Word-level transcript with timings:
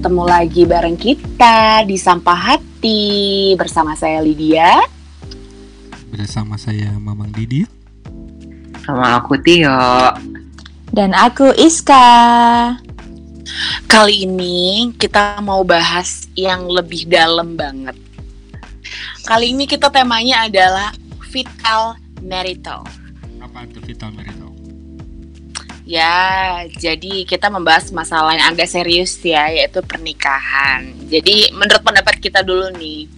ketemu 0.00 0.24
lagi 0.24 0.64
bareng 0.64 0.96
kita 0.96 1.84
di 1.84 2.00
Sampah 2.00 2.32
Hati 2.32 3.52
bersama 3.60 3.92
saya 3.92 4.24
Lydia. 4.24 4.80
Bersama 6.08 6.56
saya 6.56 6.88
Mamang 6.96 7.28
Didi. 7.36 7.68
Sama 8.80 9.20
aku 9.20 9.36
Tio. 9.44 9.76
Dan 10.88 11.12
aku 11.12 11.52
Iska. 11.52 12.00
Kali 13.92 14.24
ini 14.24 14.88
kita 14.96 15.36
mau 15.44 15.60
bahas 15.68 16.24
yang 16.32 16.64
lebih 16.64 17.04
dalam 17.04 17.60
banget. 17.60 18.00
Kali 19.28 19.52
ini 19.52 19.68
kita 19.68 19.92
temanya 19.92 20.48
adalah 20.48 20.96
vital 21.28 22.00
marital. 22.24 22.88
Apa 23.44 23.68
itu 23.68 23.84
vital 23.84 24.16
marital? 24.16 24.39
Ya, 25.90 26.62
jadi 26.78 27.26
kita 27.26 27.50
membahas 27.50 27.90
masalah 27.90 28.38
yang 28.38 28.54
agak 28.54 28.70
serius 28.70 29.18
ya, 29.26 29.50
yaitu 29.50 29.82
pernikahan. 29.82 30.86
Jadi 31.10 31.50
menurut 31.50 31.82
pendapat 31.82 32.22
kita 32.22 32.46
dulu 32.46 32.70
nih, 32.78 33.10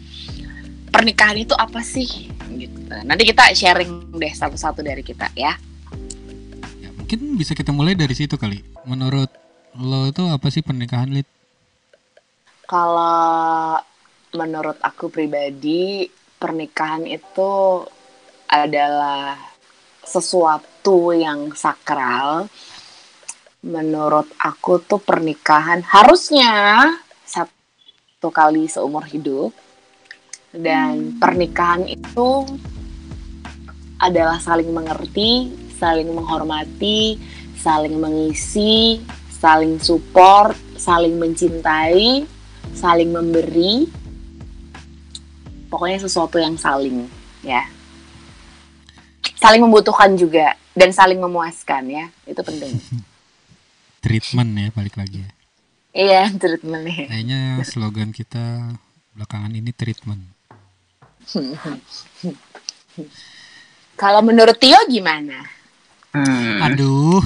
pernikahan 0.88 1.36
itu 1.36 1.52
apa 1.52 1.84
sih? 1.84 2.32
Gitu. 2.48 2.96
Nanti 3.04 3.28
kita 3.28 3.52
sharing 3.52 4.16
deh 4.16 4.32
satu-satu 4.32 4.80
dari 4.80 5.04
kita 5.04 5.28
ya. 5.36 5.52
Ya, 6.80 6.88
mungkin 6.96 7.36
bisa 7.36 7.52
kita 7.52 7.76
mulai 7.76 7.92
dari 7.92 8.16
situ 8.16 8.40
kali. 8.40 8.64
Menurut 8.88 9.28
lo 9.76 10.08
itu 10.08 10.24
apa 10.32 10.48
sih 10.48 10.64
pernikahan, 10.64 11.12
Lid? 11.12 11.28
Kalau 12.64 13.76
menurut 14.32 14.80
aku 14.80 15.12
pribadi, 15.12 16.08
pernikahan 16.40 17.04
itu 17.04 17.84
adalah 18.48 19.36
sesuatu 20.02 21.14
yang 21.14 21.54
sakral. 21.54 22.50
Menurut 23.62 24.26
aku 24.42 24.82
tuh 24.82 24.98
pernikahan 24.98 25.80
harusnya 25.86 26.86
satu 27.22 28.28
kali 28.28 28.66
seumur 28.66 29.06
hidup. 29.06 29.54
Dan 30.52 31.16
pernikahan 31.16 31.88
itu 31.88 32.44
adalah 33.96 34.36
saling 34.36 34.68
mengerti, 34.68 35.48
saling 35.80 36.12
menghormati, 36.12 37.16
saling 37.56 37.96
mengisi, 37.96 39.00
saling 39.32 39.80
support, 39.80 40.52
saling 40.76 41.16
mencintai, 41.16 42.28
saling 42.76 43.08
memberi. 43.08 43.88
Pokoknya 45.72 46.04
sesuatu 46.04 46.36
yang 46.36 46.60
saling, 46.60 47.08
ya 47.40 47.64
saling 49.42 49.58
membutuhkan 49.58 50.14
juga 50.14 50.54
dan 50.70 50.94
saling 50.94 51.18
memuaskan 51.18 51.82
ya 51.90 52.06
itu 52.30 52.38
penting 52.46 52.78
treatment 54.02 54.50
ya 54.58 54.68
balik 54.74 54.98
lagi 54.98 55.22
ya 55.22 55.30
iya 55.94 56.22
treatment 56.34 56.84
ya 56.90 57.06
kayaknya 57.08 57.40
slogan 57.62 58.10
kita 58.10 58.74
belakangan 59.14 59.54
ini 59.54 59.70
treatment 59.70 60.20
kalau 63.94 64.20
menurut 64.20 64.58
Tio 64.58 64.78
gimana 64.90 65.46
Hmm. 66.12 66.60
aduh 66.60 67.24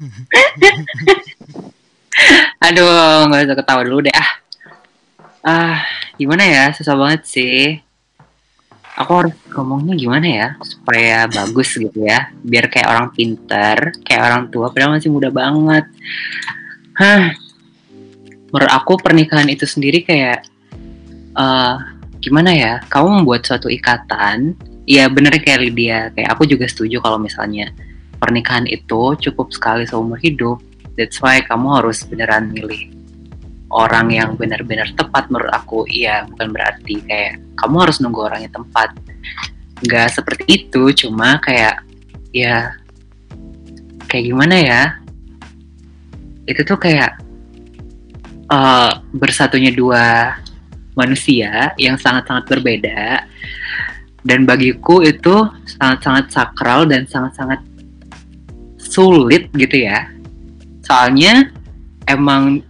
Aduh, 2.60 3.30
nggak 3.30 3.48
usah 3.48 3.56
ketawa 3.56 3.80
dulu 3.86 4.04
deh 4.04 4.12
ah. 4.12 4.30
Ah, 5.40 5.78
gimana 6.20 6.44
ya? 6.44 6.64
Susah 6.76 6.92
banget 6.92 7.24
sih. 7.24 7.80
Aku 9.00 9.12
harus 9.16 9.32
ngomongnya 9.48 9.96
gimana 9.96 10.26
ya 10.28 10.48
supaya 10.60 11.24
bagus 11.24 11.72
gitu 11.72 12.04
ya, 12.04 12.28
biar 12.44 12.68
kayak 12.68 12.88
orang 12.92 13.08
pinter, 13.16 13.96
kayak 14.04 14.22
orang 14.28 14.42
tua, 14.52 14.68
padahal 14.68 15.00
masih 15.00 15.08
muda 15.08 15.32
banget. 15.32 15.88
Hah, 17.00 17.32
menurut 18.52 18.68
aku 18.68 19.00
pernikahan 19.00 19.48
itu 19.48 19.64
sendiri 19.64 20.04
kayak 20.04 20.44
eh 21.32 21.76
gimana 22.20 22.52
ya? 22.52 22.72
Kamu 22.92 23.24
membuat 23.24 23.48
suatu 23.48 23.72
ikatan, 23.72 24.52
ya 24.84 25.08
bener 25.08 25.32
kayak 25.40 25.64
Lydia, 25.64 26.12
kayak 26.12 26.36
aku 26.36 26.44
juga 26.44 26.68
setuju 26.68 27.00
kalau 27.00 27.16
misalnya 27.16 27.72
pernikahan 28.20 28.68
itu 28.68 29.16
cukup 29.16 29.48
sekali 29.48 29.88
seumur 29.88 30.20
hidup. 30.20 30.60
That's 31.00 31.16
why 31.24 31.40
kamu 31.40 31.80
harus 31.80 32.04
beneran 32.04 32.52
milih 32.52 32.99
orang 33.70 34.10
yang 34.10 34.34
benar-benar 34.34 34.90
tepat 34.98 35.30
menurut 35.30 35.54
aku. 35.54 35.86
Iya, 35.86 36.26
bukan 36.26 36.50
berarti 36.50 37.00
kayak 37.06 37.38
kamu 37.56 37.76
harus 37.86 38.02
nunggu 38.02 38.20
orangnya 38.26 38.50
tempat. 38.50 38.90
Nggak 39.80 40.08
seperti 40.12 40.44
itu, 40.46 40.82
cuma 41.06 41.38
kayak 41.40 41.86
ya 42.34 42.74
kayak 44.10 44.24
gimana 44.26 44.56
ya? 44.58 44.82
Itu 46.44 46.66
tuh 46.66 46.78
kayak 46.82 47.22
eh, 48.50 48.92
bersatunya 49.14 49.70
dua 49.70 50.34
manusia 50.98 51.72
yang 51.78 51.94
sangat-sangat 51.94 52.50
berbeda 52.50 53.24
dan 54.20 54.44
bagiku 54.44 55.00
itu 55.00 55.48
sangat-sangat 55.64 56.28
sakral 56.28 56.84
dan 56.84 57.08
sangat-sangat 57.08 57.60
sulit 58.76 59.48
gitu 59.56 59.86
ya 59.86 60.10
soalnya 60.84 61.48
emang 62.04 62.60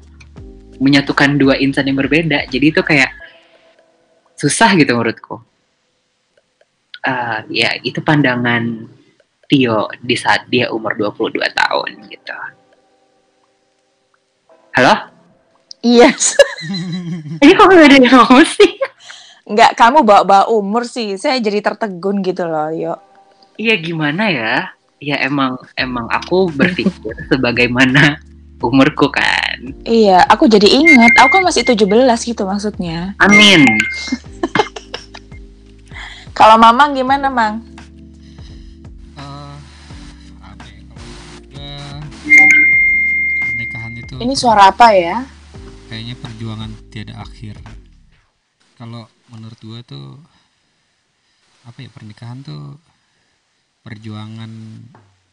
menyatukan 0.81 1.37
dua 1.37 1.61
insan 1.61 1.87
yang 1.87 2.01
berbeda 2.01 2.49
jadi 2.49 2.67
itu 2.73 2.81
kayak 2.81 3.13
susah 4.35 4.73
gitu 4.75 4.97
menurutku 4.97 5.45
Eh, 7.01 7.65
ya 7.65 7.73
itu 7.81 8.05
pandangan 8.05 8.85
Tio 9.49 9.89
di 10.05 10.13
saat 10.21 10.45
dia 10.53 10.69
umur 10.69 11.01
22 11.01 11.41
tahun 11.49 11.91
gitu 12.13 12.37
halo 14.77 14.95
Iya. 15.81 16.13
ini 17.41 17.57
kok 17.57 17.73
gak 17.73 17.89
ada 17.89 17.97
yang 17.97 18.13
ngomong 18.13 18.45
sih 18.45 18.77
Enggak, 19.51 19.75
kamu 19.75 20.07
bawa-bawa 20.07 20.47
umur 20.47 20.87
sih. 20.87 21.19
Saya 21.19 21.43
jadi 21.43 21.59
tertegun 21.59 22.23
gitu 22.23 22.47
loh, 22.47 22.71
yuk. 22.71 23.03
Iya 23.59 23.75
gimana 23.83 24.31
ya? 24.31 24.71
Ya 25.03 25.19
emang 25.27 25.59
emang 25.75 26.07
aku 26.07 26.55
berpikir 26.55 27.17
sebagaimana 27.33 28.23
umurku 28.60 29.09
kan. 29.09 29.72
Iya, 29.88 30.21
aku 30.28 30.47
jadi 30.47 30.69
ingat. 30.69 31.16
Aku 31.25 31.41
kan 31.41 31.43
masih 31.44 31.65
17 31.65 31.88
gitu 32.28 32.44
maksudnya. 32.44 33.16
Amin. 33.16 33.65
Kalau 36.38 36.56
Mamang 36.56 36.97
gimana, 36.97 37.28
Mang? 37.28 37.60
Eh, 39.21 39.56
ya 41.60 42.00
pernikahan 43.44 43.93
itu 44.00 44.15
ini 44.22 44.34
suara 44.37 44.72
apa 44.72 44.97
ya 44.97 45.27
kayaknya 45.92 46.15
perjuangan 46.16 46.71
tiada 46.88 47.21
akhir 47.21 47.60
kalau 48.81 49.04
menurut 49.28 49.60
gua 49.60 49.81
tuh 49.84 50.16
apa 51.69 51.84
ya 51.84 51.91
pernikahan 51.92 52.41
tuh 52.41 52.81
perjuangan 53.84 54.48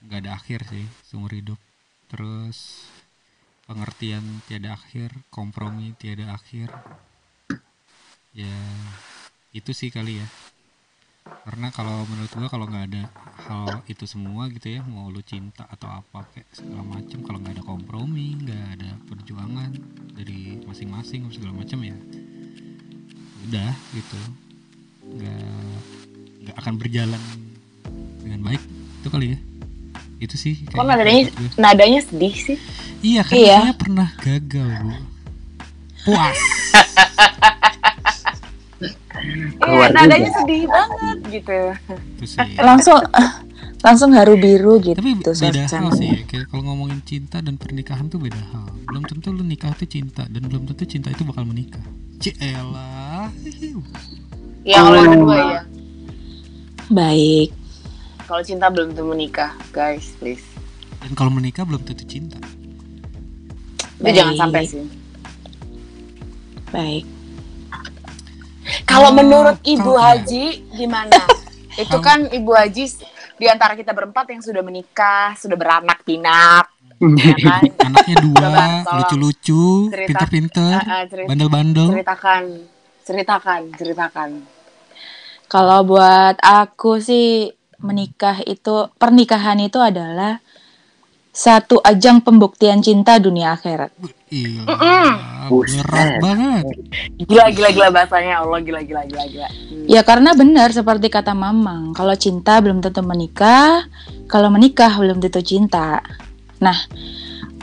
nggak 0.04 0.20
ada 0.26 0.32
akhir 0.36 0.68
sih 0.68 0.84
seumur 1.08 1.32
hidup 1.32 1.60
terus 2.12 2.88
pengertian 3.68 4.24
tiada 4.48 4.80
akhir 4.80 5.12
kompromi 5.28 5.92
tiada 6.00 6.32
akhir. 6.32 6.72
Ya 8.32 8.56
itu 9.52 9.76
sih 9.76 9.92
kali 9.92 10.24
ya. 10.24 10.28
Karena 11.44 11.68
kalau 11.76 12.08
menurut 12.08 12.32
gua 12.32 12.48
kalau 12.48 12.72
nggak 12.72 12.86
ada 12.88 13.04
hal 13.48 13.84
itu 13.92 14.08
semua 14.08 14.48
gitu 14.48 14.80
ya 14.80 14.82
mau 14.88 15.12
lu 15.12 15.20
cinta 15.20 15.68
atau 15.68 15.92
apa 15.92 16.24
kayak 16.32 16.48
segala 16.56 16.84
macam 16.88 17.20
kalau 17.28 17.44
nggak 17.44 17.60
ada 17.60 17.64
kompromi 17.68 18.40
nggak 18.48 18.64
ada 18.80 18.90
perjuangan 19.12 19.72
dari 20.16 20.64
masing-masing 20.64 21.28
segala 21.36 21.52
macam 21.60 21.84
ya 21.84 21.96
udah 23.52 23.72
gitu. 23.92 24.20
Nggak 25.12 25.52
nggak 26.48 26.56
akan 26.64 26.74
berjalan 26.80 27.24
dengan 28.24 28.40
baik. 28.48 28.64
Itu 29.04 29.08
kali 29.12 29.36
ya. 29.36 29.40
Itu 30.24 30.40
sih 30.40 30.64
kok 30.64 30.82
nadanya 30.82 31.28
nadanya 31.60 32.00
sedih 32.02 32.34
sih 32.34 32.58
iya 33.00 33.22
kan 33.22 33.34
Iya. 33.34 33.58
saya 33.62 33.74
pernah 33.76 34.10
gagal 34.18 34.70
bu 34.80 34.94
puas 36.04 36.40
iya 39.60 39.86
nadanya 39.90 40.18
juga. 40.24 40.38
sedih 40.40 40.64
banget 40.68 41.18
gitu 41.32 41.58
itu 42.14 42.26
sih 42.28 42.38
Langsung 42.60 43.02
langsung 43.80 44.10
haru 44.12 44.36
biru 44.36 44.80
gitu. 44.80 44.98
tapi 44.98 45.14
beda 45.14 45.38
hal 45.64 45.90
sih 45.94 46.10
ya. 46.12 46.22
Kayak 46.26 46.46
kalau 46.48 46.64
ngomongin 46.66 47.00
cinta 47.04 47.38
dan 47.40 47.56
pernikahan 47.56 48.08
tuh 48.08 48.18
beda 48.18 48.42
hal 48.52 48.66
belum 48.84 49.04
tentu 49.06 49.30
lu 49.30 49.44
nikah 49.44 49.70
tuh 49.72 49.86
cinta 49.86 50.26
dan 50.26 50.42
belum 50.44 50.66
tentu 50.66 50.84
cinta 50.88 51.10
itu 51.10 51.22
bakal 51.24 51.44
menikah 51.44 51.82
Cielah 52.18 53.30
yang 54.64 54.84
Oh. 54.84 55.30
ya 55.30 55.62
Baik. 56.88 57.52
kalau 58.24 58.42
cinta 58.42 58.68
belum 58.68 58.92
tentu 58.92 59.06
menikah 59.06 59.54
guys 59.70 60.16
please 60.18 60.44
dan 61.00 61.14
kalau 61.14 61.30
menikah 61.30 61.62
belum 61.62 61.84
tentu 61.84 62.04
cinta 62.04 62.40
itu 63.98 64.10
jangan 64.14 64.36
sampai 64.38 64.64
sih 64.64 64.86
Baik. 66.68 67.04
kalau 68.84 69.10
Oh, 69.12 69.16
menurut 69.16 69.58
ibu 69.64 69.92
haji 69.96 70.46
gimana 70.70 71.16
itu 71.84 71.98
kan 72.00 72.28
ibu 72.28 72.52
haji 72.52 72.84
di 73.38 73.46
antara 73.48 73.74
kita 73.74 73.94
berempat 73.94 74.28
yang 74.30 74.42
sudah 74.44 74.60
menikah 74.60 75.32
sudah 75.36 75.56
beranak 75.56 76.04
pinak 76.04 76.68
ya 76.98 77.38
kan? 77.38 77.62
Anaknya 77.88 78.16
dua, 78.18 78.58
lucu-lucu, 78.90 79.94
pinter-pinter, 79.94 80.82
Ah, 80.82 80.82
ah, 80.82 81.04
cerita- 81.06 81.30
bandel-bandel. 81.30 81.88
ceritakan, 81.94 82.44
ceritakan, 83.06 83.62
ceritakan. 83.78 84.30
Kalau 85.46 85.86
buat 85.86 86.42
aku 86.42 86.98
sih 86.98 87.54
menikah 87.78 88.42
itu 88.44 88.90
pernikahan 88.98 89.62
itu 89.62 89.78
adalah 89.78 90.42
satu 91.38 91.78
ajang 91.86 92.26
pembuktian 92.26 92.82
cinta 92.82 93.22
dunia 93.22 93.54
akhirat. 93.54 93.94
Iya, 94.34 94.66
berat 95.54 96.18
banget. 96.18 96.66
Gila, 97.30 97.46
gila, 97.54 97.70
gila 97.78 97.88
bahasanya. 97.94 98.42
Allah, 98.42 98.58
gila, 98.66 98.82
gila, 98.82 99.06
gila, 99.06 99.24
gila. 99.30 99.46
Hmm. 99.46 99.86
Ya 99.86 100.02
karena 100.02 100.34
benar 100.34 100.74
seperti 100.74 101.14
kata 101.14 101.38
Mamang, 101.38 101.94
kalau 101.94 102.18
cinta 102.18 102.58
belum 102.58 102.82
tentu 102.82 103.06
menikah, 103.06 103.86
kalau 104.26 104.50
menikah 104.50 104.98
belum 104.98 105.22
tentu 105.22 105.46
cinta. 105.46 106.02
Nah, 106.58 106.90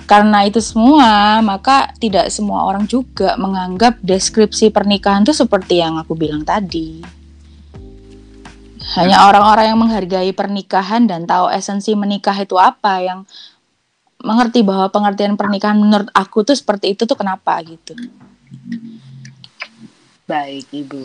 karena 0.07 0.47
itu 0.47 0.63
semua, 0.63 1.43
maka 1.43 1.91
tidak 1.99 2.31
semua 2.31 2.71
orang 2.71 2.87
juga 2.87 3.35
menganggap 3.35 3.99
deskripsi 4.07 4.71
pernikahan 4.71 5.27
itu 5.27 5.35
seperti 5.35 5.83
yang 5.83 5.99
aku 5.99 6.15
bilang 6.15 6.47
tadi. 6.47 7.03
Hanya 8.95 9.27
orang-orang 9.27 9.75
yang 9.75 9.81
menghargai 9.83 10.31
pernikahan 10.31 11.11
dan 11.11 11.27
tahu 11.27 11.51
esensi 11.51 11.99
menikah 11.99 12.39
itu 12.39 12.55
apa 12.55 13.03
yang 13.03 13.27
mengerti 14.25 14.65
bahwa 14.65 14.89
pengertian 14.89 15.37
pernikahan 15.37 15.77
menurut 15.77 16.09
aku 16.17 16.43
tuh 16.43 16.57
seperti 16.57 16.97
itu 16.97 17.05
tuh 17.05 17.15
kenapa 17.15 17.61
gitu. 17.61 17.93
Baik, 20.25 20.67
Ibu. 20.73 21.05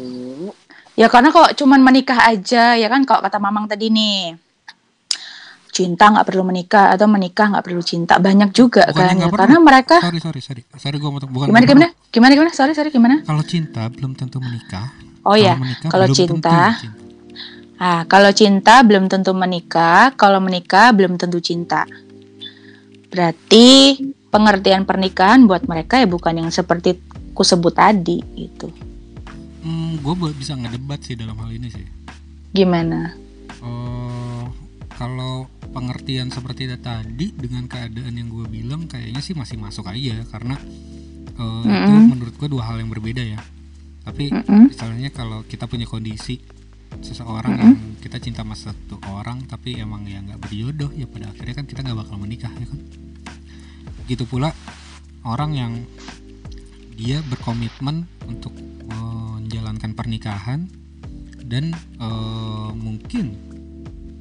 Ya 0.96 1.12
karena 1.12 1.32
kalau 1.32 1.52
cuman 1.52 1.84
menikah 1.84 2.24
aja 2.28 2.76
ya 2.80 2.88
kan 2.88 3.04
kalau 3.04 3.24
kata 3.24 3.40
Mamang 3.40 3.68
tadi 3.68 3.88
nih 3.88 4.36
cinta 5.70 6.12
nggak 6.12 6.28
perlu 6.28 6.44
menikah 6.44 6.92
atau 6.92 7.08
menikah 7.08 7.56
nggak 7.56 7.64
perlu 7.64 7.80
cinta 7.80 8.20
banyak 8.20 8.52
juga 8.52 8.84
Bukannya 8.90 9.00
kan 9.00 9.16
nggak 9.16 9.32
ya 9.32 9.40
karena 9.40 9.58
mereka 9.64 9.96
Sorry, 10.04 10.20
sorry, 10.20 10.42
sorry. 10.44 10.62
Sorry 10.76 10.98
gue 11.00 11.08
mau 11.08 11.24
bukan. 11.24 11.48
gimana 11.48 11.64
gimana 11.64 11.88
gimana 12.12 12.32
gimana 12.36 12.52
sorry 12.52 12.76
sorry 12.76 12.92
gimana. 12.92 13.24
Kalau 13.24 13.44
cinta 13.48 13.88
belum 13.88 14.12
tentu 14.18 14.44
menikah. 14.44 14.92
oh 15.24 15.40
ya 15.40 15.56
menikah 15.56 15.88
kalau 15.88 16.08
tentu 16.12 16.20
cinta 16.20 16.58
cinta. 16.76 17.00
ah 17.80 18.02
kalau 18.12 18.32
cinta 18.36 18.76
belum 18.84 19.08
tentu 19.08 19.32
menikah 19.32 20.12
kalau 20.20 20.44
menikah 20.44 20.92
belum 20.92 21.16
tentu 21.16 21.40
cinta 21.40 21.88
berarti 23.10 23.98
pengertian 24.30 24.86
pernikahan 24.86 25.46
buat 25.50 25.66
mereka 25.66 26.02
ya 26.02 26.08
bukan 26.10 26.46
yang 26.46 26.50
seperti 26.54 27.02
ku 27.34 27.42
sebut 27.44 27.74
tadi 27.76 28.18
gitu 28.36 28.70
Hmm, 29.60 30.00
gue 30.00 30.14
bisa 30.34 30.56
ngedebat 30.56 31.04
sih 31.04 31.16
dalam 31.20 31.36
hal 31.42 31.52
ini 31.52 31.68
sih. 31.68 31.84
gimana 32.54 33.00
Eh, 33.60 34.44
kalau 34.90 35.48
pengertian 35.70 36.32
seperti 36.32 36.68
itu 36.68 36.78
tadi 36.80 37.36
dengan 37.36 37.68
keadaan 37.68 38.16
yang 38.16 38.30
gue 38.32 38.46
bilang 38.48 38.88
kayaknya 38.88 39.20
sih 39.20 39.36
masih 39.36 39.60
masuk 39.60 39.86
aja 39.88 40.24
karena 40.32 40.56
eh, 41.36 41.66
itu 41.76 41.92
Mm-mm. 41.92 42.04
menurut 42.04 42.36
gue 42.36 42.48
dua 42.48 42.64
hal 42.72 42.80
yang 42.80 42.92
berbeda 42.92 43.24
ya. 43.24 43.40
Tapi 44.04 44.32
Mm-mm. 44.32 44.64
misalnya 44.64 45.10
kalau 45.12 45.44
kita 45.44 45.68
punya 45.68 45.86
kondisi 45.86 46.40
seseorang 47.00 47.54
Mm-mm. 47.56 47.64
yang 47.64 47.76
kita 48.02 48.18
cinta 48.20 48.42
sama 48.42 48.56
satu 48.58 49.00
orang 49.14 49.46
tapi 49.46 49.78
emang 49.80 50.04
ya 50.10 50.20
nggak 50.20 50.42
berjodoh 50.42 50.92
ya 50.94 51.06
pada 51.06 51.32
akhirnya 51.32 51.56
kan 51.62 51.66
kita 51.70 51.80
nggak 51.86 52.00
bakal 52.06 52.16
menikah 52.18 52.52
ya 52.52 52.66
kan. 52.68 52.80
Begitu 54.06 54.24
pula 54.26 54.50
orang 55.24 55.52
yang 55.54 55.74
dia 57.00 57.24
berkomitmen 57.24 58.04
untuk 58.28 58.52
menjalankan 58.90 59.96
pernikahan 59.96 60.68
dan 61.48 61.72
eh, 61.76 62.72
mungkin 62.76 63.34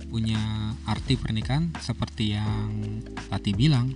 punya 0.08 0.40
arti 0.88 1.20
pernikahan 1.20 1.68
seperti 1.84 2.32
yang 2.32 3.04
Tati 3.28 3.52
bilang 3.52 3.92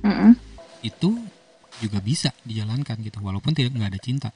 Mm-mm. 0.00 0.32
itu 0.80 1.12
juga 1.76 2.00
bisa 2.00 2.32
dijalankan 2.40 2.96
gitu 3.04 3.20
walaupun 3.20 3.52
tidak 3.52 3.76
nggak 3.76 3.92
ada 3.92 4.00
cinta 4.00 4.30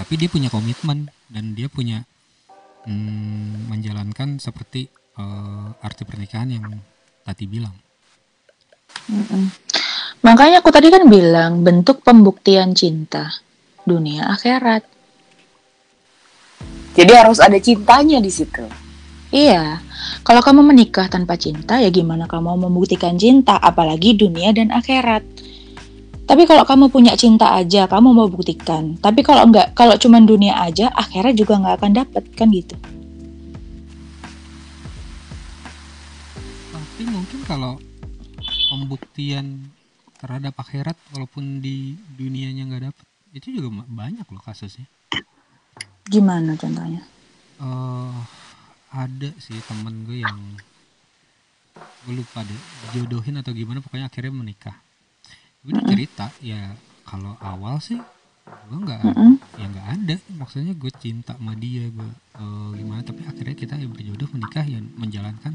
tapi 0.00 0.16
dia 0.16 0.32
punya 0.32 0.48
komitmen 0.48 1.12
dan 1.30 1.54
dia 1.54 1.70
punya 1.70 2.02
mm, 2.84 3.70
menjalankan 3.70 4.42
seperti 4.42 4.90
eh, 5.16 5.68
arti 5.80 6.02
pernikahan 6.04 6.50
yang 6.50 6.66
Tati 7.20 7.44
bilang 7.46 7.76
Mm-mm. 9.06 9.44
Makanya 10.20 10.60
aku 10.60 10.68
tadi 10.68 10.92
kan 10.92 11.08
bilang 11.08 11.64
bentuk 11.64 12.04
pembuktian 12.04 12.76
cinta 12.76 13.32
dunia 13.88 14.28
akhirat. 14.28 14.84
Jadi 16.92 17.12
harus 17.16 17.40
ada 17.40 17.56
cintanya 17.56 18.20
di 18.20 18.28
situ. 18.28 18.66
Iya, 19.30 19.80
kalau 20.26 20.42
kamu 20.42 20.60
menikah 20.74 21.06
tanpa 21.08 21.38
cinta 21.40 21.78
ya 21.80 21.88
gimana 21.88 22.26
kamu 22.28 22.42
mau 22.42 22.58
membuktikan 22.68 23.16
cinta 23.16 23.56
apalagi 23.56 24.18
dunia 24.18 24.52
dan 24.52 24.68
akhirat. 24.74 25.24
Tapi 26.30 26.46
kalau 26.46 26.62
kamu 26.62 26.94
punya 26.94 27.18
cinta 27.18 27.58
aja 27.58 27.90
kamu 27.90 28.14
mau 28.14 28.30
buktikan. 28.30 28.94
Tapi 29.02 29.26
kalau 29.26 29.50
enggak, 29.50 29.74
kalau 29.74 29.98
cuma 29.98 30.22
dunia 30.22 30.54
aja 30.62 30.86
akhirat 30.94 31.34
juga 31.34 31.58
nggak 31.58 31.76
akan 31.82 31.92
dapet 31.98 32.24
kan 32.38 32.48
gitu. 32.54 32.78
tapi 37.00 37.16
mungkin 37.16 37.40
kalau 37.48 37.80
pembuktian 38.68 39.72
terhadap 40.20 40.52
akhirat 40.60 40.92
walaupun 41.16 41.64
di 41.64 41.96
dunianya 42.12 42.68
nggak 42.68 42.92
dapet 42.92 43.06
itu 43.32 43.56
juga 43.56 43.88
banyak 43.88 44.28
loh 44.28 44.42
kasusnya 44.44 44.84
Gimana 46.04 46.60
contohnya? 46.60 47.00
eh 47.56 48.16
ada 48.92 49.30
sih 49.40 49.56
temen 49.64 50.04
gue 50.04 50.20
yang 50.20 50.36
gue 52.04 52.14
lupa 52.20 52.44
deh 52.44 52.60
dijodohin 52.92 53.40
atau 53.40 53.56
gimana 53.56 53.80
pokoknya 53.80 54.12
akhirnya 54.12 54.36
menikah 54.36 54.76
gue 55.60 55.76
cerita 55.84 56.32
ya 56.40 56.72
kalau 57.04 57.36
awal 57.44 57.76
sih 57.84 58.00
gue 58.70 58.78
nggak 58.80 59.02
Mm-mm. 59.02 59.34
ya 59.60 59.64
nggak 59.68 59.88
ada. 59.98 60.16
Maksudnya 60.38 60.72
gue 60.74 60.92
cinta 60.98 61.36
sama 61.36 61.52
dia 61.54 61.86
gue 61.90 62.10
eh, 62.40 62.68
gimana 62.80 63.04
tapi 63.04 63.22
akhirnya 63.26 63.56
kita 63.56 63.74
ya 63.76 63.86
berjodoh 63.86 64.28
menikah 64.32 64.64
ya 64.64 64.80
menjalankan. 64.96 65.54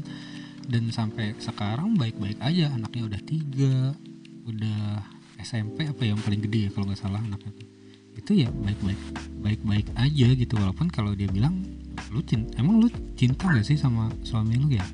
Dan 0.66 0.90
sampai 0.90 1.38
sekarang 1.38 1.94
baik-baik 1.94 2.42
aja 2.42 2.74
anaknya 2.74 3.06
udah 3.06 3.20
tiga 3.22 3.94
udah 4.46 5.02
SMP 5.42 5.86
apa 5.90 6.02
yang 6.06 6.18
paling 6.22 6.42
gede 6.42 6.66
ya 6.66 6.70
kalau 6.74 6.90
nggak 6.90 7.02
salah 7.02 7.22
anaknya 7.22 7.52
itu 8.16 8.32
ya 8.32 8.48
baik-baik 8.50 9.00
baik-baik 9.44 9.86
aja 9.94 10.28
gitu. 10.34 10.54
Walaupun 10.56 10.88
kalau 10.90 11.12
dia 11.14 11.28
bilang 11.30 11.62
lu 12.14 12.22
cinta 12.22 12.62
emang 12.62 12.80
lu 12.82 12.88
cinta 13.18 13.50
gak 13.50 13.66
sih 13.66 13.74
sama 13.74 14.08
suami 14.22 14.54
lu 14.56 14.70
ya? 14.70 14.86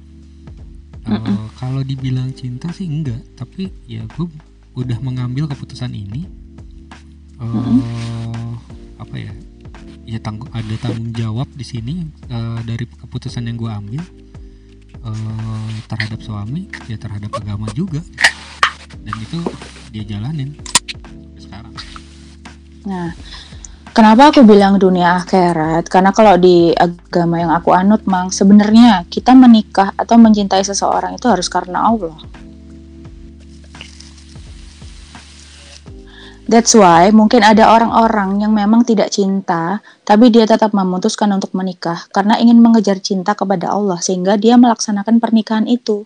Eh, 1.03 1.47
kalau 1.59 1.83
dibilang 1.83 2.31
cinta 2.31 2.71
sih 2.71 2.87
enggak 2.87 3.19
tapi 3.35 3.67
ya 3.91 4.07
gue 4.07 4.27
udah 4.73 4.99
mengambil 5.05 5.49
keputusan 5.51 5.93
ini 5.93 6.29
eh 7.43 8.53
apa 8.97 9.17
ya 9.19 9.33
ya 10.07 10.19
tanggung 10.23 10.49
ada 10.55 10.75
tanggung 10.79 11.11
jawab 11.13 11.49
di 11.53 11.65
sini 11.67 12.07
eh, 12.31 12.61
dari 12.65 12.85
keputusan 12.87 13.47
yang 13.49 13.57
gue 13.59 13.71
ambil 13.71 14.03
eh, 15.05 15.71
terhadap 15.91 16.21
suami 16.23 16.71
ya 16.87 16.97
terhadap 16.97 17.35
agama 17.37 17.67
juga 17.75 18.01
dan 19.03 19.15
itu 19.19 19.39
dia 19.91 20.05
jalanin 20.07 20.55
sekarang 21.37 21.75
Nah, 22.83 23.15
kenapa 23.95 24.35
aku 24.35 24.43
bilang 24.43 24.75
dunia 24.75 25.23
akhirat? 25.23 25.87
Karena 25.87 26.11
kalau 26.11 26.35
di 26.35 26.75
agama 26.75 27.39
yang 27.39 27.55
aku 27.55 27.71
anut, 27.71 28.03
Mang, 28.11 28.35
sebenarnya 28.35 29.07
kita 29.07 29.39
menikah 29.39 29.95
atau 29.95 30.19
mencintai 30.19 30.67
seseorang 30.67 31.15
itu 31.15 31.27
harus 31.31 31.47
karena 31.47 31.87
Allah. 31.95 32.19
That's 36.53 36.77
why 36.77 37.09
mungkin 37.17 37.41
ada 37.41 37.65
orang-orang 37.73 38.45
yang 38.45 38.53
memang 38.53 38.85
tidak 38.85 39.09
cinta, 39.17 39.81
tapi 40.05 40.29
dia 40.29 40.45
tetap 40.45 40.77
memutuskan 40.77 41.33
untuk 41.33 41.57
menikah 41.57 42.05
karena 42.13 42.37
ingin 42.37 42.61
mengejar 42.61 43.01
cinta 43.01 43.33
kepada 43.33 43.73
Allah 43.73 43.97
sehingga 44.05 44.37
dia 44.37 44.61
melaksanakan 44.61 45.17
pernikahan 45.17 45.65
itu. 45.65 46.05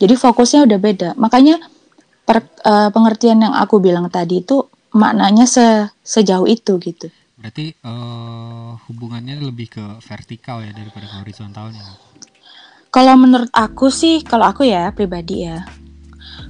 Jadi 0.00 0.14
fokusnya 0.16 0.64
udah 0.64 0.78
beda. 0.80 1.10
Makanya 1.20 1.60
per- 2.24 2.48
eh, 2.64 2.88
pengertian 2.94 3.44
yang 3.44 3.54
aku 3.54 3.76
bilang 3.84 4.08
tadi 4.08 4.40
itu 4.40 4.64
maknanya 4.96 5.44
se- 5.44 5.90
sejauh 6.02 6.46
itu 6.48 6.72
gitu. 6.82 7.08
berarti 7.40 7.72
eh, 7.72 8.70
hubungannya 8.88 9.40
lebih 9.40 9.68
ke 9.72 9.84
vertikal 10.04 10.60
ya 10.60 10.72
daripada 10.76 11.08
ke 11.08 11.16
horizontalnya 11.24 11.84
Kalau 12.90 13.14
menurut 13.16 13.48
aku 13.54 13.86
sih, 13.88 14.20
kalau 14.26 14.50
aku 14.50 14.66
ya 14.66 14.90
pribadi 14.90 15.46
ya, 15.46 15.62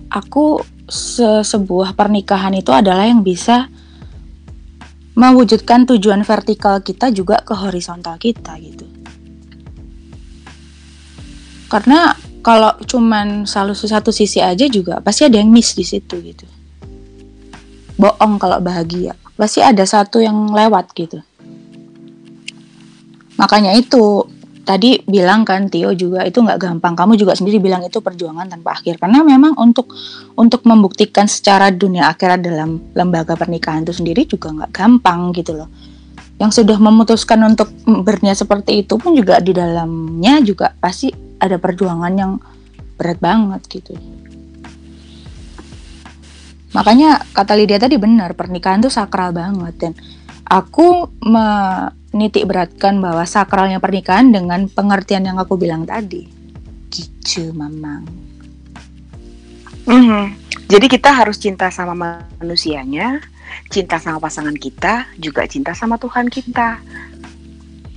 aku 0.09 0.59
se- 0.91 1.47
sebuah 1.47 1.95
pernikahan 1.95 2.53
itu 2.59 2.75
adalah 2.75 3.07
yang 3.07 3.23
bisa 3.25 3.71
mewujudkan 5.15 5.87
tujuan 5.89 6.23
vertikal 6.27 6.83
kita 6.83 7.15
juga 7.15 7.41
ke 7.41 7.55
horizontal 7.55 8.19
kita 8.19 8.59
gitu. 8.61 8.87
Karena 11.71 12.15
kalau 12.43 12.75
cuman 12.83 13.47
selalu 13.47 13.79
satu 13.79 14.11
sisi 14.11 14.43
aja 14.43 14.67
juga 14.67 14.99
pasti 14.99 15.29
ada 15.29 15.39
yang 15.39 15.53
miss 15.53 15.79
di 15.79 15.87
situ 15.87 16.19
gitu. 16.19 16.47
Bohong 18.01 18.41
kalau 18.41 18.59
bahagia, 18.65 19.13
pasti 19.37 19.61
ada 19.61 19.85
satu 19.85 20.25
yang 20.25 20.51
lewat 20.51 20.91
gitu. 20.97 21.21
Makanya 23.37 23.77
itu 23.77 24.25
tadi 24.71 25.03
bilang 25.03 25.43
kan 25.43 25.67
Tio 25.67 25.91
juga 25.99 26.23
itu 26.23 26.39
nggak 26.39 26.63
gampang. 26.63 26.95
Kamu 26.95 27.19
juga 27.19 27.35
sendiri 27.35 27.59
bilang 27.59 27.83
itu 27.83 27.99
perjuangan 27.99 28.47
tanpa 28.47 28.79
akhir. 28.79 29.03
Karena 29.03 29.27
memang 29.27 29.59
untuk 29.59 29.91
untuk 30.39 30.63
membuktikan 30.63 31.27
secara 31.27 31.75
dunia 31.75 32.07
akhirat 32.07 32.39
dalam 32.39 32.79
lembaga 32.95 33.35
pernikahan 33.35 33.83
itu 33.83 33.91
sendiri 33.91 34.31
juga 34.31 34.55
nggak 34.55 34.71
gampang 34.71 35.35
gitu 35.35 35.59
loh. 35.59 35.67
Yang 36.39 36.63
sudah 36.63 36.79
memutuskan 36.79 37.43
untuk 37.43 37.75
berniat 37.83 38.39
seperti 38.39 38.87
itu 38.87 38.95
pun 38.95 39.19
juga 39.19 39.43
di 39.43 39.51
dalamnya 39.51 40.39
juga 40.39 40.71
pasti 40.79 41.11
ada 41.43 41.59
perjuangan 41.59 42.13
yang 42.15 42.39
berat 42.95 43.19
banget 43.19 43.67
gitu. 43.67 43.99
Makanya 46.71 47.27
kata 47.35 47.59
Lydia 47.59 47.83
tadi 47.83 47.99
benar, 47.99 48.39
pernikahan 48.39 48.79
itu 48.79 48.95
sakral 48.95 49.35
banget 49.35 49.75
dan 49.83 49.93
aku 50.47 51.11
menitik 52.11 52.47
beratkan 52.47 52.99
bahwa 52.99 53.23
sakralnya 53.23 53.79
pernikahan 53.79 54.35
dengan 54.35 54.67
pengertian 54.67 55.27
yang 55.27 55.39
aku 55.39 55.55
bilang 55.55 55.87
tadi. 55.87 56.27
Gitu, 56.91 57.55
Mamang. 57.55 58.07
Mhm. 59.87 60.25
Jadi 60.71 60.87
kita 60.87 61.11
harus 61.11 61.39
cinta 61.39 61.67
sama 61.75 62.23
manusianya, 62.39 63.19
cinta 63.71 63.99
sama 63.99 64.23
pasangan 64.23 64.55
kita, 64.55 65.11
juga 65.19 65.47
cinta 65.51 65.75
sama 65.75 65.99
Tuhan 65.99 66.31
kita. 66.31 66.79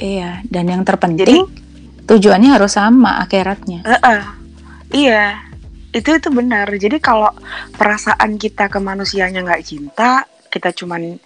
Iya, 0.02 0.42
dan 0.50 0.66
yang 0.70 0.82
terpenting 0.82 1.46
tujuannya 2.10 2.50
harus 2.50 2.74
sama 2.76 3.22
akhiratnya. 3.22 3.86
Heeh. 3.86 4.22
Iya, 4.94 5.42
itu 5.94 6.18
itu 6.18 6.30
benar. 6.34 6.70
Jadi 6.74 6.98
kalau 6.98 7.30
perasaan 7.78 8.38
kita 8.42 8.70
ke 8.70 8.78
manusianya 8.82 9.46
nggak 9.46 9.66
cinta, 9.66 10.26
kita 10.50 10.74
cuman 10.74 11.18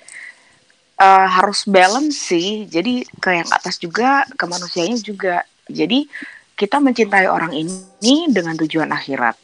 eh, 0.98 1.28
harus 1.30 1.64
balance 1.70 2.18
sih. 2.18 2.66
Jadi 2.66 3.06
ke 3.22 3.30
yang 3.42 3.50
atas 3.54 3.78
juga, 3.78 4.26
ke 4.28 4.46
manusianya 4.50 4.98
juga. 5.00 5.46
Jadi 5.70 6.10
kita 6.58 6.82
mencintai 6.82 7.30
orang 7.30 7.54
ini 7.54 8.28
dengan 8.34 8.58
tujuan 8.58 8.90
akhirat. 8.90 9.38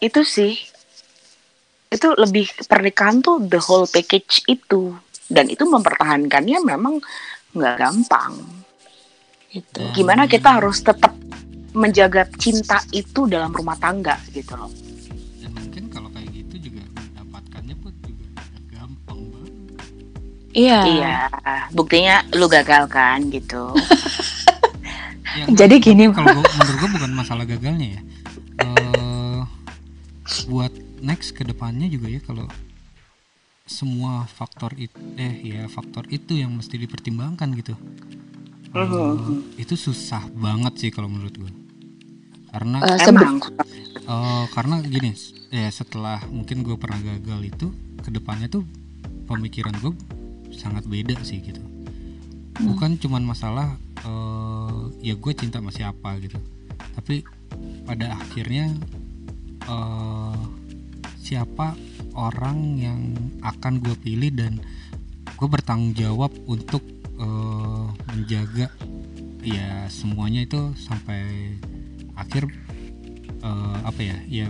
Itu 0.00 0.24
sih. 0.24 0.56
Itu 1.90 2.16
lebih 2.16 2.48
pernikahan 2.64 3.20
tuh 3.20 3.42
the 3.44 3.60
whole 3.60 3.84
package 3.84 4.40
itu. 4.48 4.96
Dan 5.30 5.52
itu 5.52 5.62
mempertahankannya 5.68 6.58
memang 6.64 6.98
nggak 7.54 7.76
gampang. 7.76 8.32
Gitu. 9.50 9.76
Dan- 9.76 9.92
Gimana 9.92 10.22
kita 10.30 10.56
harus 10.56 10.80
tetap 10.80 11.12
menjaga 11.70 12.26
cinta 12.38 12.82
itu 12.90 13.30
dalam 13.30 13.54
rumah 13.54 13.78
tangga 13.78 14.18
gitu 14.34 14.58
loh. 14.58 14.70
Iya. 20.60 20.80
Iya, 20.84 21.16
buktinya 21.72 22.16
lu 22.32 22.46
gagal 22.46 22.84
kan 22.86 23.18
gitu. 23.28 23.72
Ya, 25.30 25.46
Jadi 25.62 25.78
enggak, 25.78 25.86
gini, 25.86 26.04
kalau 26.10 26.34
gua, 26.34 26.42
menurut 26.42 26.76
gua 26.76 26.90
bukan 26.90 27.10
masalah 27.14 27.44
gagalnya 27.46 27.88
ya 27.94 28.00
Eh, 28.58 29.40
buat 30.46 30.68
next 31.00 31.32
ke 31.32 31.46
depannya 31.46 31.86
juga 31.86 32.10
ya 32.10 32.20
kalau 32.20 32.44
semua 33.62 34.26
faktor 34.26 34.74
itu 34.74 34.98
eh 35.14 35.34
ya 35.54 35.62
faktor 35.64 36.02
itu 36.10 36.34
yang 36.34 36.50
mesti 36.50 36.74
dipertimbangkan 36.76 37.46
gitu 37.54 37.78
Eh, 38.70 38.82
Mhm. 38.82 39.54
itu 39.56 39.74
susah 39.74 40.26
banget 40.30 40.74
sih 40.78 40.90
kalau 40.90 41.06
menurut 41.06 41.34
gua 41.36 41.52
karena 42.50 42.78
sebe- 42.98 43.22
Emang. 43.22 43.36
Eh, 44.02 44.44
karena 44.50 44.82
gini, 44.82 45.14
ya 45.48 45.70
setelah 45.70 46.18
mungkin 46.26 46.66
gue 46.66 46.74
pernah 46.74 46.98
gagal 46.98 47.40
itu, 47.46 47.66
ke 47.96 48.10
depannya 48.10 48.50
tuh 48.50 48.66
pemikiran 49.24 49.70
gue 49.78 49.94
sangat 50.54 50.86
beda 50.86 51.16
sih 51.22 51.42
gitu. 51.42 51.60
Bukan 52.60 53.00
cuman 53.00 53.24
masalah 53.24 53.76
eh, 54.04 54.82
ya 55.00 55.14
gue 55.16 55.32
cinta 55.32 55.58
sama 55.62 55.72
siapa 55.72 56.20
gitu, 56.20 56.36
tapi 56.96 57.24
pada 57.88 58.16
akhirnya 58.16 58.72
eh, 59.64 60.40
siapa 61.20 61.78
orang 62.18 62.58
yang 62.76 63.00
akan 63.40 63.80
gue 63.80 63.94
pilih 64.02 64.34
dan 64.34 64.58
gue 65.38 65.48
bertanggung 65.48 65.96
jawab 65.96 66.32
untuk 66.44 66.84
eh, 67.16 67.86
menjaga 68.12 68.68
ya 69.40 69.88
semuanya 69.88 70.44
itu 70.44 70.76
sampai 70.76 71.56
akhir 72.12 72.44
eh, 73.40 73.78
apa 73.88 74.00
ya 74.04 74.16
ya 74.28 74.46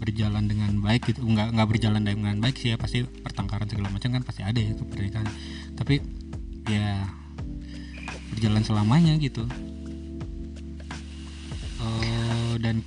berjalan 0.00 0.44
dengan 0.46 0.76
baik 0.80 1.12
gitu. 1.12 1.24
Nggak 1.24 1.56
nggak 1.56 1.68
berjalan 1.68 2.02
dengan 2.04 2.36
baik 2.40 2.56
sih 2.60 2.72
ya 2.72 2.76
pasti 2.76 3.04
pertengkaran 3.04 3.68
segala 3.68 3.88
macam 3.92 4.12
kan 4.12 4.22
pasti 4.22 4.42
ada 4.44 4.60
ya 4.60 4.72
ke 4.76 4.84
pernikahan. 4.84 5.28
Tapi 5.76 5.94
ya 6.68 7.08
berjalan 8.36 8.62
selamanya 8.62 9.14
gitu. 9.16 9.48
Eh, 11.80 12.54
dan 12.60 12.82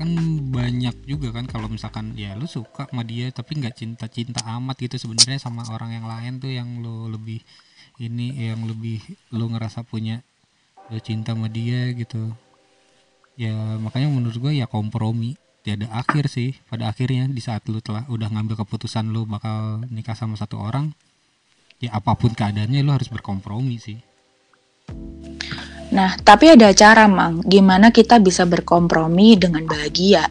kan 0.00 0.08
banyak 0.48 0.96
juga 1.04 1.28
kan 1.28 1.44
kalau 1.44 1.68
misalkan 1.68 2.16
ya 2.16 2.32
lu 2.32 2.48
suka 2.48 2.88
sama 2.88 3.04
dia 3.04 3.28
tapi 3.28 3.60
nggak 3.60 3.76
cinta 3.76 4.08
cinta 4.08 4.40
amat 4.56 4.80
gitu 4.80 4.96
sebenarnya 4.96 5.36
sama 5.36 5.60
orang 5.68 5.92
yang 5.92 6.08
lain 6.08 6.40
tuh 6.40 6.48
yang 6.48 6.80
lu 6.80 7.12
lebih 7.12 7.44
ini 8.00 8.32
yang 8.48 8.64
lebih 8.64 9.04
lu 9.36 9.52
ngerasa 9.52 9.84
punya 9.84 10.24
eh, 10.88 11.00
cinta 11.04 11.36
sama 11.36 11.52
dia 11.52 11.92
gitu. 11.92 12.32
Ya 13.36 13.76
makanya 13.80 14.08
menurut 14.12 14.36
gue 14.36 14.52
ya 14.56 14.68
kompromi 14.68 15.36
tiada 15.60 15.86
akhir 15.92 16.32
sih 16.32 16.56
pada 16.72 16.88
akhirnya 16.88 17.28
di 17.28 17.40
saat 17.44 17.68
lu 17.68 17.84
telah 17.84 18.08
udah 18.08 18.32
ngambil 18.32 18.64
keputusan 18.64 19.12
lu 19.12 19.28
bakal 19.28 19.84
nikah 19.92 20.16
sama 20.16 20.34
satu 20.36 20.56
orang 20.56 20.92
ya 21.80 21.92
apa 21.92 22.16
pun 22.16 22.32
keadaannya 22.32 22.80
lu 22.80 22.92
harus 22.92 23.12
berkompromi 23.12 23.76
sih 23.76 23.98
Nah, 25.90 26.14
tapi 26.22 26.54
ada 26.54 26.70
cara, 26.70 27.10
Mang. 27.10 27.42
Gimana 27.42 27.90
kita 27.90 28.22
bisa 28.22 28.46
berkompromi 28.46 29.34
dengan 29.34 29.66
bahagia? 29.66 30.30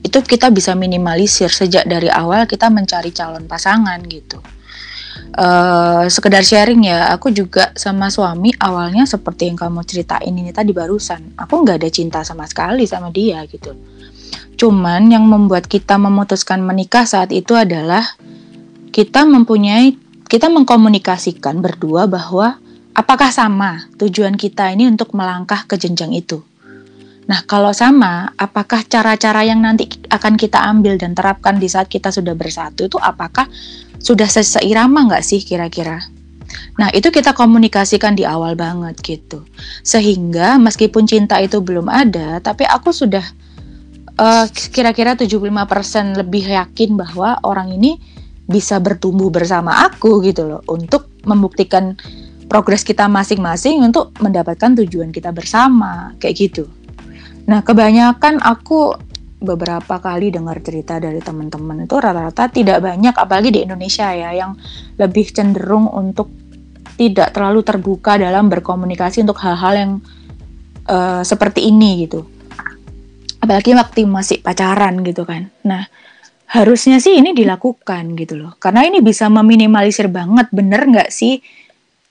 Itu 0.00 0.24
kita 0.24 0.48
bisa 0.48 0.72
minimalisir 0.72 1.52
sejak 1.52 1.84
dari 1.84 2.08
awal 2.08 2.48
kita 2.48 2.72
mencari 2.72 3.12
calon 3.12 3.44
pasangan 3.44 4.00
gitu. 4.08 4.40
eh 5.28 6.08
sekedar 6.08 6.40
sharing 6.40 6.88
ya, 6.88 7.12
aku 7.12 7.28
juga 7.28 7.68
sama 7.76 8.08
suami 8.08 8.48
awalnya 8.56 9.04
seperti 9.04 9.52
yang 9.52 9.60
kamu 9.60 9.84
ceritain 9.84 10.32
ini 10.32 10.56
tadi 10.56 10.72
barusan. 10.72 11.36
Aku 11.36 11.60
nggak 11.62 11.84
ada 11.84 11.90
cinta 11.92 12.24
sama 12.24 12.48
sekali 12.48 12.88
sama 12.88 13.12
dia 13.12 13.44
gitu. 13.44 13.76
Cuman 14.58 15.06
yang 15.06 15.22
membuat 15.22 15.70
kita 15.70 15.94
memutuskan 16.02 16.66
menikah 16.66 17.06
saat 17.06 17.30
itu 17.30 17.54
adalah 17.54 18.02
kita 18.90 19.22
mempunyai, 19.22 19.94
kita 20.26 20.50
mengkomunikasikan 20.50 21.62
berdua 21.62 22.10
bahwa 22.10 22.58
apakah 22.90 23.30
sama 23.30 23.86
tujuan 24.02 24.34
kita 24.34 24.74
ini 24.74 24.90
untuk 24.90 25.14
melangkah 25.14 25.62
ke 25.62 25.78
jenjang 25.78 26.10
itu. 26.10 26.42
Nah, 27.30 27.46
kalau 27.46 27.70
sama, 27.70 28.34
apakah 28.34 28.82
cara-cara 28.82 29.46
yang 29.46 29.62
nanti 29.62 29.86
akan 30.10 30.34
kita 30.34 30.58
ambil 30.58 30.98
dan 30.98 31.14
terapkan 31.14 31.60
di 31.62 31.70
saat 31.70 31.86
kita 31.86 32.10
sudah 32.10 32.34
bersatu 32.34 32.90
itu 32.90 32.98
apakah 32.98 33.46
sudah 34.02 34.26
se- 34.26 34.58
seirama 34.58 35.06
nggak 35.06 35.22
sih 35.22 35.38
kira-kira? 35.38 36.02
Nah, 36.80 36.88
itu 36.90 37.12
kita 37.14 37.36
komunikasikan 37.36 38.18
di 38.18 38.24
awal 38.26 38.58
banget 38.58 38.98
gitu. 39.04 39.44
Sehingga 39.84 40.58
meskipun 40.58 41.04
cinta 41.06 41.38
itu 41.38 41.60
belum 41.60 41.86
ada, 41.86 42.40
tapi 42.40 42.64
aku 42.64 42.90
sudah 42.90 43.22
eh, 44.18 44.46
kira-kira 44.74 45.14
75% 45.14 46.18
lebih 46.18 46.44
yakin 46.50 46.98
bahwa 46.98 47.38
orang 47.46 47.72
ini 47.72 47.96
bisa 48.48 48.80
bertumbuh 48.80 49.28
bersama 49.28 49.86
aku 49.86 50.24
gitu 50.24 50.48
loh 50.48 50.60
untuk 50.66 51.12
membuktikan 51.28 51.94
progres 52.48 52.80
kita 52.80 53.04
masing-masing 53.06 53.84
untuk 53.84 54.16
mendapatkan 54.24 54.72
tujuan 54.82 55.12
kita 55.12 55.30
bersama 55.36 56.16
kayak 56.16 56.34
gitu. 56.48 56.64
Nah, 57.44 57.60
kebanyakan 57.60 58.40
aku 58.40 58.96
beberapa 59.38 60.02
kali 60.02 60.34
dengar 60.34 60.58
cerita 60.64 60.98
dari 60.98 61.22
teman-teman 61.22 61.86
itu 61.86 61.94
rata-rata 61.94 62.50
tidak 62.50 62.82
banyak 62.82 63.14
apalagi 63.14 63.54
di 63.54 63.60
Indonesia 63.62 64.10
ya 64.10 64.34
yang 64.34 64.58
lebih 64.98 65.30
cenderung 65.30 65.86
untuk 65.86 66.26
tidak 66.98 67.30
terlalu 67.30 67.62
terbuka 67.62 68.18
dalam 68.18 68.50
berkomunikasi 68.50 69.22
untuk 69.22 69.38
hal-hal 69.38 69.74
yang 69.76 69.92
eh, 70.88 71.22
seperti 71.22 71.68
ini 71.68 72.08
gitu. 72.08 72.37
Apalagi 73.38 73.74
waktu 73.74 74.04
masih 74.04 74.42
pacaran 74.42 75.02
gitu 75.06 75.22
kan. 75.22 75.50
Nah, 75.62 75.86
harusnya 76.48 76.98
sih 76.98 77.20
ini 77.20 77.36
dilakukan 77.36 78.16
gitu 78.18 78.40
loh. 78.40 78.52
Karena 78.58 78.82
ini 78.88 79.04
bisa 79.04 79.28
meminimalisir 79.28 80.08
banget 80.08 80.48
bener 80.50 80.88
nggak 80.88 81.10
sih 81.12 81.38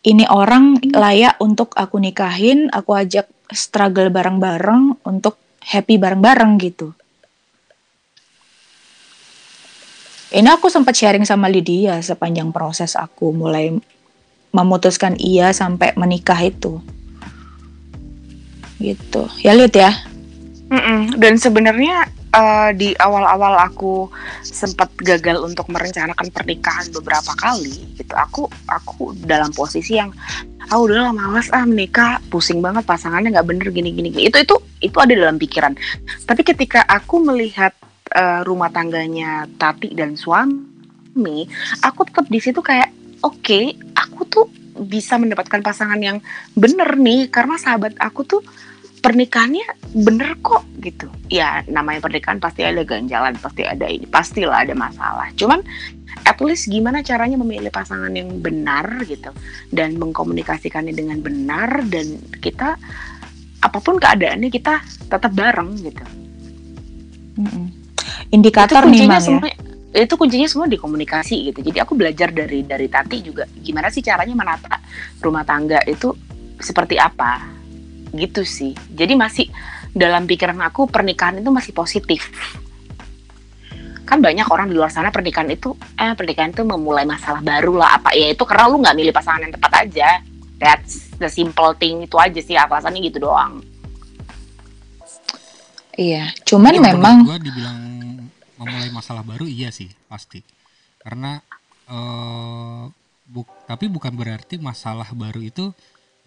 ini 0.07 0.24
orang 0.29 0.79
layak 0.88 1.36
untuk 1.43 1.75
aku 1.75 2.00
nikahin, 2.00 2.72
aku 2.72 2.96
ajak 2.96 3.27
struggle 3.51 4.07
bareng-bareng 4.07 5.03
untuk 5.03 5.36
happy 5.67 6.00
bareng-bareng 6.00 6.55
gitu. 6.63 6.96
Ini 10.27 10.48
aku 10.48 10.67
sempat 10.67 10.96
sharing 10.96 11.24
sama 11.24 11.48
Lydia 11.48 12.03
sepanjang 12.03 12.51
proses 12.51 13.00
aku 13.00 13.31
mulai 13.31 13.72
memutuskan 14.51 15.15
iya 15.19 15.55
sampai 15.55 15.96
menikah 15.96 16.39
itu. 16.39 16.84
Gitu. 18.79 19.24
Ya 19.43 19.55
lihat 19.55 19.75
ya. 19.75 19.91
Mm-mm. 20.67 21.15
Dan 21.15 21.39
sebenarnya 21.39 22.12
eh, 22.36 22.69
di 22.75 22.89
awal-awal 23.00 23.55
aku 23.71 24.12
sempat 24.43 24.91
gagal 25.00 25.39
untuk 25.39 25.71
merencanakan 25.71 26.27
pernikahan 26.29 26.91
beberapa 26.91 27.31
kali 27.39 27.95
gitu 27.95 28.13
aku 28.13 28.51
aku 28.67 29.15
dalam 29.24 29.51
posisi 29.55 29.95
yang 29.95 30.12
ah 30.67 30.75
udah 30.75 31.07
lah 31.07 31.13
malas 31.15 31.47
ah 31.55 31.63
menikah 31.63 32.19
pusing 32.27 32.59
banget 32.59 32.83
pasangannya 32.83 33.31
nggak 33.31 33.47
bener 33.47 33.67
gini 33.71 33.95
gini 33.95 34.12
gini. 34.12 34.27
itu 34.27 34.38
itu 34.43 34.55
itu 34.83 34.97
ada 35.00 35.15
dalam 35.15 35.39
pikiran 35.39 35.71
tapi 36.27 36.43
ketika 36.43 36.83
aku 36.83 37.24
melihat 37.24 37.71
eh, 38.12 38.43
rumah 38.43 38.67
tangganya 38.67 39.47
Tati 39.55 39.95
dan 39.95 40.19
suami 40.19 41.47
aku 41.79 42.03
tetap 42.03 42.27
di 42.27 42.39
situ 42.43 42.59
kayak 42.59 42.91
oke 43.24 43.59
aku 43.95 44.21
tuh 44.27 44.45
bisa 44.77 45.17
mendapatkan 45.17 45.63
pasangan 45.63 45.97
yang 45.97 46.21
bener 46.53 47.00
nih 47.00 47.31
karena 47.33 47.57
sahabat 47.57 47.97
aku 47.97 48.21
tuh 48.27 48.41
pernikahannya 49.01 49.67
bener 49.93 50.35
kok 50.41 50.65
gitu. 50.81 51.07
Ya 51.29 51.61
namanya 51.69 52.03
pernikahan 52.03 52.41
pasti 52.41 52.65
ada 52.65 52.81
ganjalan 52.81 53.37
pasti 53.37 53.63
ada 53.63 53.85
ini 53.85 54.05
pastilah 54.09 54.65
ada 54.65 54.73
masalah. 54.73 55.29
Cuman 55.37 55.61
at 56.25 56.37
least 56.41 56.67
gimana 56.67 57.05
caranya 57.05 57.37
memilih 57.39 57.69
pasangan 57.69 58.11
yang 58.11 58.41
benar 58.41 59.05
gitu. 59.05 59.29
Dan 59.69 60.01
mengkomunikasikannya 60.01 60.93
dengan 60.93 61.21
benar 61.21 61.85
dan 61.87 62.17
kita 62.41 62.77
apa 63.57 63.79
pun 63.81 63.97
keadaannya 63.97 64.49
kita 64.53 64.81
tetap 65.09 65.31
bareng 65.33 65.71
gitu. 65.81 66.05
Mm-mm. 67.37 67.65
Indikator 68.33 68.85
itu 68.85 68.91
nih 68.91 68.99
kuncinya 69.07 69.17
ya. 69.17 69.23
semua 69.23 69.49
itu 69.97 70.13
kuncinya 70.13 70.47
semua 70.49 70.67
di 70.69 70.77
komunikasi 70.77 71.53
gitu. 71.53 71.59
Jadi 71.63 71.77
aku 71.81 71.93
belajar 71.97 72.29
dari 72.33 72.65
dari 72.65 72.85
Tati 72.91 73.17
juga 73.23 73.47
gimana 73.61 73.89
sih 73.89 74.03
caranya 74.03 74.35
menata 74.35 74.77
rumah 75.21 75.45
tangga 75.47 75.81
itu 75.85 76.13
seperti 76.57 76.97
apa 76.97 77.56
gitu 78.17 78.41
sih. 78.41 78.74
Jadi 78.89 79.13
masih 79.13 79.47
dalam 79.93 80.25
pikiran 80.25 80.57
aku 80.65 80.89
pernikahan 80.89 81.39
itu 81.39 81.50
masih 81.53 81.71
positif. 81.71 82.27
Kan 84.07 84.24
banyak 84.24 84.47
orang 84.47 84.71
di 84.71 84.75
luar 84.75 84.89
sana 84.89 85.12
pernikahan 85.12 85.51
itu 85.51 85.75
eh 86.00 86.15
pernikahan 86.15 86.55
itu 86.55 86.63
memulai 86.63 87.03
masalah 87.03 87.43
baru 87.43 87.77
lah. 87.77 88.01
Apa 88.01 88.15
ya 88.17 88.31
itu 88.31 88.43
karena 88.47 88.71
lu 88.71 88.79
nggak 88.81 88.97
milih 88.97 89.13
pasangan 89.13 89.43
yang 89.45 89.53
tepat 89.53 89.71
aja. 89.86 90.09
That's 90.57 91.13
the 91.21 91.29
simple 91.29 91.77
thing 91.77 92.01
itu 92.07 92.17
aja 92.17 92.39
sih 92.41 92.57
alasannya 92.57 93.03
gitu 93.03 93.29
doang. 93.29 93.62
Iya, 95.97 96.29
cuman 96.45 96.77
menurut 96.77 96.88
memang 96.93 97.15
gua 97.25 97.38
dibilang 97.41 97.77
memulai 98.57 98.89
masalah 98.93 99.25
baru 99.25 99.50
iya 99.50 99.74
sih 99.74 99.89
pasti. 100.09 100.41
Karena 101.01 101.41
eh 101.89 102.83
buk 103.27 103.67
tapi 103.67 103.91
bukan 103.91 104.15
berarti 104.15 104.55
masalah 104.55 105.12
baru 105.12 105.43
itu 105.43 105.75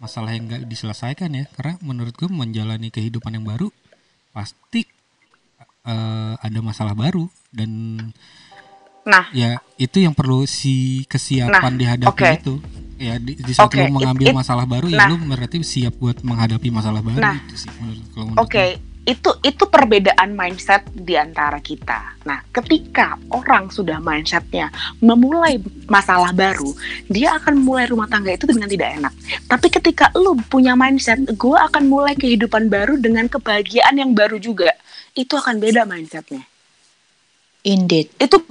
masalah 0.01 0.33
yang 0.33 0.49
nggak 0.49 0.65
diselesaikan 0.65 1.29
ya 1.29 1.45
karena 1.53 1.77
menurut 1.85 2.17
gue 2.17 2.25
menjalani 2.25 2.89
kehidupan 2.89 3.37
yang 3.37 3.45
baru 3.45 3.69
pasti 4.33 4.81
eh, 5.85 6.33
ada 6.41 6.59
masalah 6.65 6.97
baru 6.97 7.29
dan 7.53 7.69
nah 9.05 9.29
ya 9.33 9.61
itu 9.77 10.01
yang 10.01 10.13
perlu 10.17 10.45
si 10.49 11.05
kesiapan 11.05 11.73
dihadapi 11.77 12.09
oke. 12.09 12.29
itu 12.37 12.53
ya 13.01 13.17
di, 13.17 13.33
di 13.33 13.53
saat 13.53 13.73
Oke, 13.73 13.81
lu 13.81 13.97
mengambil 13.97 14.29
it- 14.29 14.33
it- 14.33 14.37
masalah 14.37 14.65
baru 14.69 14.85
nah. 14.89 15.09
ya 15.09 15.09
lu 15.09 15.17
berarti 15.25 15.57
siap 15.65 15.93
buat 15.97 16.21
menghadapi 16.21 16.69
masalah 16.69 17.01
baru 17.01 17.17
Nah, 17.21 17.37
itu 17.37 17.55
sih 17.65 17.71
menurut 17.81 18.05
kalau 18.13 18.25
menurut 18.29 18.45
Oke, 18.45 18.65
gue. 18.77 18.90
Itu 19.01 19.33
itu 19.41 19.63
perbedaan 19.65 20.37
mindset 20.37 20.85
di 20.93 21.17
antara 21.17 21.57
kita. 21.57 22.21
Nah, 22.21 22.45
ketika 22.53 23.17
orang 23.33 23.73
sudah 23.73 23.97
mindsetnya 23.97 24.69
memulai 25.01 25.57
masalah 25.89 26.29
baru, 26.29 26.69
dia 27.09 27.33
akan 27.41 27.65
mulai 27.65 27.89
rumah 27.89 28.05
tangga 28.05 28.29
itu 28.29 28.45
dengan 28.45 28.69
tidak 28.69 29.01
enak. 29.01 29.13
Tapi 29.49 29.67
ketika 29.73 30.13
lu 30.13 30.37
punya 30.45 30.77
mindset, 30.77 31.17
gue 31.33 31.57
akan 31.57 31.89
mulai 31.89 32.13
kehidupan 32.13 32.69
baru 32.69 32.93
dengan 33.01 33.25
kebahagiaan 33.25 33.97
yang 33.97 34.13
baru 34.13 34.37
juga, 34.37 34.69
itu 35.17 35.33
akan 35.33 35.57
beda 35.57 35.83
mindsetnya. 35.89 36.45
indeed. 37.61 38.09
Itu 38.17 38.41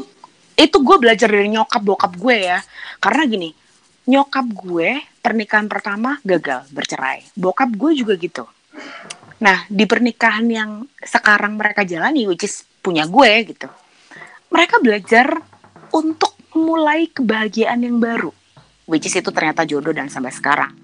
itu 0.54 0.76
gue 0.82 0.96
belajar 0.98 1.30
dari 1.30 1.46
nyokap 1.50 1.82
bokap 1.82 2.12
gue 2.18 2.36
ya, 2.46 2.58
karena 2.98 3.22
gini, 3.26 3.50
nyokap 4.06 4.46
gue 4.50 4.98
pernikahan 5.22 5.70
pertama 5.70 6.18
gagal 6.26 6.66
bercerai, 6.74 7.22
bokap 7.38 7.70
gue 7.70 7.90
juga 7.94 8.14
gitu. 8.18 8.44
Nah, 9.40 9.64
di 9.72 9.88
pernikahan 9.88 10.44
yang 10.52 10.84
sekarang 11.00 11.56
mereka 11.56 11.80
jalani, 11.88 12.28
which 12.28 12.44
is 12.44 12.68
punya 12.84 13.08
gue 13.08 13.48
gitu, 13.48 13.68
mereka 14.52 14.76
belajar 14.84 15.40
untuk 15.96 16.36
mulai 16.52 17.08
kebahagiaan 17.08 17.80
yang 17.80 17.96
baru, 17.96 18.28
which 18.84 19.08
is 19.08 19.16
itu 19.16 19.32
ternyata 19.32 19.64
jodoh 19.64 19.96
dan 19.96 20.12
sampai 20.12 20.32
sekarang. 20.32 20.76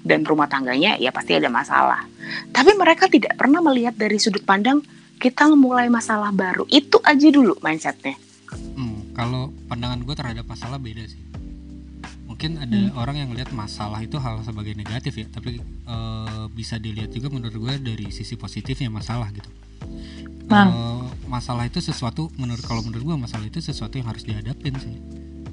Dan 0.00 0.26
rumah 0.26 0.50
tangganya 0.50 0.98
ya 0.98 1.14
pasti 1.14 1.36
ada 1.38 1.46
masalah. 1.46 2.08
Tapi 2.50 2.72
mereka 2.74 3.06
tidak 3.06 3.36
pernah 3.38 3.62
melihat 3.62 3.94
dari 3.94 4.18
sudut 4.18 4.42
pandang 4.42 4.82
kita 5.20 5.46
memulai 5.52 5.92
masalah 5.92 6.32
baru. 6.32 6.64
Itu 6.72 6.98
aja 7.04 7.28
dulu 7.28 7.54
mindsetnya. 7.60 8.16
Hmm, 8.50 9.12
kalau 9.14 9.52
pandangan 9.68 10.00
gue 10.02 10.14
terhadap 10.16 10.48
masalah 10.48 10.80
beda 10.80 11.04
sih. 11.06 11.29
Mungkin 12.40 12.56
ada 12.56 12.72
Hmm. 12.72 12.96
orang 12.96 13.16
yang 13.18 13.30
lihat 13.36 13.52
masalah 13.52 14.00
itu 14.00 14.16
hal 14.16 14.40
sebagai 14.40 14.72
negatif 14.72 15.12
ya, 15.12 15.28
tapi 15.28 15.60
eh, 15.60 16.44
bisa 16.50 16.80
dilihat 16.80 17.12
juga 17.12 17.28
menurut 17.28 17.52
gue 17.52 17.74
dari 17.84 18.08
sisi 18.08 18.32
positifnya 18.32 18.88
masalah 18.88 19.28
gitu. 19.28 19.44
Mang. 20.48 20.72
Eh, 20.72 21.04
masalah 21.28 21.68
itu 21.68 21.84
sesuatu 21.84 22.32
menurut 22.34 22.64
kalau 22.64 22.80
menurut 22.80 23.04
gue 23.04 23.16
masalah 23.20 23.44
itu 23.44 23.60
sesuatu 23.60 23.92
yang 23.92 24.08
harus 24.08 24.24
dihadapin 24.24 24.72
sih. 24.74 24.96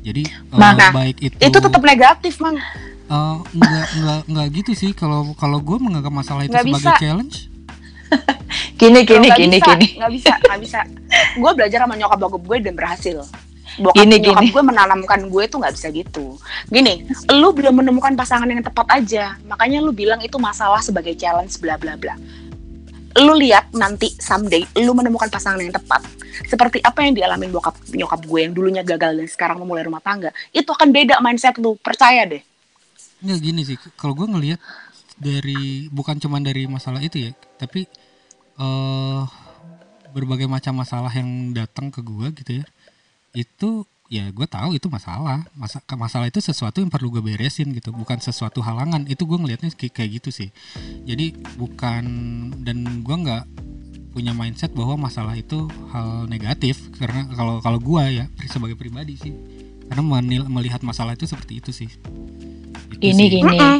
Jadi 0.01 0.31
eh, 0.31 0.55
Mang. 0.55 0.79
Nah, 0.79 0.95
baik 0.95 1.19
itu 1.19 1.35
Itu 1.35 1.59
tetap 1.59 1.83
negatif, 1.83 2.39
Mang. 2.39 2.55
eh, 2.55 3.37
enggak 3.51 3.85
enggak 3.93 4.19
enggak 4.23 4.47
gitu 4.55 4.71
sih 4.73 4.91
kalau 4.91 5.35
kalau 5.35 5.59
gue 5.59 5.77
menganggap 5.77 6.15
masalah 6.15 6.47
itu 6.47 6.55
Nggak 6.55 6.71
sebagai 6.71 6.87
bisa. 6.87 6.95
challenge. 6.97 7.37
Gini 8.79 9.03
gini 9.03 9.27
Nggak 9.27 9.35
gini 9.37 9.57
bisa, 9.59 9.71
gini. 9.75 9.87
nggak 9.99 10.11
bisa 10.13 10.33
nggak 10.39 10.59
bisa 10.63 10.79
gue 11.35 11.51
belajar 11.51 11.83
sama 11.83 11.99
nyokap 11.99 12.15
bokap 12.17 12.43
gue 12.45 12.57
dan 12.63 12.73
berhasil 12.73 13.17
bokap 13.75 13.99
Gini, 14.03 14.15
nyokap 14.23 14.43
gini. 14.47 14.53
gue 14.55 14.63
menanamkan 14.63 15.19
gue 15.27 15.43
tuh 15.51 15.57
nggak 15.59 15.73
bisa 15.75 15.87
gitu. 15.91 16.39
Gini 16.71 17.03
lu 17.35 17.51
belum 17.51 17.83
menemukan 17.83 18.15
pasangan 18.15 18.47
yang 18.47 18.63
tepat 18.63 18.87
aja. 18.89 19.35
Makanya 19.45 19.83
lu 19.83 19.91
bilang 19.91 20.23
itu 20.23 20.39
masalah 20.39 20.79
sebagai 20.79 21.13
challenge 21.19 21.59
bla 21.59 21.75
bla 21.75 21.99
bla. 21.99 22.15
Lu 23.17 23.33
lihat 23.35 23.73
nanti 23.75 24.13
someday 24.21 24.63
lu 24.79 24.93
menemukan 24.95 25.27
pasangan 25.27 25.59
yang 25.59 25.73
tepat 25.73 26.05
seperti 26.45 26.77
apa 26.85 27.01
yang 27.01 27.17
dialami 27.17 27.49
bokap 27.49 27.73
nyokap 27.89 28.21
gue 28.23 28.39
yang 28.45 28.53
dulunya 28.53 28.85
gagal 28.85 29.17
dan 29.17 29.27
sekarang 29.27 29.57
memulai 29.57 29.81
rumah 29.83 30.01
tangga 30.05 30.29
itu 30.53 30.69
akan 30.69 30.93
beda 30.93 31.17
mindset 31.19 31.57
lu. 31.57 31.73
Percaya 31.81 32.29
deh. 32.29 32.45
Enggak 33.17 33.39
gini 33.41 33.61
sih, 33.65 33.77
kalau 33.97 34.13
gue 34.13 34.29
ngelihat 34.29 34.61
dari 35.17 35.89
bukan 35.89 36.21
cuman 36.21 36.45
dari 36.45 36.69
masalah 36.69 37.01
itu 37.01 37.25
ya, 37.25 37.31
tapi 37.57 37.89
eh 38.61 39.23
berbagai 40.13 40.45
macam 40.45 40.77
masalah 40.77 41.09
yang 41.09 41.49
datang 41.49 41.89
ke 41.89 42.05
gue 42.05 42.29
gitu 42.37 42.61
ya, 42.61 42.65
itu 43.35 43.83
ya 44.07 44.23
gue 44.31 44.47
tahu 44.47 44.71
itu 44.79 44.87
masalah, 44.87 45.43
masa 45.51 45.83
masalah 45.99 46.31
itu 46.31 46.39
sesuatu 46.39 46.79
yang 46.79 46.87
perlu 46.87 47.11
gue 47.11 47.19
beresin 47.19 47.75
gitu, 47.75 47.91
bukan 47.91 48.19
sesuatu 48.23 48.63
halangan. 48.63 49.03
Itu 49.07 49.27
gue 49.27 49.35
ngelihatnya 49.35 49.71
kayak, 49.75 50.21
gitu 50.23 50.29
sih. 50.31 50.49
Jadi 51.03 51.35
bukan 51.59 52.03
dan 52.63 53.03
gue 53.03 53.15
nggak 53.15 53.43
punya 54.15 54.33
mindset 54.33 54.73
bahwa 54.73 54.97
masalah 55.05 55.37
itu 55.37 55.69
hal 55.93 56.25
negatif 56.25 56.89
karena 56.97 57.29
kalau 57.37 57.61
kalau 57.61 57.77
gue 57.77 58.01
ya 58.17 58.25
sebagai 58.49 58.73
pribadi 58.73 59.13
sih 59.13 59.29
karena 59.87 60.01
menil- 60.01 60.49
melihat 60.49 60.81
masalah 60.81 61.13
itu 61.13 61.29
seperti 61.29 61.61
itu 61.61 61.69
sih. 61.69 61.85
Gitu 62.97 62.97
Gini 62.97 63.23
sih. 63.29 63.37
gini. 63.37 63.45
Mm-mm. 63.45 63.77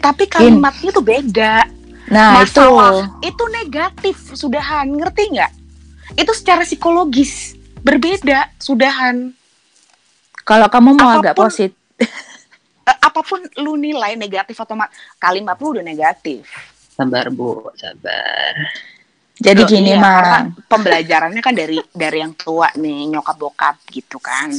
tapi 0.00 0.24
kalimatnya 0.30 0.90
tuh 0.94 1.04
beda 1.04 1.66
Nah 2.08 2.40
masalah 2.40 3.18
itu 3.20 3.34
itu 3.34 3.44
negatif 3.50 4.16
sudahan 4.32 4.86
ngerti 4.96 5.22
nggak 5.34 5.52
itu 6.14 6.32
secara 6.32 6.62
psikologis 6.62 7.55
berbeda 7.86 8.50
sudahan. 8.58 9.30
Kalau 10.42 10.66
kamu 10.66 10.90
mau 10.98 11.22
agak 11.22 11.38
apapun- 11.38 11.46
positif. 11.46 11.78
Eh, 12.86 12.98
apa 13.02 13.18
pun 13.18 13.42
lu 13.58 13.74
nilai 13.74 14.14
negatif 14.14 14.54
atau 14.62 14.78
ma- 14.78 14.86
kalimat 15.18 15.58
lu 15.58 15.74
udah 15.74 15.82
negatif. 15.82 16.46
Sabar 16.94 17.34
bu, 17.34 17.66
sabar. 17.74 18.54
Jadi 19.42 19.66
Loh, 19.66 19.66
gini 19.66 19.90
iya, 19.90 19.98
karena 19.98 20.38
pembelajarannya 20.70 21.42
kan 21.42 21.50
dari 21.50 21.82
dari 21.90 22.22
yang 22.22 22.38
tua 22.38 22.70
nih 22.78 23.10
nyokap 23.10 23.42
bokap 23.42 23.82
gitu 23.90 24.22
kan. 24.22 24.54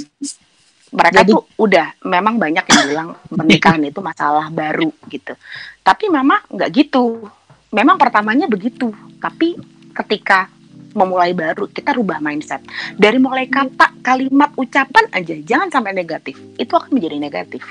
Mereka 0.91 1.23
Jadi- 1.23 1.31
tuh 1.31 1.47
udah 1.55 1.95
memang 2.03 2.35
banyak 2.35 2.67
yang 2.67 2.83
bilang 2.91 3.09
pernikahan 3.31 3.79
itu 3.87 4.03
masalah 4.03 4.51
baru 4.51 4.91
gitu. 5.07 5.31
Tapi 5.79 6.11
mama 6.11 6.43
nggak 6.51 6.69
gitu. 6.75 7.31
Memang 7.71 7.95
pertamanya 7.95 8.51
begitu. 8.51 8.91
Tapi 9.23 9.55
ketika 9.95 10.51
memulai 10.97 11.37
baru 11.37 11.69
kita 11.69 11.93
rubah 11.93 12.17
mindset 12.17 12.65
dari 12.97 13.21
mulai 13.21 13.45
kata 13.45 13.93
kalimat 14.01 14.49
ucapan 14.57 15.05
aja 15.13 15.37
jangan 15.45 15.69
sampai 15.69 15.93
negatif 15.93 16.33
itu 16.57 16.73
akan 16.73 16.89
menjadi 16.89 17.21
negatif 17.21 17.61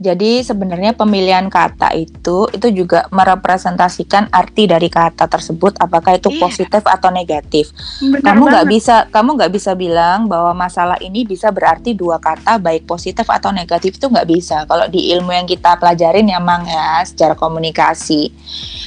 Jadi 0.00 0.40
sebenarnya 0.40 0.96
pemilihan 0.96 1.44
kata 1.52 1.92
itu 1.92 2.48
itu 2.56 2.68
juga 2.72 3.04
merepresentasikan 3.12 4.32
arti 4.32 4.64
dari 4.64 4.88
kata 4.88 5.28
tersebut 5.28 5.76
apakah 5.76 6.16
itu 6.16 6.32
Iya. 6.32 6.40
positif 6.40 6.82
atau 6.86 7.12
negatif. 7.12 7.68
Benar 8.00 8.24
kamu 8.24 8.42
nggak 8.48 8.66
bisa 8.70 8.96
kamu 9.12 9.36
nggak 9.36 9.52
bisa 9.52 9.76
bilang 9.76 10.24
bahwa 10.24 10.56
masalah 10.56 10.96
ini 11.04 11.28
bisa 11.28 11.52
berarti 11.52 11.92
dua 11.92 12.16
kata 12.16 12.56
baik 12.56 12.88
positif 12.88 13.28
atau 13.28 13.52
negatif 13.52 14.00
itu 14.00 14.06
nggak 14.08 14.28
bisa. 14.30 14.64
Kalau 14.64 14.88
di 14.88 15.12
ilmu 15.12 15.36
yang 15.36 15.44
kita 15.44 15.76
pelajarin 15.76 16.30
ya 16.30 16.40
mang 16.40 16.64
ya 16.64 17.04
secara 17.04 17.36
komunikasi. 17.36 18.32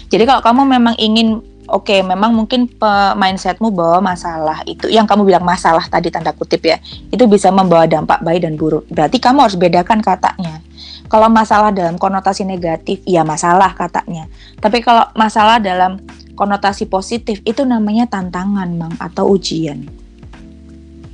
Jadi 0.10 0.24
kalau 0.26 0.42
kamu 0.42 0.62
memang 0.66 0.96
ingin 0.98 1.53
oke 1.68 1.96
memang 2.04 2.36
mungkin 2.36 2.68
mindsetmu 3.16 3.72
bahwa 3.72 4.14
masalah 4.14 4.64
itu 4.68 4.92
yang 4.92 5.08
kamu 5.08 5.28
bilang 5.28 5.46
masalah 5.46 5.84
tadi 5.88 6.12
tanda 6.12 6.36
kutip 6.36 6.60
ya 6.64 6.78
itu 7.12 7.24
bisa 7.28 7.50
membawa 7.54 7.88
dampak 7.88 8.20
baik 8.24 8.44
dan 8.44 8.56
buruk. 8.60 8.84
Berarti 8.92 9.18
kamu 9.20 9.48
harus 9.48 9.58
bedakan 9.60 10.04
katanya. 10.04 10.60
Kalau 11.08 11.30
masalah 11.30 11.70
dalam 11.70 12.02
konotasi 12.02 12.42
negatif 12.42 13.06
ya 13.06 13.22
masalah 13.22 13.78
katanya. 13.78 14.26
Tapi 14.58 14.82
kalau 14.82 15.06
masalah 15.14 15.62
dalam 15.62 16.02
konotasi 16.34 16.90
positif 16.90 17.38
itu 17.46 17.62
namanya 17.62 18.10
tantangan 18.10 18.70
mang 18.74 18.96
atau 18.98 19.30
ujian. 19.30 19.86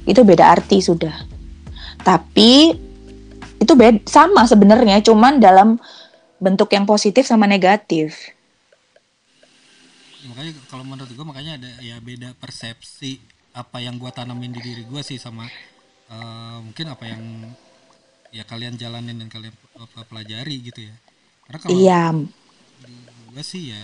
Itu 0.08 0.24
beda 0.24 0.56
arti 0.56 0.80
sudah. 0.80 1.14
Tapi 2.00 2.72
itu 3.60 3.74
beda 3.76 4.00
sama 4.08 4.48
sebenarnya 4.48 5.04
cuman 5.04 5.44
dalam 5.44 5.76
bentuk 6.40 6.72
yang 6.72 6.88
positif 6.88 7.28
sama 7.28 7.44
negatif 7.44 8.39
makanya 10.28 10.52
kalau 10.68 10.84
menurut 10.84 11.12
gue 11.12 11.26
makanya 11.26 11.56
ada 11.56 11.70
ya 11.80 11.96
beda 12.04 12.36
persepsi 12.36 13.20
apa 13.56 13.80
yang 13.80 13.96
gue 13.96 14.12
tanamin 14.12 14.52
di 14.52 14.62
diri 14.62 14.84
gue 14.84 15.02
sih 15.04 15.16
sama 15.16 15.48
eh, 16.12 16.58
mungkin 16.60 16.86
apa 16.92 17.06
yang 17.08 17.24
ya 18.30 18.44
kalian 18.46 18.78
jalanin 18.78 19.18
dan 19.18 19.30
kalian 19.32 19.54
pe- 19.56 20.08
pelajari 20.10 20.56
gitu 20.62 20.86
ya 20.86 20.96
karena 21.48 21.60
kalau 21.64 21.74
iya 21.80 22.04
di 22.84 22.96
gue 23.34 23.44
sih 23.46 23.74
ya 23.74 23.82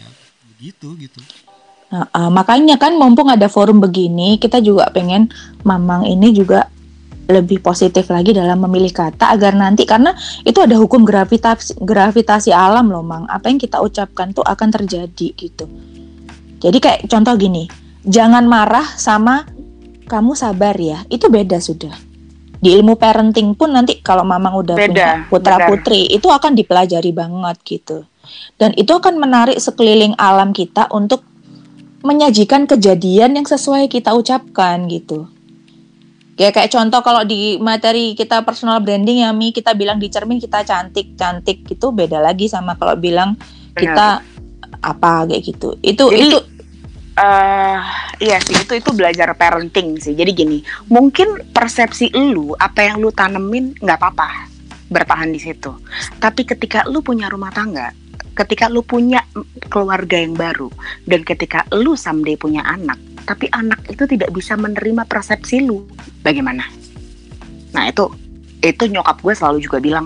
begitu 0.53 0.93
gitu 0.99 1.21
Nah, 1.85 2.09
uh, 2.17 2.33
makanya 2.33 2.81
kan 2.81 2.97
mumpung 2.97 3.29
ada 3.29 3.45
forum 3.45 3.77
begini, 3.77 4.41
kita 4.41 4.57
juga 4.57 4.89
pengen 4.89 5.29
Mamang 5.61 6.09
ini 6.09 6.33
juga 6.33 6.65
lebih 7.29 7.61
positif 7.61 8.09
lagi 8.09 8.33
dalam 8.33 8.57
memilih 8.65 8.93
kata 8.93 9.33
agar 9.33 9.53
nanti 9.53 9.85
karena 9.85 10.13
itu 10.45 10.61
ada 10.61 10.77
hukum 10.77 11.05
gravitasi 11.05 11.77
gravitasi 11.81 12.49
alam 12.53 12.89
loh, 12.89 13.05
Mang. 13.05 13.29
Apa 13.29 13.49
yang 13.49 13.61
kita 13.61 13.81
ucapkan 13.81 14.33
tuh 14.33 14.45
akan 14.45 14.69
terjadi 14.73 15.27
gitu. 15.33 15.69
Jadi 16.59 16.77
kayak 16.79 16.99
contoh 17.11 17.35
gini, 17.35 17.67
jangan 18.05 18.45
marah 18.47 18.85
sama 18.95 19.45
kamu 20.05 20.31
sabar 20.37 20.75
ya. 20.77 21.03
Itu 21.09 21.27
beda 21.27 21.59
sudah. 21.59 21.95
Di 22.61 22.73
ilmu 22.73 22.97
parenting 22.97 23.53
pun 23.53 23.75
nanti 23.75 24.01
kalau 24.01 24.25
Mamang 24.25 24.57
udah 24.57 24.75
Beda, 24.79 24.89
punya 24.89 25.09
putra 25.29 25.55
putri 25.69 26.09
itu 26.09 26.25
akan 26.31 26.57
dipelajari 26.57 27.11
banget 27.13 27.57
gitu. 27.61 28.07
Dan 28.57 28.73
itu 28.73 28.89
akan 28.89 29.21
menarik 29.21 29.59
sekeliling 29.61 30.17
alam 30.17 30.49
kita 30.55 30.89
untuk 30.89 31.21
menyajikan 32.01 32.65
kejadian 32.65 33.37
yang 33.37 33.45
sesuai 33.45 33.85
kita 33.89 34.13
ucapkan 34.13 34.85
gitu. 34.89 35.29
Kayak 36.35 36.53
kayak 36.59 36.71
contoh 36.75 36.99
kalau 36.99 37.23
di 37.23 37.55
materi 37.63 38.11
kita 38.11 38.43
personal 38.43 38.83
branding 38.83 39.23
ya 39.23 39.31
Mi, 39.31 39.55
kita 39.55 39.71
bilang 39.71 40.03
di 40.03 40.11
cermin 40.11 40.41
kita 40.41 40.67
cantik, 40.67 41.15
cantik 41.15 41.63
gitu 41.63 41.95
beda 41.95 42.19
lagi 42.19 42.51
sama 42.51 42.75
kalau 42.75 42.99
bilang 42.99 43.39
kita 43.71 44.19
apa 44.85 45.25
kayak 45.25 45.41
gitu. 45.41 45.73
Itu 45.81 46.13
Jadi, 46.13 46.29
itu 46.29 46.37
eh 47.15 47.79
iya 48.19 48.37
sih 48.43 48.59
itu 48.59 48.75
itu 48.75 48.89
belajar 48.93 49.33
parenting 49.33 49.97
sih. 49.97 50.13
Jadi 50.13 50.31
gini, 50.35 50.57
mungkin 50.91 51.41
persepsi 51.49 52.13
lu 52.13 52.53
apa 52.59 52.85
yang 52.85 53.01
lu 53.01 53.09
tanemin 53.09 53.73
nggak 53.81 53.97
apa-apa 53.97 54.51
bertahan 54.93 55.33
di 55.33 55.41
situ. 55.41 55.73
Tapi 56.21 56.45
ketika 56.45 56.85
lu 56.85 57.01
punya 57.01 57.31
rumah 57.31 57.49
tangga, 57.49 57.89
ketika 58.35 58.69
lu 58.69 58.83
punya 58.85 59.23
keluarga 59.71 60.19
yang 60.19 60.35
baru 60.35 60.69
dan 61.07 61.25
ketika 61.25 61.65
lu 61.73 61.97
someday 61.97 62.37
punya 62.37 62.61
anak, 62.67 62.99
tapi 63.25 63.49
anak 63.49 63.81
itu 63.89 64.05
tidak 64.05 64.29
bisa 64.35 64.53
menerima 64.59 65.07
persepsi 65.09 65.65
lu, 65.65 65.87
bagaimana? 66.21 66.67
Nah, 67.73 67.89
itu 67.89 68.11
itu 68.61 68.83
nyokap 68.91 69.23
gue 69.23 69.33
selalu 69.33 69.57
juga 69.63 69.77
bilang, 69.81 70.05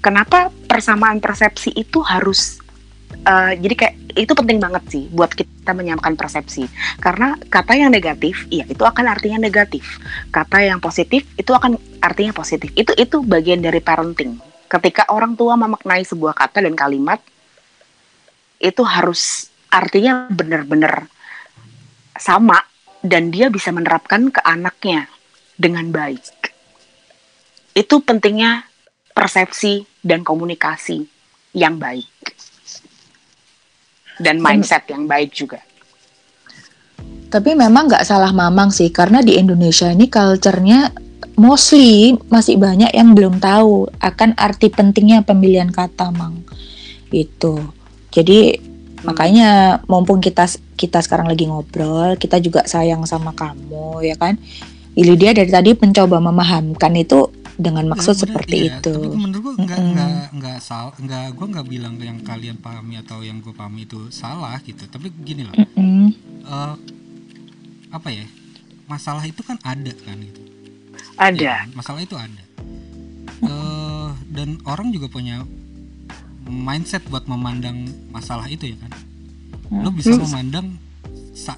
kenapa 0.00 0.50
persamaan 0.66 1.22
persepsi 1.22 1.76
itu 1.76 2.02
harus 2.02 2.58
eh, 3.28 3.52
jadi 3.60 3.74
kayak 3.76 3.94
itu 4.18 4.32
penting 4.34 4.58
banget 4.58 4.82
sih 4.90 5.04
buat 5.14 5.30
kita 5.30 5.70
menyamakan 5.76 6.18
persepsi. 6.18 6.66
Karena 6.98 7.38
kata 7.38 7.78
yang 7.78 7.94
negatif 7.94 8.48
iya 8.50 8.66
itu 8.66 8.82
akan 8.82 9.06
artinya 9.06 9.38
negatif. 9.38 10.00
Kata 10.34 10.64
yang 10.64 10.82
positif 10.82 11.28
itu 11.38 11.52
akan 11.54 11.78
artinya 12.02 12.34
positif. 12.34 12.72
Itu 12.74 12.96
itu 12.98 13.22
bagian 13.22 13.62
dari 13.62 13.78
parenting. 13.78 14.40
Ketika 14.68 15.08
orang 15.14 15.38
tua 15.38 15.54
memaknai 15.54 16.02
sebuah 16.02 16.34
kata 16.34 16.66
dan 16.66 16.74
kalimat 16.74 17.22
itu 18.58 18.82
harus 18.82 19.54
artinya 19.70 20.26
benar-benar 20.34 21.06
sama 22.18 22.58
dan 23.06 23.30
dia 23.30 23.46
bisa 23.46 23.70
menerapkan 23.70 24.34
ke 24.34 24.42
anaknya 24.42 25.06
dengan 25.54 25.94
baik. 25.94 26.50
Itu 27.78 28.02
pentingnya 28.02 28.66
persepsi 29.14 29.86
dan 30.02 30.26
komunikasi 30.26 31.06
yang 31.54 31.78
baik 31.78 32.10
dan 34.18 34.42
mindset 34.42 34.86
yang 34.90 35.06
baik 35.06 35.30
juga. 35.34 35.62
Tapi 37.28 37.52
memang 37.52 37.92
nggak 37.92 38.08
salah 38.08 38.32
Mamang 38.32 38.72
sih, 38.72 38.88
karena 38.88 39.20
di 39.20 39.36
Indonesia 39.36 39.92
ini 39.92 40.08
culture-nya 40.08 40.90
mostly 41.38 42.16
masih 42.32 42.58
banyak 42.58 42.90
yang 42.90 43.12
belum 43.12 43.38
tahu 43.38 43.86
akan 44.00 44.34
arti 44.34 44.72
pentingnya 44.72 45.22
pemilihan 45.22 45.68
kata, 45.68 46.10
Mang. 46.10 46.42
Itu. 47.12 47.60
Jadi 48.08 48.58
makanya 49.04 49.78
mumpung 49.86 50.18
kita 50.18 50.48
kita 50.74 50.98
sekarang 51.04 51.30
lagi 51.30 51.46
ngobrol, 51.46 52.16
kita 52.16 52.40
juga 52.42 52.64
sayang 52.64 53.04
sama 53.04 53.36
kamu, 53.36 54.02
ya 54.02 54.16
kan? 54.16 54.40
Lydia 54.98 55.30
dari 55.30 55.46
tadi 55.46 55.70
mencoba 55.78 56.18
memahamkan 56.18 56.90
itu 56.98 57.30
dengan 57.58 57.84
maksud 57.90 58.14
Ya, 58.14 58.20
bener, 58.22 58.32
seperti 58.38 58.56
iya. 58.56 58.78
itu. 58.78 58.94
Tapi 58.94 59.06
menurut 59.18 59.42
gua 59.42 59.54
nggak 59.58 59.80
Mm-mm. 59.82 59.92
nggak 59.92 60.24
nggak 60.38 60.58
salah, 60.62 60.94
nggak 60.96 61.26
gua 61.34 61.46
nggak 61.58 61.66
bilang 61.68 61.94
yang 61.98 62.18
kalian 62.22 62.56
pahami 62.56 62.94
atau 63.02 63.20
yang 63.26 63.42
gue 63.42 63.50
pahami 63.52 63.84
itu 63.84 64.08
salah 64.14 64.56
gitu. 64.62 64.86
Tapi 64.86 65.10
gini 65.26 65.42
loh, 65.44 65.56
Mm-mm. 65.58 66.14
eh, 66.46 66.74
apa 67.90 68.08
ya? 68.08 68.26
Masalah 68.88 69.24
itu 69.26 69.42
kan 69.44 69.58
ada 69.66 69.92
kan 70.06 70.16
gitu. 70.16 70.40
Ada. 71.18 71.42
Ya, 71.42 71.56
masalah 71.74 72.00
itu 72.00 72.14
ada. 72.16 72.42
Eh, 73.42 74.08
dan 74.32 74.58
orang 74.64 74.90
juga 74.90 75.06
punya 75.10 75.42
mindset 76.48 77.04
buat 77.06 77.28
memandang 77.28 77.84
masalah 78.08 78.48
itu 78.48 78.72
ya 78.72 78.76
kan. 78.80 78.92
Lo 79.84 79.90
bisa 79.92 80.16
Hmm. 80.16 80.24
memandang 80.24 80.66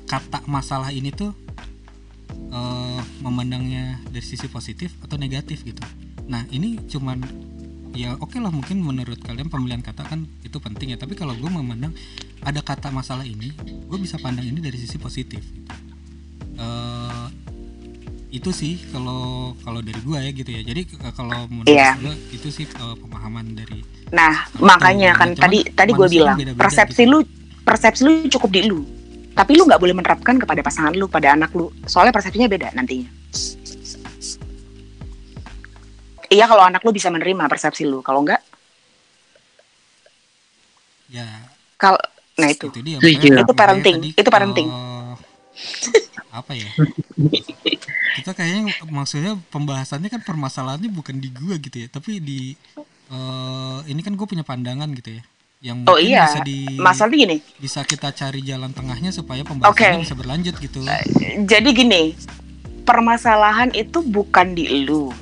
kata 0.07 0.45
masalah 0.45 0.91
ini 0.91 1.09
tuh 1.11 1.33
eh, 2.51 3.01
memandangnya 3.23 3.99
dari 4.11 4.25
sisi 4.25 4.47
positif 4.47 4.95
atau 5.01 5.17
negatif 5.17 5.63
gitu. 5.63 5.81
Nah 6.29 6.47
ini 6.51 6.79
cuman 6.87 7.23
ya 7.91 8.15
oke 8.23 8.39
lah 8.39 8.55
mungkin 8.55 8.79
menurut 8.83 9.19
kalian 9.19 9.51
pemilihan 9.51 9.83
kata 9.83 10.07
kan 10.07 10.27
itu 10.43 10.59
penting 10.59 10.95
ya. 10.95 10.99
Tapi 10.99 11.15
kalau 11.19 11.35
gue 11.35 11.51
memandang 11.51 11.91
ada 12.41 12.63
kata 12.63 12.89
masalah 12.91 13.27
ini, 13.27 13.51
gue 13.61 13.99
bisa 13.99 14.17
pandang 14.17 14.47
ini 14.47 14.59
dari 14.63 14.79
sisi 14.79 14.97
positif. 14.97 15.43
Gitu. 15.43 15.73
Eh, 16.61 17.27
itu 18.31 18.51
sih 18.55 18.79
kalau 18.95 19.53
kalau 19.67 19.83
dari 19.83 19.99
gue 19.99 20.19
ya 20.19 20.31
gitu 20.31 20.51
ya. 20.55 20.63
Jadi 20.63 20.81
kalau 21.19 21.51
menurut 21.51 21.67
Iya. 21.67 21.99
gue 21.99 22.15
itu 22.31 22.49
sih 22.51 22.67
eh, 22.67 22.97
pemahaman 22.99 23.59
dari 23.59 23.83
Nah, 24.11 24.47
makanya 24.59 25.15
kan 25.15 25.35
tadi 25.39 25.63
tadi 25.71 25.91
gue 25.95 26.09
bilang 26.11 26.35
beda-beda 26.35 26.59
persepsi 26.67 27.07
gitu. 27.07 27.11
lu 27.15 27.19
persepsi 27.63 28.01
lu 28.07 28.13
cukup 28.27 28.51
di 28.51 28.63
lu. 28.67 28.83
Tapi 29.31 29.53
lu 29.55 29.65
nggak 29.65 29.81
boleh 29.81 29.95
menerapkan 29.95 30.37
kepada 30.37 30.61
pasangan 30.61 30.93
lu, 30.93 31.07
pada 31.07 31.33
anak 31.33 31.51
lu. 31.53 31.71
Soalnya 31.85 32.13
persepsinya 32.13 32.47
beda 32.47 32.73
nantinya. 32.73 33.09
Iya 36.29 36.47
kalau 36.47 36.63
anak 36.63 36.83
lu 36.83 36.91
bisa 36.91 37.11
menerima 37.11 37.47
persepsi 37.47 37.83
lu, 37.83 38.07
kalau 38.07 38.23
enggak, 38.23 38.39
ya 41.11 41.27
kalau 41.75 41.99
nah 42.39 42.47
itu. 42.47 42.71
itu 42.71 42.81
dia 42.81 42.97
makanya- 42.97 43.43
Itu 43.43 43.53
parenting, 43.53 43.97
tadi, 43.99 44.11
itu 44.15 44.31
parenting. 44.31 44.69
eh, 44.71 45.13
apa 46.31 46.53
ya 46.55 46.71
kita 48.15 48.31
kayaknya 48.33 48.71
maksudnya 48.87 49.35
pembahasannya 49.51 50.07
kan 50.07 50.23
permasalahannya 50.23 50.87
bukan 50.89 51.19
di 51.19 51.35
gua 51.35 51.59
gitu 51.59 51.83
ya 51.83 51.89
tapi 51.91 52.23
di 52.23 52.55
eh, 53.11 53.79
ini 53.91 54.01
kan 54.01 54.15
gue 54.15 54.23
punya 54.25 54.47
pandangan 54.47 54.87
gitu 54.95 55.19
ya 55.19 55.23
yang 55.61 55.85
Oh 55.85 55.93
mungkin 55.93 56.09
iya, 56.09 56.25
bisa 56.25 56.41
di 56.41 56.59
masalahnya 56.81 57.19
gini. 57.21 57.37
bisa 57.61 57.85
kita 57.85 58.17
cari 58.17 58.41
jalan 58.41 58.73
tengahnya 58.73 59.13
supaya 59.13 59.45
pembahasannya 59.45 60.01
Oke. 60.01 60.05
bisa 60.09 60.17
berlanjut 60.17 60.55
gitu 60.57 60.81
Jadi 61.45 61.69
gini, 61.77 62.03
permasalahan 62.83 63.69
itu 63.77 64.01
bukan 64.01 64.57
di 64.57 64.89
lu, 64.89 65.13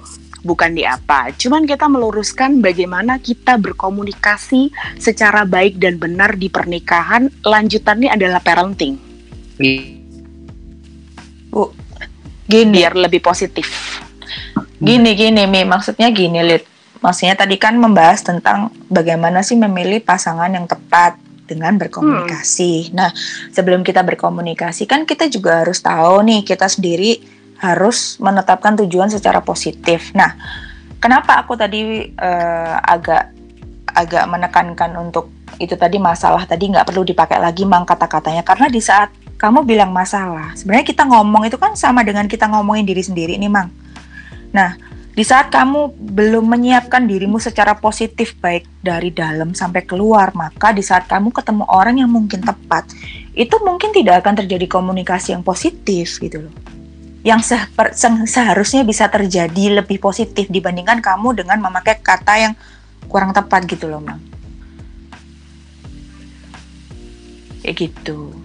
bukan 0.46 0.79
di 0.79 0.87
apa. 0.87 1.35
Cuman 1.35 1.66
kita 1.66 1.90
meluruskan 1.90 2.62
bagaimana 2.62 3.18
kita 3.18 3.59
berkomunikasi 3.59 4.70
secara 4.96 5.42
baik 5.42 5.83
dan 5.83 5.98
benar 5.98 6.38
di 6.38 6.46
pernikahan. 6.46 7.27
Lanjutannya 7.42 8.14
adalah 8.14 8.38
parenting, 8.38 8.94
Bu, 11.51 11.74
gini. 12.46 12.79
biar 12.79 12.94
lebih 12.94 13.18
positif. 13.18 13.66
Gini 14.79 15.18
gini 15.18 15.51
Mi, 15.51 15.66
maksudnya 15.66 16.14
gini 16.14 16.38
Lid. 16.46 16.78
Maksudnya 16.99 17.39
tadi 17.39 17.57
kan 17.57 17.79
membahas 17.79 18.27
tentang 18.27 18.75
bagaimana 18.91 19.43
sih 19.47 19.55
memilih 19.55 20.03
pasangan 20.03 20.51
yang 20.51 20.67
tepat 20.67 21.15
dengan 21.49 21.81
berkomunikasi. 21.81 22.93
Nah, 22.93 23.09
sebelum 23.55 23.81
kita 23.81 24.05
berkomunikasi 24.05 24.85
kan 24.85 25.09
kita 25.09 25.33
juga 25.33 25.65
harus 25.65 25.81
tahu 25.81 26.21
nih 26.27 26.45
kita 26.45 26.69
sendiri 26.69 27.25
harus 27.59 28.21
menetapkan 28.21 28.77
tujuan 28.85 29.09
secara 29.09 29.41
positif. 29.41 30.13
Nah, 30.13 30.37
kenapa 31.01 31.41
aku 31.41 31.57
tadi 31.57 32.13
eh, 32.13 32.77
agak 32.85 33.33
agak 33.89 34.25
menekankan 34.29 34.93
untuk 35.01 35.33
itu 35.59 35.75
tadi 35.75 35.99
masalah 35.99 36.47
tadi 36.47 36.71
nggak 36.71 36.87
perlu 36.87 37.03
dipakai 37.03 37.43
lagi 37.43 37.67
mang 37.67 37.83
kata-katanya 37.83 38.47
karena 38.47 38.71
di 38.71 38.79
saat 38.79 39.11
kamu 39.39 39.67
bilang 39.67 39.91
masalah 39.91 40.55
sebenarnya 40.55 40.87
kita 40.87 41.03
ngomong 41.03 41.51
itu 41.51 41.59
kan 41.59 41.75
sama 41.75 42.07
dengan 42.07 42.31
kita 42.31 42.47
ngomongin 42.47 42.87
diri 42.87 43.03
sendiri 43.03 43.35
nih 43.35 43.51
mang 43.51 43.73
nah 44.55 44.79
di 45.18 45.26
saat 45.26 45.50
kamu 45.50 45.98
belum 45.98 46.46
menyiapkan 46.46 47.02
dirimu 47.02 47.42
secara 47.42 47.74
positif 47.74 48.38
baik 48.38 48.70
dari 48.78 49.11
dalam 49.11 49.50
sampai 49.50 49.83
keluar 49.83 50.31
maka 50.31 50.70
di 50.70 50.78
saat 50.78 51.11
kamu 51.11 51.35
ketemu 51.35 51.66
orang 51.66 51.98
yang 51.98 52.07
mungkin 52.07 52.38
tepat 52.38 52.87
itu 53.35 53.59
mungkin 53.66 53.90
tidak 53.90 54.22
akan 54.22 54.38
terjadi 54.38 54.70
komunikasi 54.70 55.35
yang 55.35 55.42
positif 55.42 56.22
gitu 56.22 56.46
loh. 56.46 56.54
Yang 57.26 57.50
seper- 57.50 57.98
se- 57.98 58.31
seharusnya 58.31 58.87
bisa 58.87 59.11
terjadi 59.11 59.83
lebih 59.83 59.98
positif 59.98 60.46
dibandingkan 60.46 61.02
kamu 61.02 61.42
dengan 61.42 61.66
memakai 61.66 61.98
kata 61.98 62.35
yang 62.38 62.54
kurang 63.11 63.35
tepat 63.35 63.66
gitu 63.66 63.90
loh 63.90 63.98
mang. 63.98 64.22
Kayak 67.66 67.74
gitu. 67.90 68.38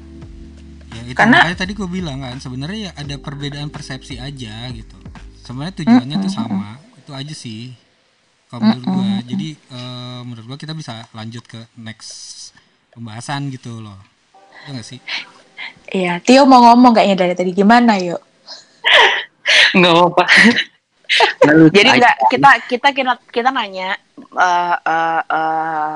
Ya 0.89 1.01
itu 1.05 1.17
Karena- 1.21 1.53
tadi 1.53 1.77
gue 1.77 1.85
bilang 1.85 2.17
kan 2.25 2.41
sebenarnya 2.41 2.89
ya 2.89 2.91
ada 2.97 3.15
perbedaan 3.21 3.69
persepsi 3.69 4.17
aja 4.17 4.73
gitu 4.73 5.02
sebenarnya 5.43 5.75
tujuannya 5.77 6.17
tuh 6.19 6.31
sama 6.31 6.69
itu 6.97 7.11
aja 7.11 7.33
sih 7.35 7.75
kalau 8.47 8.63
menurut 8.63 8.85
gue 8.87 9.09
jadi 9.29 9.47
eh, 9.53 10.19
menurut 10.23 10.45
gue 10.47 10.57
kita 10.57 10.73
bisa 10.73 11.03
lanjut 11.11 11.43
ke 11.43 11.59
next 11.75 12.51
pembahasan 12.89 13.51
gitu 13.51 13.79
loh 13.79 13.97
ya 14.63 14.73
nggak 14.73 14.87
sih 14.87 15.01
Iya, 15.87 16.19
Tio 16.19 16.43
mau 16.43 16.59
ngomong 16.59 16.91
kayaknya 16.91 17.23
dari 17.23 17.33
tadi 17.37 17.51
gimana 17.53 17.95
yuk? 17.95 18.19
nggak 19.77 19.93
apa-apa 19.93 20.25
Nggak 21.45 21.55
Jadi 21.71 21.87
aja. 21.87 21.95
enggak 21.95 22.15
kita 22.27 22.49
kita 22.67 22.87
kita 22.91 23.11
kita 23.29 23.49
nanya 23.53 23.95
eh, 24.17 24.75
eh, 24.75 25.21
eh, 25.23 25.95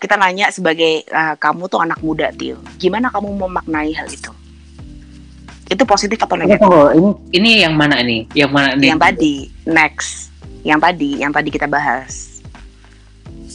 kita 0.00 0.14
nanya 0.16 0.48
sebagai 0.50 1.04
eh, 1.04 1.34
kamu 1.36 1.68
tuh 1.68 1.84
anak 1.84 2.00
muda 2.00 2.32
Tio. 2.32 2.58
Gimana 2.80 3.12
kamu 3.12 3.28
memaknai 3.38 3.92
hal 3.92 4.08
itu? 4.08 4.32
Itu 5.64 5.82
positif 5.88 6.20
atau 6.20 6.36
negatif? 6.36 6.60
tunggu. 6.60 6.92
ini 6.92 7.10
ini 7.32 7.50
yang 7.64 7.74
mana 7.74 7.96
nih 8.04 8.28
yang 8.36 8.50
mana 8.52 8.76
nih 8.76 8.88
Yang 8.92 9.00
tadi 9.00 9.34
next, 9.64 10.10
yang 10.60 10.78
tadi 10.80 11.10
yang 11.20 11.32
tadi 11.32 11.48
kita 11.48 11.66
bahas. 11.68 12.42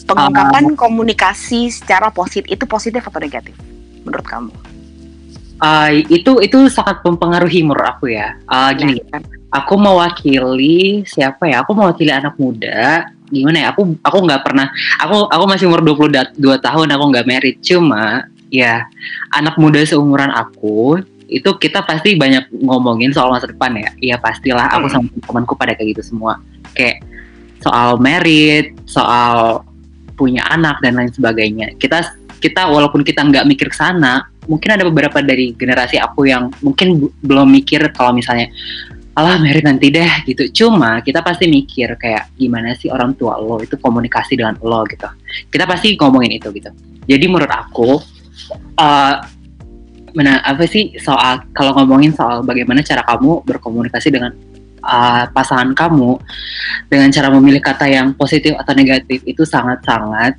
Pengungkapan 0.10 0.74
komunikasi 0.74 1.70
secara 1.70 2.10
positif 2.10 2.50
itu 2.50 2.66
positif 2.66 3.06
atau 3.06 3.22
negatif 3.22 3.54
menurut 4.02 4.26
kamu? 4.26 4.54
Ah, 5.60 5.92
itu 5.92 6.40
itu 6.40 6.58
sangat 6.72 7.04
mempengaruhi 7.04 7.68
menurut 7.68 7.84
aku 7.84 8.08
ya 8.08 8.32
Ah, 8.48 8.72
gini 8.72 9.04
Nah, 9.12 9.20
aku 9.52 9.76
mewakili 9.76 11.04
siapa 11.04 11.52
ya? 11.52 11.62
Aku 11.68 11.76
mewakili 11.76 12.10
anak 12.16 12.40
muda. 12.40 13.12
Gimana 13.30 13.68
ya? 13.68 13.68
Aku 13.76 13.94
aku 14.02 14.18
nggak 14.24 14.42
pernah. 14.42 14.72
Aku 15.04 15.28
aku 15.28 15.44
masih 15.46 15.68
umur 15.68 15.84
22 15.84 16.40
tahun. 16.40 16.88
Aku 16.96 17.04
nggak 17.12 17.28
married. 17.28 17.58
Cuma 17.62 18.26
ya 18.50 18.88
anak 19.36 19.60
muda 19.62 19.84
seumuran 19.86 20.32
aku 20.34 21.04
itu 21.30 21.50
kita 21.62 21.86
pasti 21.86 22.18
banyak 22.18 22.50
ngomongin 22.66 23.14
soal 23.14 23.30
masa 23.30 23.46
depan 23.46 23.78
ya. 23.78 23.90
Iya 24.02 24.16
pastilah. 24.18 24.74
Aku 24.76 24.90
sama 24.90 25.08
temanku 25.22 25.54
pada 25.54 25.78
kayak 25.78 25.96
gitu 25.96 26.14
semua. 26.14 26.42
Kayak 26.74 27.06
soal 27.62 28.02
married, 28.02 28.74
soal 28.90 29.62
punya 30.18 30.44
anak 30.50 30.82
dan 30.82 30.98
lain 30.98 31.14
sebagainya. 31.14 31.78
Kita 31.78 32.18
kita 32.42 32.68
walaupun 32.68 33.06
kita 33.06 33.22
nggak 33.24 33.46
mikir 33.46 33.68
ke 33.70 33.78
sana, 33.78 34.26
mungkin 34.50 34.74
ada 34.74 34.84
beberapa 34.84 35.22
dari 35.22 35.54
generasi 35.54 36.02
aku 36.02 36.26
yang 36.26 36.50
mungkin 36.66 37.08
belum 37.22 37.48
mikir 37.48 37.94
kalau 37.94 38.12
misalnya 38.16 38.50
alah 39.14 39.36
merit 39.38 39.68
nanti 39.68 39.92
deh 39.92 40.12
gitu. 40.26 40.66
Cuma 40.66 41.04
kita 41.06 41.22
pasti 41.22 41.46
mikir 41.46 42.00
kayak 42.00 42.34
gimana 42.40 42.74
sih 42.74 42.88
orang 42.90 43.14
tua 43.20 43.38
lo 43.38 43.60
itu 43.60 43.78
komunikasi 43.78 44.40
dengan 44.40 44.58
lo 44.64 44.82
gitu. 44.90 45.06
Kita 45.52 45.68
pasti 45.70 45.94
ngomongin 46.00 46.40
itu 46.40 46.50
gitu. 46.56 46.72
Jadi 47.06 47.26
menurut 47.28 47.52
aku 47.52 48.00
eh 48.80 49.16
mana 50.16 50.42
apa 50.42 50.66
sih 50.66 50.96
soal 51.00 51.44
kalau 51.54 51.74
ngomongin 51.78 52.14
soal 52.14 52.42
bagaimana 52.46 52.86
cara 52.86 53.06
kamu 53.06 53.44
berkomunikasi 53.46 54.10
dengan 54.14 54.32
eh, 54.84 55.24
pasangan 55.30 55.72
kamu 55.76 56.20
dengan 56.88 57.10
cara 57.14 57.28
memilih 57.34 57.62
kata 57.62 57.86
yang 57.90 58.14
positif 58.16 58.56
atau 58.58 58.74
negatif 58.74 59.22
itu 59.26 59.44
sangat-sangat 59.46 60.38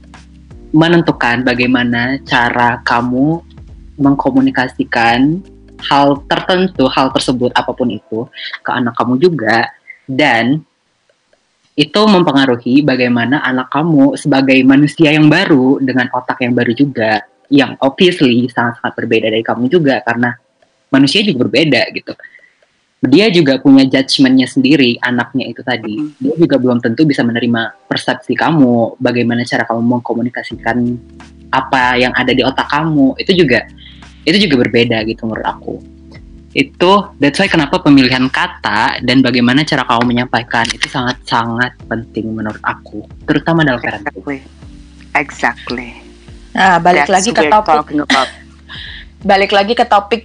menentukan 0.70 1.42
bagaimana 1.42 2.22
cara 2.22 2.78
kamu 2.87 3.42
mengkomunikasikan 4.00 5.42
hal 5.80 6.20
tertentu, 6.28 6.88
hal 6.92 7.12
tersebut 7.12 7.50
apa 7.56 7.72
pun 7.72 7.88
itu 7.88 8.28
ke 8.61 8.70
anak 8.70 8.94
kamu 8.96 9.20
juga. 9.20 9.68
Dan 10.11 10.61
itu 11.78 12.00
mempengaruhi 12.02 12.83
bagaimana 12.83 13.40
anak 13.40 13.70
kamu 13.72 14.18
sebagai 14.18 14.59
manusia 14.66 15.14
yang 15.14 15.30
baru 15.30 15.78
dengan 15.80 16.11
otak 16.12 16.42
yang 16.42 16.52
baru 16.52 16.74
juga 16.74 17.24
yang 17.50 17.74
obviously 17.82 18.46
sangat-sangat 18.46 18.94
berbeda 18.94 19.26
dari 19.28 19.42
kamu 19.42 19.66
juga 19.66 20.00
karena 20.06 20.34
manusia 20.90 21.20
juga 21.26 21.46
berbeda 21.46 21.82
gitu. 21.92 22.14
Dia 23.00 23.32
juga 23.32 23.56
punya 23.56 23.88
judgementnya 23.88 24.44
sendiri 24.44 25.00
anaknya 25.00 25.48
itu 25.48 25.64
tadi. 25.64 25.96
Dia 26.20 26.34
juga 26.36 26.60
belum 26.60 26.84
tentu 26.84 27.08
bisa 27.08 27.24
menerima 27.24 27.88
persepsi 27.88 28.36
kamu, 28.36 29.00
bagaimana 29.00 29.40
cara 29.48 29.64
kamu 29.64 29.80
mengkomunikasikan 29.98 30.76
apa 31.48 31.96
yang 31.96 32.12
ada 32.12 32.30
di 32.36 32.44
otak 32.44 32.68
kamu. 32.68 33.16
Itu 33.16 33.32
juga 33.32 33.64
itu 34.28 34.36
juga 34.46 34.68
berbeda 34.68 35.00
gitu 35.08 35.24
menurut 35.24 35.46
aku 35.48 35.74
itu 36.50 36.92
that's 37.22 37.38
why 37.38 37.46
kenapa 37.46 37.78
pemilihan 37.78 38.26
kata 38.26 38.98
dan 39.06 39.22
bagaimana 39.22 39.62
cara 39.62 39.86
kamu 39.86 40.02
menyampaikan 40.10 40.66
itu 40.74 40.90
sangat-sangat 40.90 41.78
penting 41.86 42.34
menurut 42.34 42.58
aku 42.66 43.06
terutama 43.22 43.62
dalam 43.62 43.78
parenting 43.78 44.10
Exactly. 44.10 44.38
Exactly. 45.14 45.99
Nah, 46.54 46.82
balik 46.82 47.06
That's 47.06 47.14
lagi 47.14 47.30
ke 47.30 47.42
topik. 47.46 47.78
balik 49.30 49.52
lagi 49.52 49.72
ke 49.76 49.84
topik 49.84 50.22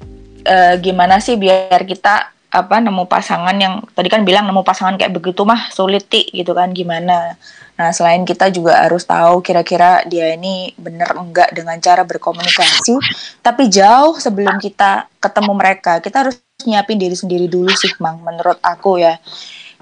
eh, 0.47 0.75
gimana 0.79 1.19
sih 1.19 1.35
biar 1.35 1.83
kita 1.83 2.31
apa 2.55 2.79
nemu 2.79 3.03
pasangan 3.11 3.51
yang 3.59 3.83
tadi 3.91 4.07
kan 4.07 4.23
bilang 4.23 4.47
nemu 4.47 4.63
pasangan 4.63 4.95
kayak 4.95 5.11
begitu 5.11 5.43
mah 5.43 5.67
sulit 5.75 6.07
ti 6.07 6.23
gitu 6.31 6.55
kan 6.55 6.71
gimana? 6.71 7.35
Nah 7.75 7.91
selain 7.91 8.23
kita 8.23 8.47
juga 8.55 8.87
harus 8.87 9.03
tahu 9.03 9.43
kira-kira 9.43 10.07
dia 10.07 10.31
ini 10.31 10.71
bener 10.79 11.11
enggak 11.11 11.51
dengan 11.51 11.75
cara 11.83 12.07
berkomunikasi 12.07 12.95
tapi 13.43 13.67
jauh 13.67 14.15
sebelum 14.15 14.55
kita 14.63 15.11
ketemu 15.19 15.51
mereka 15.51 15.99
kita 15.99 16.23
harus 16.23 16.39
nyiapin 16.63 16.95
diri 16.95 17.19
sendiri 17.19 17.51
dulu 17.51 17.75
sih 17.75 17.91
mang 17.99 18.23
menurut 18.23 18.63
aku 18.63 19.03
ya 19.03 19.19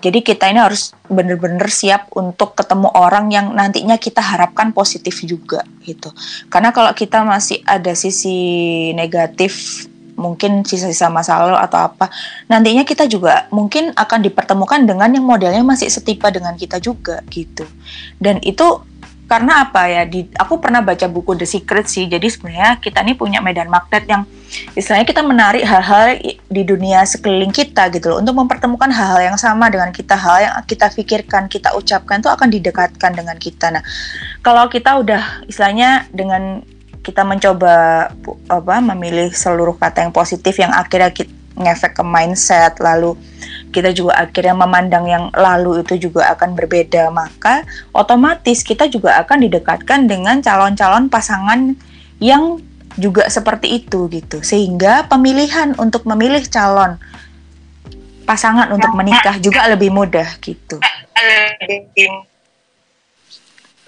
jadi 0.03 0.19
kita 0.19 0.51
ini 0.51 0.59
harus 0.59 0.91
bener-bener 1.07 1.71
siap 1.71 2.11
untuk 2.11 2.59
ketemu 2.59 2.91
orang 2.91 3.31
yang 3.31 3.55
nantinya 3.55 3.95
kita 3.95 4.19
harapkan 4.19 4.75
positif 4.75 5.23
juga 5.23 5.63
gitu. 5.87 6.11
Karena 6.51 6.75
kalau 6.75 6.91
kita 6.91 7.23
masih 7.23 7.63
ada 7.63 7.95
sisi 7.95 8.91
negatif 8.91 9.87
mungkin 10.13 10.61
sisa-sisa 10.61 11.09
masa 11.09 11.41
lalu 11.41 11.57
atau 11.57 11.89
apa 11.89 12.05
nantinya 12.45 12.85
kita 12.85 13.09
juga 13.09 13.49
mungkin 13.49 13.97
akan 13.97 14.21
dipertemukan 14.21 14.85
dengan 14.85 15.09
yang 15.09 15.25
modelnya 15.25 15.65
masih 15.65 15.89
setipe 15.89 16.27
dengan 16.29 16.53
kita 16.59 16.77
juga 16.83 17.23
gitu. 17.31 17.63
Dan 18.19 18.43
itu 18.43 18.83
karena 19.23 19.65
apa 19.65 19.87
ya? 19.87 20.03
Di 20.03 20.27
aku 20.35 20.59
pernah 20.59 20.83
baca 20.83 21.07
buku 21.07 21.33
The 21.39 21.47
Secret 21.47 21.87
sih. 21.87 22.05
Jadi 22.05 22.27
sebenarnya 22.27 22.77
kita 22.77 23.01
ini 23.01 23.15
punya 23.15 23.39
medan 23.39 23.71
magnet 23.71 24.05
yang 24.05 24.27
istilahnya 24.77 25.07
kita 25.07 25.25
menarik 25.25 25.63
hal-hal 25.65 26.19
di 26.29 26.61
dunia 26.61 27.01
sekeliling 27.07 27.55
kita 27.55 27.89
gitu 27.95 28.13
loh. 28.13 28.17
Untuk 28.21 28.35
mempertemukan 28.37 28.91
hal-hal 28.91 29.33
yang 29.33 29.37
sama 29.39 29.71
dengan 29.71 29.89
kita. 29.89 30.13
Hal 30.13 30.37
yang 30.43 30.53
kita 30.67 30.91
pikirkan 30.91 31.47
kita 31.47 31.73
ucapkan 31.73 32.19
itu 32.19 32.29
akan 32.29 32.47
didekatkan 32.51 33.11
dengan 33.15 33.37
kita. 33.39 33.73
Nah 33.73 33.83
kalau 34.45 34.67
kita 34.67 34.99
udah 34.99 35.47
istilahnya 35.47 36.05
dengan 36.11 36.61
kita 37.03 37.27
mencoba 37.27 38.07
apa 38.47 38.75
memilih 38.79 39.27
seluruh 39.35 39.75
kata 39.75 40.07
yang 40.07 40.13
positif 40.15 40.55
yang 40.55 40.71
akhirnya 40.71 41.11
kita 41.11 41.31
ngefek 41.53 42.01
ke 42.01 42.03
mindset 42.03 42.73
lalu 42.81 43.13
kita 43.73 43.89
juga 43.89 44.13
akhirnya 44.15 44.53
memandang 44.53 45.05
yang 45.05 45.25
lalu 45.33 45.81
itu 45.81 45.97
juga 45.99 46.29
akan 46.31 46.53
berbeda 46.53 47.09
maka 47.09 47.65
otomatis 47.91 48.61
kita 48.61 48.85
juga 48.85 49.17
akan 49.19 49.41
didekatkan 49.41 50.05
dengan 50.05 50.39
calon-calon 50.39 51.09
pasangan 51.09 51.73
yang 52.21 52.61
juga 52.93 53.25
seperti 53.25 53.81
itu 53.81 54.05
gitu 54.07 54.39
sehingga 54.39 55.09
pemilihan 55.09 55.73
untuk 55.75 56.05
memilih 56.05 56.45
calon 56.45 57.01
pasangan 58.23 58.69
untuk 58.69 58.93
menikah 58.93 59.41
juga 59.41 59.65
lebih 59.65 59.89
mudah 59.89 60.29
gitu 60.39 60.77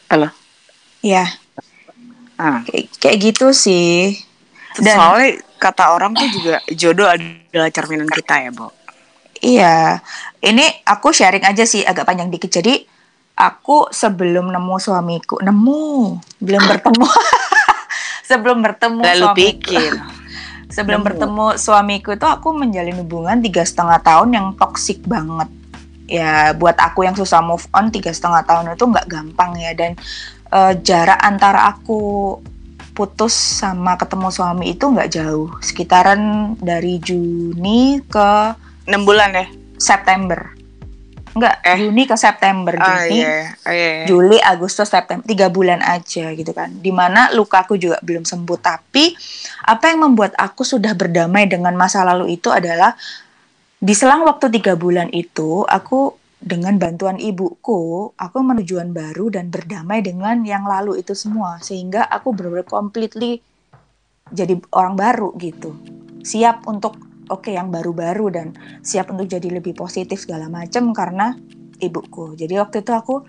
Halo. 0.09 0.29
ya 0.99 1.25
Ah. 2.35 2.67
kayak, 2.67 2.91
kayak 2.99 3.17
gitu 3.23 3.55
sih 3.55 4.19
Dan- 4.75 4.99
Soalnya 4.99 5.29
kata 5.55 5.95
orang 5.95 6.11
tuh 6.11 6.27
juga 6.27 6.59
jodoh 6.67 7.07
adalah 7.07 7.71
cerminan 7.71 8.11
kita 8.11 8.43
ya, 8.43 8.51
Bo. 8.51 8.74
Iya, 9.45 10.01
ini 10.41 10.65
aku 10.81 11.13
sharing 11.13 11.45
aja 11.45 11.69
sih 11.69 11.85
agak 11.85 12.09
panjang 12.09 12.33
dikit. 12.33 12.49
Jadi 12.49 12.81
aku 13.37 13.93
sebelum 13.93 14.49
nemu 14.49 14.75
suamiku, 14.81 15.37
nemu, 15.37 16.17
belum 16.41 16.63
bertemu. 16.65 17.05
sebelum 18.29 18.57
bertemu 18.65 19.01
Lalu 19.05 19.25
suamiku. 19.29 19.37
pikir. 19.37 19.93
Sebelum 20.65 21.05
Nemu. 21.05 21.07
bertemu 21.07 21.45
suamiku 21.55 22.09
itu 22.17 22.27
aku 22.27 22.51
menjalin 22.51 22.99
hubungan 22.99 23.37
tiga 23.39 23.63
setengah 23.63 24.01
tahun 24.01 24.33
yang 24.33 24.47
toksik 24.59 25.05
banget. 25.07 25.47
Ya 26.09 26.51
buat 26.51 26.75
aku 26.75 27.05
yang 27.05 27.15
susah 27.15 27.39
move 27.39 27.63
on 27.71 27.93
tiga 27.93 28.11
setengah 28.11 28.43
tahun 28.43 28.73
itu 28.75 28.83
nggak 28.83 29.07
gampang 29.07 29.55
ya 29.55 29.71
dan 29.71 29.95
eh, 30.51 30.73
jarak 30.83 31.21
antara 31.21 31.69
aku 31.71 32.35
putus 32.91 33.31
sama 33.31 33.95
ketemu 33.95 34.27
suami 34.33 34.73
itu 34.75 34.83
nggak 34.83 35.15
jauh, 35.15 35.53
sekitaran 35.63 36.55
dari 36.59 36.99
Juni 36.99 38.03
ke 38.03 38.57
6 38.85 39.05
bulan 39.05 39.33
ya? 39.33 39.45
September. 39.75 40.55
Enggak, 41.35 41.55
Eh. 41.67 41.77
Juni 41.83 42.07
ke 42.07 42.15
September. 42.15 42.79
Oh 42.79 42.87
Juni, 42.87 43.19
iya. 43.19 43.51
Oh, 43.67 43.73
iya. 43.75 44.07
Juli, 44.07 44.39
Agustus, 44.39 44.87
September, 44.87 45.27
tiga 45.27 45.51
bulan 45.51 45.83
aja 45.83 46.31
gitu 46.31 46.55
kan. 46.55 46.71
Di 46.79 46.95
mana 46.95 47.27
lukaku 47.35 47.75
juga 47.75 47.99
belum 47.99 48.23
sembuh. 48.23 48.55
Tapi 48.63 49.11
apa 49.67 49.91
yang 49.91 50.07
membuat 50.07 50.31
aku 50.39 50.63
sudah 50.63 50.95
berdamai 50.95 51.51
dengan 51.51 51.75
masa 51.75 52.07
lalu 52.07 52.39
itu 52.39 52.47
adalah 52.55 52.95
di 53.75 53.91
selang 53.91 54.23
waktu 54.23 54.47
tiga 54.47 54.79
bulan 54.79 55.11
itu 55.11 55.67
aku 55.67 56.15
dengan 56.39 56.79
bantuan 56.79 57.19
ibuku, 57.19 58.15
aku 58.15 58.37
menujuan 58.39 58.95
baru 58.95 59.27
dan 59.27 59.51
berdamai 59.51 59.99
dengan 59.99 60.39
yang 60.47 60.63
lalu 60.63 61.03
itu 61.03 61.11
semua. 61.11 61.59
Sehingga 61.59 62.07
aku 62.07 62.31
benar-benar 62.31 62.63
completely 62.63 63.43
jadi 64.31 64.55
orang 64.71 64.95
baru 64.95 65.35
gitu. 65.35 65.75
Siap 66.23 66.63
untuk 66.63 66.95
oke 67.29 67.51
yang 67.51 67.69
baru-baru 67.73 68.27
dan 68.33 68.47
siap 68.81 69.11
untuk 69.11 69.29
jadi 69.29 69.49
lebih 69.49 69.73
positif 69.77 70.23
segala 70.23 70.49
macam 70.49 70.91
karena 70.91 71.35
ibuku. 71.79 72.35
Jadi 72.37 72.55
waktu 72.59 72.81
itu 72.81 72.91
aku 72.91 73.25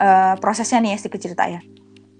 eh, 0.00 0.34
prosesnya 0.38 0.82
nih 0.82 0.90
ya 0.94 0.98
sedikit 0.98 1.20
cerita 1.24 1.44
ya. 1.46 1.60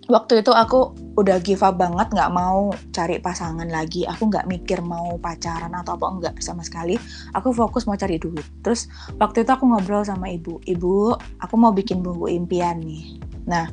Waktu 0.08 0.40
itu 0.40 0.56
aku 0.56 0.96
udah 1.20 1.36
give 1.44 1.60
up 1.60 1.76
banget 1.76 2.08
nggak 2.08 2.32
mau 2.32 2.72
cari 2.96 3.20
pasangan 3.20 3.68
lagi. 3.68 4.08
Aku 4.08 4.32
nggak 4.32 4.48
mikir 4.48 4.80
mau 4.80 5.20
pacaran 5.20 5.68
atau 5.76 6.00
apa 6.00 6.06
enggak 6.08 6.34
sama 6.40 6.64
sekali. 6.64 6.96
Aku 7.36 7.52
fokus 7.52 7.84
mau 7.84 7.92
cari 7.92 8.16
duit. 8.16 8.44
Terus 8.64 8.88
waktu 9.20 9.44
itu 9.44 9.52
aku 9.52 9.68
ngobrol 9.68 10.08
sama 10.08 10.32
ibu. 10.32 10.64
Ibu, 10.64 11.12
aku 11.44 11.54
mau 11.60 11.76
bikin 11.76 12.00
buku 12.00 12.32
impian 12.32 12.80
nih. 12.80 13.20
Nah, 13.44 13.68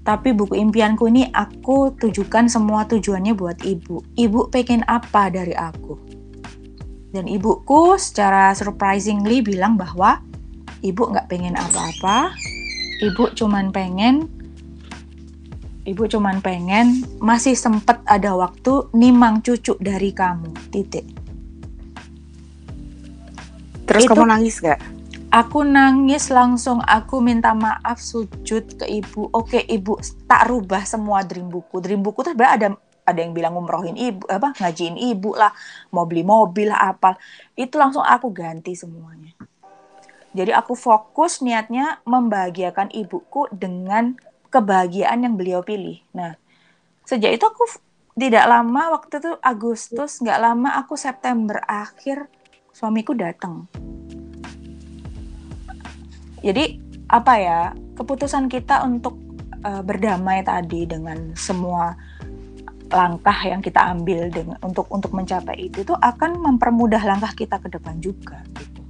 tapi 0.00 0.36
buku 0.36 0.56
impianku 0.56 1.08
ini 1.08 1.28
aku 1.32 1.92
tujukan 1.96 2.48
semua 2.48 2.88
tujuannya 2.88 3.36
buat 3.36 3.60
ibu. 3.68 4.00
Ibu 4.16 4.48
pengen 4.48 4.80
apa 4.88 5.28
dari 5.28 5.52
aku? 5.52 6.13
Dan 7.14 7.30
ibuku 7.30 7.94
secara 7.94 8.50
surprisingly 8.58 9.38
bilang 9.38 9.78
bahwa 9.78 10.18
ibu 10.82 11.06
nggak 11.06 11.30
pengen 11.30 11.54
apa-apa. 11.54 12.34
Ibu 12.98 13.38
cuman 13.38 13.70
pengen 13.70 14.26
Ibu 15.84 16.08
cuman 16.08 16.40
pengen 16.40 17.04
masih 17.20 17.52
sempet 17.52 18.00
ada 18.08 18.32
waktu 18.32 18.88
nimang 18.96 19.44
cucu 19.44 19.76
dari 19.76 20.16
kamu. 20.16 20.48
Titik. 20.72 21.04
Terus 23.84 24.08
Itu- 24.08 24.16
kamu 24.16 24.24
nangis 24.24 24.64
gak? 24.64 24.80
Aku 25.28 25.60
nangis 25.60 26.32
langsung 26.32 26.80
aku 26.80 27.20
minta 27.20 27.52
maaf 27.52 28.00
sujud 28.00 28.80
ke 28.80 28.88
ibu. 28.88 29.28
Oke 29.28 29.60
ibu 29.60 30.00
tak 30.24 30.48
rubah 30.48 30.88
semua 30.88 31.20
dream 31.20 31.52
buku. 31.52 31.84
Dream 31.84 32.00
buku 32.00 32.24
tuh 32.24 32.32
ada 32.32 32.80
ada 33.04 33.20
yang 33.20 33.36
bilang 33.36 33.52
ngumrohin 33.54 33.96
ibu 33.96 34.24
apa 34.26 34.56
ngajiin 34.56 34.96
ibu 34.96 35.36
lah 35.36 35.52
mau 35.92 36.08
beli 36.08 36.24
mobil 36.24 36.72
lah 36.72 36.96
apa 36.96 37.20
itu 37.54 37.76
langsung 37.76 38.02
aku 38.02 38.32
ganti 38.32 38.72
semuanya. 38.72 39.36
Jadi 40.34 40.50
aku 40.50 40.74
fokus 40.74 41.38
niatnya 41.44 42.02
membahagiakan 42.02 42.90
ibuku 42.90 43.46
dengan 43.54 44.18
kebahagiaan 44.50 45.22
yang 45.22 45.38
beliau 45.38 45.62
pilih. 45.62 46.02
Nah 46.16 46.34
sejak 47.06 47.36
itu 47.36 47.44
aku 47.44 47.64
tidak 48.18 48.46
lama 48.46 48.98
waktu 48.98 49.20
itu 49.20 49.32
Agustus 49.42 50.18
nggak 50.22 50.40
lama 50.42 50.74
aku 50.80 50.98
September 50.98 51.62
akhir 51.68 52.26
suamiku 52.74 53.14
datang. 53.14 53.70
Jadi 56.42 56.82
apa 57.06 57.32
ya 57.38 57.60
keputusan 57.94 58.50
kita 58.50 58.82
untuk 58.82 59.14
eh, 59.62 59.82
berdamai 59.86 60.42
tadi 60.42 60.88
dengan 60.88 61.30
semua 61.38 61.94
langkah 62.94 63.34
yang 63.42 63.58
kita 63.58 63.82
ambil 63.90 64.30
dengan 64.30 64.56
untuk 64.62 64.86
untuk 64.88 65.10
mencapai 65.10 65.68
itu 65.68 65.82
itu 65.82 65.94
akan 65.98 66.38
mempermudah 66.38 67.02
langkah 67.02 67.34
kita 67.34 67.58
ke 67.58 67.68
depan 67.68 67.98
juga 67.98 68.40
gitu. 68.54 68.80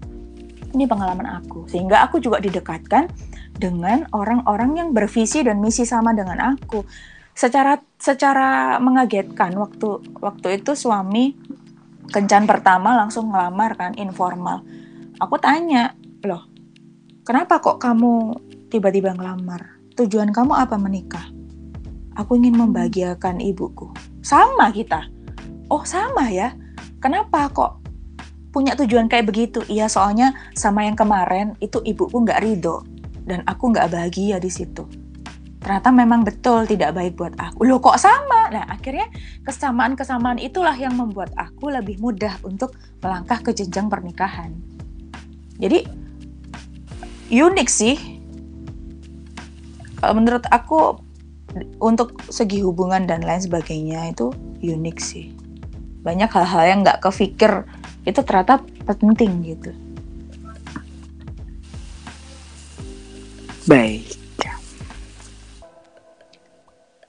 Ini 0.77 0.85
pengalaman 0.85 1.41
aku 1.41 1.65
sehingga 1.67 2.05
aku 2.05 2.21
juga 2.21 2.39
didekatkan 2.39 3.09
dengan 3.57 4.05
orang-orang 4.13 4.77
yang 4.77 4.89
bervisi 4.93 5.41
dan 5.41 5.59
misi 5.65 5.89
sama 5.89 6.13
dengan 6.13 6.55
aku. 6.55 6.85
Secara 7.35 7.81
secara 7.99 8.79
mengagetkan 8.79 9.57
waktu 9.59 10.15
waktu 10.23 10.63
itu 10.63 10.79
suami 10.79 11.35
kencan 12.15 12.47
pertama 12.47 12.95
langsung 12.95 13.33
ngelamar 13.35 13.75
kan 13.75 13.93
informal. 13.99 14.63
Aku 15.19 15.39
tanya, 15.43 15.99
"Loh, 16.23 16.47
kenapa 17.27 17.59
kok 17.59 17.83
kamu 17.83 18.39
tiba-tiba 18.71 19.15
ngelamar? 19.19 19.83
Tujuan 19.99 20.31
kamu 20.31 20.53
apa 20.55 20.79
menikah?" 20.79 21.34
Aku 22.15 22.39
ingin 22.39 22.55
membahagiakan 22.55 23.43
ibuku. 23.43 23.91
Sama 24.23 24.71
kita. 24.71 25.11
Oh, 25.67 25.83
sama 25.83 26.31
ya. 26.31 26.55
Kenapa 27.03 27.51
kok 27.51 27.83
punya 28.55 28.79
tujuan 28.79 29.11
kayak 29.11 29.27
begitu? 29.29 29.67
Iya, 29.67 29.91
soalnya 29.91 30.33
sama 30.55 30.87
yang 30.87 30.95
kemarin 30.95 31.59
itu 31.59 31.83
ibuku 31.83 32.23
nggak 32.23 32.41
ridho 32.41 32.87
dan 33.27 33.43
aku 33.51 33.75
nggak 33.75 33.91
bahagia 33.91 34.39
di 34.39 34.49
situ. 34.49 34.87
Ternyata 35.65 35.89
memang 35.91 36.29
betul 36.29 36.69
tidak 36.69 36.93
baik 36.93 37.17
buat 37.17 37.33
aku. 37.41 37.65
Loh 37.65 37.81
kok 37.81 37.97
sama? 37.97 38.53
Nah, 38.53 38.69
akhirnya 38.69 39.09
kesamaan-kesamaan 39.49 40.37
itulah 40.37 40.77
yang 40.77 40.93
membuat 40.93 41.33
aku 41.41 41.73
lebih 41.73 41.97
mudah 42.05 42.37
untuk 42.45 42.77
melangkah 43.01 43.41
ke 43.41 43.57
jenjang 43.57 43.89
pernikahan. 43.89 44.53
Jadi 45.57 45.89
unik 47.33 47.69
sih. 47.73 47.97
Menurut 50.05 50.45
aku 50.53 51.01
untuk 51.79 52.19
segi 52.31 52.63
hubungan 52.63 53.07
dan 53.07 53.23
lain 53.23 53.43
sebagainya 53.43 54.11
itu 54.11 54.35
unik 54.63 54.99
sih. 54.99 55.31
Banyak 56.03 56.31
hal-hal 56.31 56.63
yang 56.67 56.79
nggak 56.83 57.01
kepikir 57.01 57.65
itu 58.05 58.21
ternyata 58.21 58.61
penting 58.85 59.33
gitu. 59.47 59.71
Baik. 63.65 64.25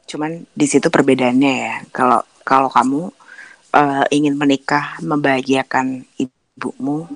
Cuman 0.06 0.48
di 0.56 0.66
situ 0.70 0.88
perbedaannya 0.88 1.54
ya. 1.60 1.76
Kalau 1.92 2.24
kalau 2.48 2.70
kamu 2.72 3.12
eh, 3.76 4.06
ingin 4.16 4.40
menikah 4.40 4.96
membahagiakan 5.04 6.08
ibumu, 6.16 7.10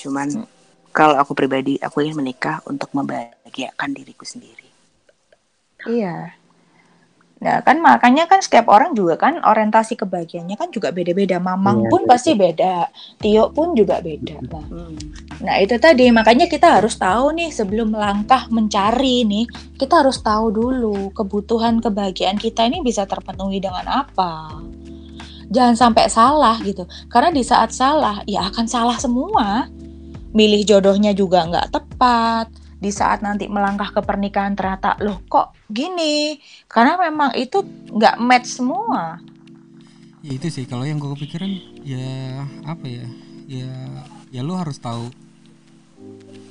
cuman 0.00 0.48
kalau 0.94 1.18
aku 1.18 1.36
pribadi 1.36 1.76
aku 1.82 2.00
ingin 2.00 2.24
menikah 2.24 2.64
untuk 2.64 2.88
membahagiakan 2.96 3.90
diriku 3.92 4.24
sendiri. 4.24 4.64
Iya. 5.84 6.43
Nah 7.44 7.60
kan 7.60 7.76
makanya 7.84 8.24
kan 8.24 8.40
setiap 8.40 8.72
orang 8.72 8.96
juga 8.96 9.20
kan 9.20 9.36
orientasi 9.44 10.00
kebahagiaannya 10.00 10.56
kan 10.56 10.72
juga 10.72 10.88
beda-beda. 10.96 11.36
Mamang 11.36 11.84
Iya, 11.84 11.90
pun 11.92 12.00
betul. 12.08 12.10
pasti 12.16 12.30
beda, 12.32 12.88
Tio 13.20 13.52
pun 13.52 13.76
juga 13.76 14.00
beda. 14.00 14.40
Nah, 14.48 14.64
Hmm. 14.64 14.96
Nah 15.44 15.60
itu 15.60 15.76
tadi 15.76 16.08
makanya 16.08 16.48
kita 16.48 16.80
harus 16.80 16.96
tahu 16.96 17.36
nih 17.36 17.52
sebelum 17.52 17.92
melangkah 17.92 18.48
mencari 18.48 19.28
nih 19.28 19.44
kita 19.76 20.00
harus 20.00 20.24
tahu 20.24 20.48
dulu 20.48 21.12
kebutuhan 21.12 21.84
kebahagiaan 21.84 22.40
kita 22.40 22.64
ini 22.64 22.80
bisa 22.80 23.04
terpenuhi 23.04 23.60
dengan 23.60 23.84
apa. 24.08 24.48
Jangan 25.52 25.76
sampai 25.76 26.08
salah 26.08 26.56
gitu 26.64 26.88
karena 27.12 27.28
di 27.28 27.44
saat 27.44 27.76
salah 27.76 28.24
ya 28.24 28.48
akan 28.48 28.64
salah 28.64 28.96
semua. 28.96 29.68
Milih 30.34 30.64
jodohnya 30.64 31.12
juga 31.12 31.44
nggak 31.44 31.68
tepat. 31.76 32.48
Di 32.84 32.92
saat 32.92 33.24
nanti 33.24 33.48
melangkah 33.48 33.88
ke 33.96 34.04
pernikahan 34.04 34.52
ternyata 34.52 35.00
loh 35.00 35.24
kok 35.24 35.56
gini? 35.72 36.36
Karena 36.68 37.00
memang 37.00 37.32
itu 37.32 37.64
nggak 37.88 38.20
match 38.20 38.60
semua. 38.60 39.16
ya 40.20 40.36
itu 40.36 40.52
sih. 40.52 40.68
Kalau 40.68 40.84
yang 40.84 41.00
gue 41.00 41.08
kepikiran 41.16 41.48
ya 41.80 42.44
apa 42.68 42.84
ya? 42.84 43.08
Ya 43.48 43.72
ya 44.28 44.44
lu 44.44 44.52
harus 44.52 44.76
tahu 44.76 45.08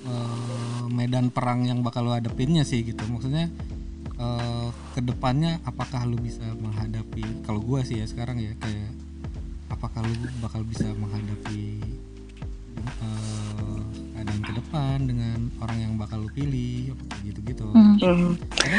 eh, 0.10 0.84
medan 0.89 1.30
perang 1.30 1.69
yang 1.69 1.86
bakal 1.86 2.10
lu 2.10 2.17
hadapinnya 2.17 2.65
sih 2.65 2.82
gitu. 2.82 3.06
Maksudnya 3.06 3.54
eh, 4.17 4.69
ke 4.98 5.06
depannya 5.06 5.62
apakah 5.69 6.02
lu 6.10 6.17
bisa 6.17 6.41
menghadapi 6.58 7.46
kalau 7.46 7.62
gua 7.62 7.86
sih 7.86 8.02
ya 8.02 8.10
sekarang 8.10 8.41
ya 8.41 8.58
kayak 8.58 8.89
apakah 9.70 10.05
lu 10.05 10.14
bakal 10.41 10.62
bisa 10.66 10.86
menghadapi 10.97 11.82
depan 14.54 14.97
dengan 15.04 15.38
orang 15.58 15.78
yang 15.80 15.93
bakal 15.95 16.18
lu 16.18 16.30
pilih 16.30 16.93
gitu 17.22 17.39
gitu 17.41 17.64
Hmm. 17.66 17.97
Hmm. 17.97 18.34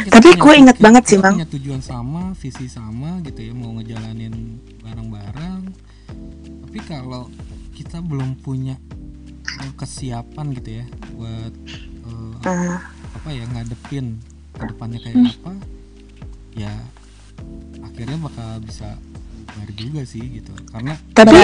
Tapi 0.06 0.28
punya 0.30 0.40
gue 0.40 0.54
inget 0.56 0.76
banget 0.78 1.04
sih, 1.06 1.18
Mang. 1.18 1.34
punya 1.34 1.48
tujuan 1.48 1.80
sama, 1.80 2.22
visi 2.34 2.66
sama 2.66 3.18
gitu 3.20 3.40
ya, 3.40 3.52
mau 3.52 3.74
ngejalanin 3.74 4.34
bareng-bareng. 4.80 5.60
Tapi 6.64 6.78
kalau 6.82 7.26
kita 7.70 7.98
belum 7.98 8.38
punya 8.38 8.78
eh, 9.56 9.72
kesiapan 9.74 10.46
gitu 10.52 10.70
ya 10.78 10.84
buat 11.12 11.52
eh, 12.04 12.34
Ah. 12.44 12.80
apa 13.14 13.28
ya 13.30 13.44
ngadepin 13.46 14.18
ke 14.52 14.64
depannya 14.66 14.98
kayak 15.00 15.16
Hmm. 15.16 15.30
apa, 15.32 15.52
ya 16.54 16.72
akhirnya 17.82 18.18
bakal 18.20 18.48
bisa 18.60 18.88
bubar 19.46 19.70
juga 19.72 20.02
sih 20.02 20.22
gitu. 20.32 20.52
Karena 20.68 20.94
Tapi 21.12 21.38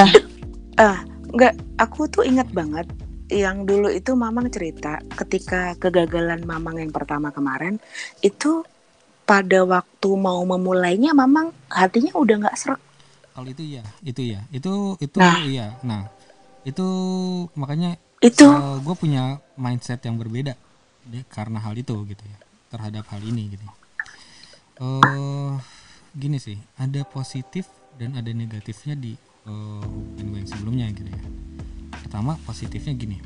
ah 0.76 0.98
nggak, 1.30 1.54
aku 1.76 2.06
tuh 2.06 2.22
ingat 2.22 2.50
banget 2.50 2.86
yang 3.30 3.62
dulu 3.64 3.86
itu 3.88 4.12
Mamang 4.18 4.50
cerita 4.50 4.98
ketika 5.14 5.78
kegagalan 5.78 6.42
Mamang 6.42 6.82
yang 6.82 6.90
pertama 6.90 7.30
kemarin 7.30 7.78
itu 8.20 8.66
pada 9.22 9.62
waktu 9.62 10.10
mau 10.18 10.42
memulainya 10.42 11.14
memang 11.14 11.54
hatinya 11.70 12.10
udah 12.18 12.36
nggak 12.42 12.58
serak. 12.58 12.82
Kalau 13.30 13.46
itu 13.46 13.78
ya 13.78 13.86
itu 14.02 14.34
ya 14.34 14.42
itu 14.50 14.98
itu 14.98 15.18
Nah. 15.22 15.38
iya. 15.46 15.78
Nah 15.86 16.10
itu 16.66 16.86
makanya 17.54 17.94
itu. 18.20 18.44
gue 18.82 18.94
punya 18.98 19.38
mindset 19.54 20.02
yang 20.04 20.18
berbeda 20.18 20.58
deh, 21.08 21.24
karena 21.30 21.62
hal 21.62 21.72
itu 21.78 21.94
gitu 22.10 22.24
ya 22.26 22.38
terhadap 22.74 23.06
hal 23.08 23.22
ini 23.22 23.54
gitu. 23.54 23.64
Eh 24.82 25.52
gini 26.10 26.42
sih 26.42 26.58
ada 26.74 27.06
positif 27.06 27.70
dan 27.94 28.18
ada 28.18 28.34
negatifnya 28.34 28.98
di 28.98 29.14
eh, 29.46 29.82
hubungan 29.86 30.26
gue 30.26 30.38
yang 30.42 30.50
sebelumnya 30.50 30.86
gitu 30.90 31.06
ya 31.06 31.22
pertama 32.10 32.34
positifnya 32.42 32.90
gini. 32.98 33.22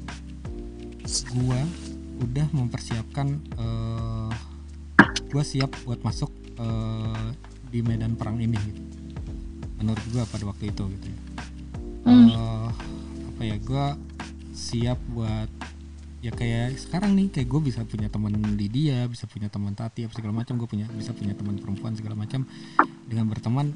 Gue 1.32 1.56
udah 2.20 2.44
mempersiapkan 2.52 3.40
eh 3.56 4.32
gue 5.32 5.40
siap 5.40 5.72
buat 5.88 6.04
masuk 6.04 6.28
eh, 6.60 7.28
di 7.72 7.80
medan 7.80 8.12
perang 8.12 8.36
ini 8.44 8.60
gitu. 8.60 8.82
menurut 9.80 10.04
gue 10.12 10.22
pada 10.28 10.44
waktu 10.44 10.68
itu 10.68 10.84
gitu 11.00 11.06
ya. 11.08 11.18
Hmm. 12.04 12.28
Eh, 12.28 12.70
apa 13.32 13.42
ya 13.48 13.56
gue 13.56 13.86
siap 14.52 15.00
buat 15.16 15.48
ya 16.20 16.28
kayak 16.28 16.76
sekarang 16.76 17.16
nih 17.16 17.32
kayak 17.32 17.48
gue 17.48 17.60
bisa 17.64 17.88
punya 17.88 18.12
teman 18.12 18.36
Lydia 18.36 19.08
bisa 19.08 19.24
punya 19.24 19.48
teman 19.48 19.72
Tati 19.72 20.04
apa 20.04 20.12
segala 20.12 20.44
macam. 20.44 20.60
Gue 20.60 20.68
punya 20.68 20.92
bisa 20.92 21.16
punya 21.16 21.32
teman 21.32 21.56
perempuan 21.56 21.96
segala 21.96 22.20
macam. 22.20 22.44
Dengan 23.08 23.32
berteman 23.32 23.72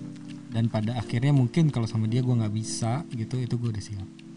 dan 0.52 0.68
pada 0.68 1.00
akhirnya 1.00 1.32
mungkin 1.32 1.72
kalau 1.72 1.88
sama 1.88 2.04
dia 2.12 2.20
gue 2.20 2.36
nggak 2.36 2.52
bisa 2.52 3.08
gitu 3.16 3.40
itu 3.40 3.56
gue 3.56 3.72
udah 3.72 3.84
siap 3.84 4.27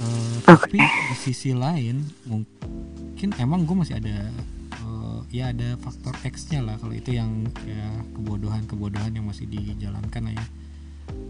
Eh, 0.00 0.36
tapi 0.48 0.80
di 0.80 1.16
sisi 1.20 1.52
lain 1.52 2.00
mungkin 2.24 3.36
emang 3.36 3.68
gue 3.68 3.76
masih 3.84 4.00
ada 4.00 4.32
eh, 4.80 5.18
ya 5.28 5.52
ada 5.52 5.76
faktor 5.76 6.16
X 6.24 6.48
nya 6.48 6.64
lah 6.64 6.80
kalau 6.80 6.96
itu 6.96 7.12
yang 7.12 7.44
ya 7.68 8.00
kebodohan 8.16 8.64
kebodohan 8.64 9.12
yang 9.12 9.28
masih 9.28 9.44
dijalankan 9.44 10.32
ya. 10.32 10.44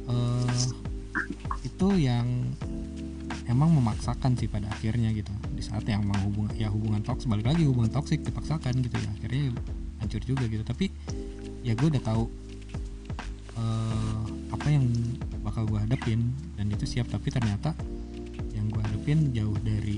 Eh, 0.06 0.54
itu 1.66 1.88
yang 1.98 2.26
emang 3.50 3.74
memaksakan 3.74 4.38
sih 4.38 4.46
pada 4.46 4.70
akhirnya 4.70 5.10
gitu. 5.10 5.34
Di 5.50 5.66
saat 5.66 5.82
yang 5.90 6.06
mau 6.06 6.22
hubungan 6.22 6.54
ya 6.54 6.70
hubungan 6.70 7.02
toks 7.02 7.26
balik 7.26 7.50
lagi 7.50 7.66
hubungan 7.66 7.90
toksik 7.90 8.22
dipaksakan 8.22 8.86
gitu 8.86 8.94
ya. 8.94 9.10
Akhirnya 9.18 9.50
hancur 9.98 10.22
juga 10.22 10.46
gitu. 10.46 10.62
Tapi 10.62 10.86
ya 11.66 11.74
gue 11.74 11.90
udah 11.90 12.02
tahu 12.06 12.22
eh, 13.58 14.22
apa 14.54 14.66
yang 14.70 14.86
bakal 15.42 15.66
gue 15.66 15.82
hadapin 15.82 16.30
dan 16.54 16.70
itu 16.70 16.86
siap. 16.86 17.10
Tapi 17.10 17.34
ternyata 17.34 17.74
hadapin 19.00 19.32
jauh 19.32 19.56
dari 19.64 19.96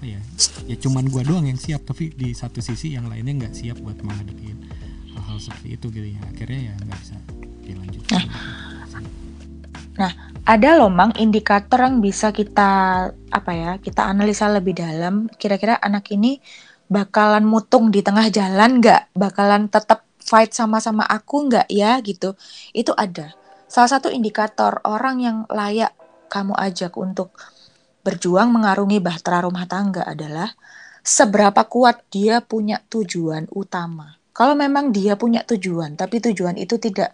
apa 0.00 0.04
ya 0.08 0.20
ya 0.64 0.76
cuman 0.80 1.04
gue 1.12 1.20
doang 1.28 1.44
yang 1.44 1.60
siap 1.60 1.84
tapi 1.84 2.08
di 2.16 2.32
satu 2.32 2.64
sisi 2.64 2.96
yang 2.96 3.12
lainnya 3.12 3.44
nggak 3.44 3.52
siap 3.52 3.76
buat 3.84 4.00
menghadapi 4.00 4.56
hal-hal 5.12 5.36
seperti 5.36 5.76
itu 5.76 5.86
gitu 5.92 6.08
ya. 6.16 6.20
Akhirnya 6.32 6.60
ya 6.72 6.74
nggak 6.80 6.98
bisa 7.04 7.16
dilanjutkan 7.68 8.20
ada 10.48 10.80
loh 10.80 10.88
mang 10.88 11.12
indikator 11.20 11.84
yang 11.84 12.00
bisa 12.00 12.32
kita 12.32 12.70
apa 13.12 13.52
ya 13.52 13.76
kita 13.76 14.08
analisa 14.08 14.48
lebih 14.48 14.80
dalam. 14.80 15.28
Kira-kira 15.36 15.76
anak 15.76 16.08
ini 16.16 16.40
bakalan 16.88 17.44
mutung 17.44 17.92
di 17.92 18.00
tengah 18.00 18.32
jalan 18.32 18.80
nggak? 18.80 19.12
Bakalan 19.12 19.68
tetap 19.68 20.08
fight 20.16 20.56
sama-sama 20.56 21.04
aku 21.04 21.52
nggak 21.52 21.68
ya 21.68 22.00
gitu? 22.00 22.32
Itu 22.72 22.96
ada. 22.96 23.36
Salah 23.68 24.00
satu 24.00 24.08
indikator 24.08 24.80
orang 24.88 25.20
yang 25.20 25.36
layak 25.52 25.99
kamu 26.30 26.54
ajak 26.54 26.94
untuk 26.94 27.34
berjuang 28.00 28.48
mengarungi 28.54 29.02
bahtera 29.02 29.44
rumah 29.44 29.66
tangga 29.68 30.06
adalah 30.06 30.54
seberapa 31.04 31.64
kuat 31.68 32.06
dia 32.08 32.40
punya 32.40 32.80
tujuan 32.88 33.48
utama. 33.52 34.16
Kalau 34.30 34.56
memang 34.56 34.88
dia 34.94 35.18
punya 35.20 35.44
tujuan 35.44 35.98
tapi 35.98 36.22
tujuan 36.22 36.56
itu 36.56 36.80
tidak 36.80 37.12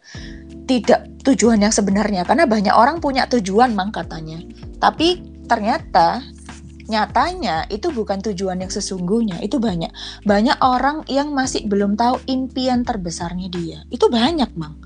tidak 0.68 1.10
tujuan 1.26 1.58
yang 1.58 1.74
sebenarnya. 1.74 2.22
Karena 2.22 2.46
banyak 2.46 2.74
orang 2.74 3.02
punya 3.02 3.26
tujuan 3.26 3.74
mang 3.74 3.90
katanya. 3.90 4.38
Tapi 4.78 5.24
ternyata 5.46 6.22
nyatanya 6.86 7.66
itu 7.66 7.90
bukan 7.90 8.22
tujuan 8.30 8.62
yang 8.62 8.70
sesungguhnya. 8.70 9.42
Itu 9.42 9.58
banyak 9.58 9.90
banyak 10.22 10.58
orang 10.62 11.02
yang 11.10 11.34
masih 11.34 11.66
belum 11.66 11.98
tahu 11.98 12.22
impian 12.30 12.86
terbesarnya 12.86 13.48
dia. 13.50 13.78
Itu 13.90 14.06
banyak 14.06 14.54
mang. 14.54 14.78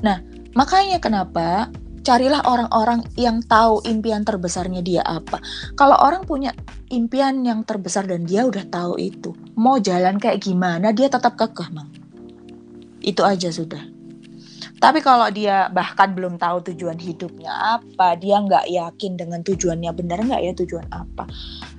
Nah 0.00 0.20
makanya 0.56 0.96
kenapa 0.96 1.68
carilah 2.02 2.42
orang-orang 2.44 3.06
yang 3.14 3.42
tahu 3.46 3.82
impian 3.86 4.26
terbesarnya 4.26 4.82
dia 4.82 5.02
apa 5.06 5.38
kalau 5.78 5.96
orang 6.02 6.26
punya 6.26 6.50
impian 6.90 7.46
yang 7.46 7.62
terbesar 7.62 8.04
dan 8.04 8.26
dia 8.26 8.44
udah 8.46 8.66
tahu 8.68 8.98
itu 8.98 9.32
mau 9.54 9.78
jalan 9.78 10.18
kayak 10.18 10.42
gimana 10.42 10.90
dia 10.90 11.06
tetap 11.06 11.38
kekeh 11.38 11.70
mang 11.70 11.88
itu 13.02 13.22
aja 13.22 13.50
sudah 13.50 13.82
tapi 14.82 14.98
kalau 14.98 15.30
dia 15.30 15.70
bahkan 15.70 16.10
belum 16.10 16.42
tahu 16.42 16.74
tujuan 16.74 16.98
hidupnya 16.98 17.78
apa, 17.78 18.18
dia 18.18 18.42
nggak 18.42 18.66
yakin 18.66 19.14
dengan 19.14 19.38
tujuannya 19.46 19.94
benar 19.94 20.26
nggak 20.26 20.42
ya 20.42 20.52
tujuan 20.58 20.86
apa, 20.90 21.30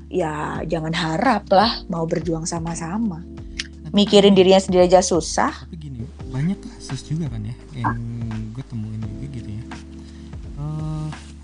ya 0.08 0.64
jangan 0.64 0.96
harap 0.96 1.44
lah 1.52 1.84
mau 1.92 2.08
berjuang 2.08 2.48
sama-sama. 2.48 3.20
Mikirin 3.92 4.32
dirinya 4.32 4.64
sendiri 4.64 4.88
aja 4.88 5.04
susah. 5.04 5.52
tapi 5.52 5.76
gini 5.76 6.08
banyak 6.32 6.58
kasus 6.64 7.04
juga 7.06 7.28
kan 7.30 7.44
ya 7.44 7.56
yang 7.78 8.00
gue 8.56 8.64
temuin 8.66 8.93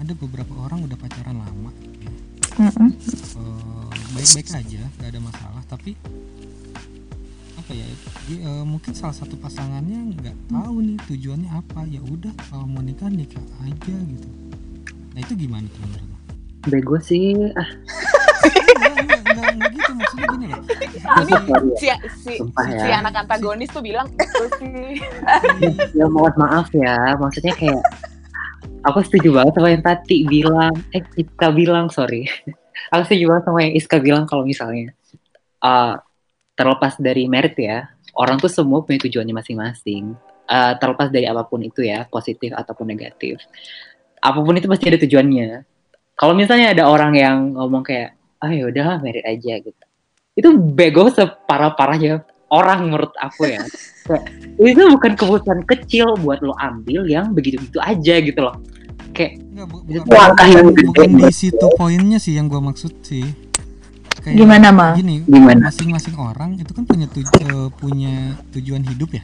ada 0.10 0.18
beberapa 0.18 0.54
orang 0.66 0.90
udah 0.90 0.98
pacaran 0.98 1.38
lama. 1.38 1.70
Ya 2.02 2.10
Mm-mm. 2.66 2.90
Eh, 2.98 3.90
baik-baik 4.18 4.48
aja 4.58 4.82
nggak 4.98 5.10
ada 5.14 5.22
masalah. 5.22 5.62
Tapi 5.70 5.94
apa 7.54 7.72
ya 7.78 7.86
dia, 8.26 8.38
eh, 8.42 8.66
mungkin 8.66 8.98
salah 8.98 9.14
satu 9.14 9.38
pasangannya 9.38 10.18
nggak 10.18 10.50
tahu 10.50 10.82
nih 10.82 10.98
tujuannya 11.06 11.50
apa. 11.54 11.86
Ya 11.86 12.02
udah 12.02 12.34
kalau 12.50 12.66
mau 12.66 12.82
nikah 12.82 13.06
nikah 13.06 13.46
aja 13.62 13.96
gitu. 14.02 14.30
Nah 15.14 15.20
itu 15.22 15.34
gimana 15.38 15.70
tuh 15.70 15.82
menurut 15.86 16.10
lo? 16.10 16.18
Bego 16.74 16.98
sih. 16.98 17.38
Ah, 17.54 17.70
gitu. 19.70 19.92
Maksudnya 19.94 20.26
gini 20.34 20.46
loh. 20.50 20.62
Ini- 21.22 21.46
sorry 21.46 21.70
si 21.78 21.88
si, 22.18 22.34
Sumpah 22.42 22.66
ya. 22.66 22.82
si 22.82 22.90
anak 22.98 23.14
antagonis 23.14 23.70
tuh 23.70 23.86
bilang 23.86 24.10
itu 24.10 24.46
sih. 24.58 24.98
Ya 26.02 26.10
mohon 26.10 26.34
maaf 26.34 26.74
ya. 26.74 27.14
Maksudnya 27.14 27.54
kayak 27.54 27.86
aku 28.84 29.00
setuju 29.04 29.36
banget 29.36 29.54
sama 29.56 29.70
yang 29.72 29.84
tadi 29.84 30.18
bilang 30.28 30.74
eh 30.96 31.04
Iska 31.16 31.48
bilang 31.52 31.88
sorry. 31.92 32.28
Aku 32.96 33.06
setuju 33.06 33.24
banget 33.30 33.44
sama 33.46 33.60
yang 33.62 33.74
Iska 33.76 33.98
bilang 34.00 34.24
kalau 34.26 34.48
misalnya 34.48 34.96
uh, 35.62 36.00
terlepas 36.56 36.96
dari 36.98 37.28
merit 37.28 37.56
ya 37.60 37.92
orang 38.16 38.40
tuh 38.40 38.52
semua 38.52 38.84
punya 38.84 39.00
tujuannya 39.06 39.36
masing-masing. 39.36 40.16
Uh, 40.50 40.74
terlepas 40.82 41.14
dari 41.14 41.30
apa 41.30 41.46
pun 41.46 41.62
itu 41.62 41.86
ya 41.86 42.10
positif 42.10 42.50
ataupun 42.56 42.90
negatif. 42.90 43.38
Apa 44.18 44.42
pun 44.42 44.58
itu 44.58 44.66
pasti 44.66 44.90
ada 44.90 44.98
tujuannya. 44.98 45.50
Kalau 46.18 46.34
misalnya 46.34 46.74
ada 46.74 46.90
orang 46.90 47.14
yang 47.16 47.38
ngomong 47.54 47.86
kayak 47.86 48.18
ah 48.42 48.52
ya 48.52 48.68
udahlah 48.68 48.98
merit 49.00 49.24
aja 49.28 49.62
gitu. 49.62 49.84
Itu 50.34 50.56
bego 50.58 51.12
separah-parahnya 51.12 52.26
orang 52.50 52.90
menurut 52.90 53.14
aku 53.18 53.50
ya 53.50 53.62
Kayak, 54.10 54.26
itu 54.58 54.82
bukan 54.90 55.12
keputusan 55.14 55.60
kecil 55.70 56.18
buat 56.18 56.42
lo 56.42 56.58
ambil 56.58 57.06
yang 57.06 57.32
begitu-begitu 57.38 57.78
aja 57.78 58.16
gitu 58.20 58.40
loh 58.42 58.58
kayak 59.14 59.38
Enggak, 59.54 59.68
bu- 59.70 59.84
Itu 59.86 60.00
bukan, 60.06 60.18
langkah 60.18 60.48
yang 60.50 60.68
di 61.20 61.34
situ 61.34 61.66
poinnya 61.78 62.18
sih 62.18 62.34
yang 62.38 62.50
gua 62.50 62.62
maksud 62.62 63.06
sih 63.06 63.26
Kayak 64.20 64.36
Gimana 64.36 64.68
mang? 64.74 64.94
gini 65.00 65.24
Gimana? 65.24 65.72
masing-masing 65.72 66.18
orang 66.20 66.60
itu 66.60 66.72
kan 66.76 66.84
punya 66.84 67.08
tuj- 67.08 67.38
eh, 67.40 67.70
punya 67.78 68.36
tujuan 68.52 68.84
hidup 68.84 69.10
ya 69.16 69.24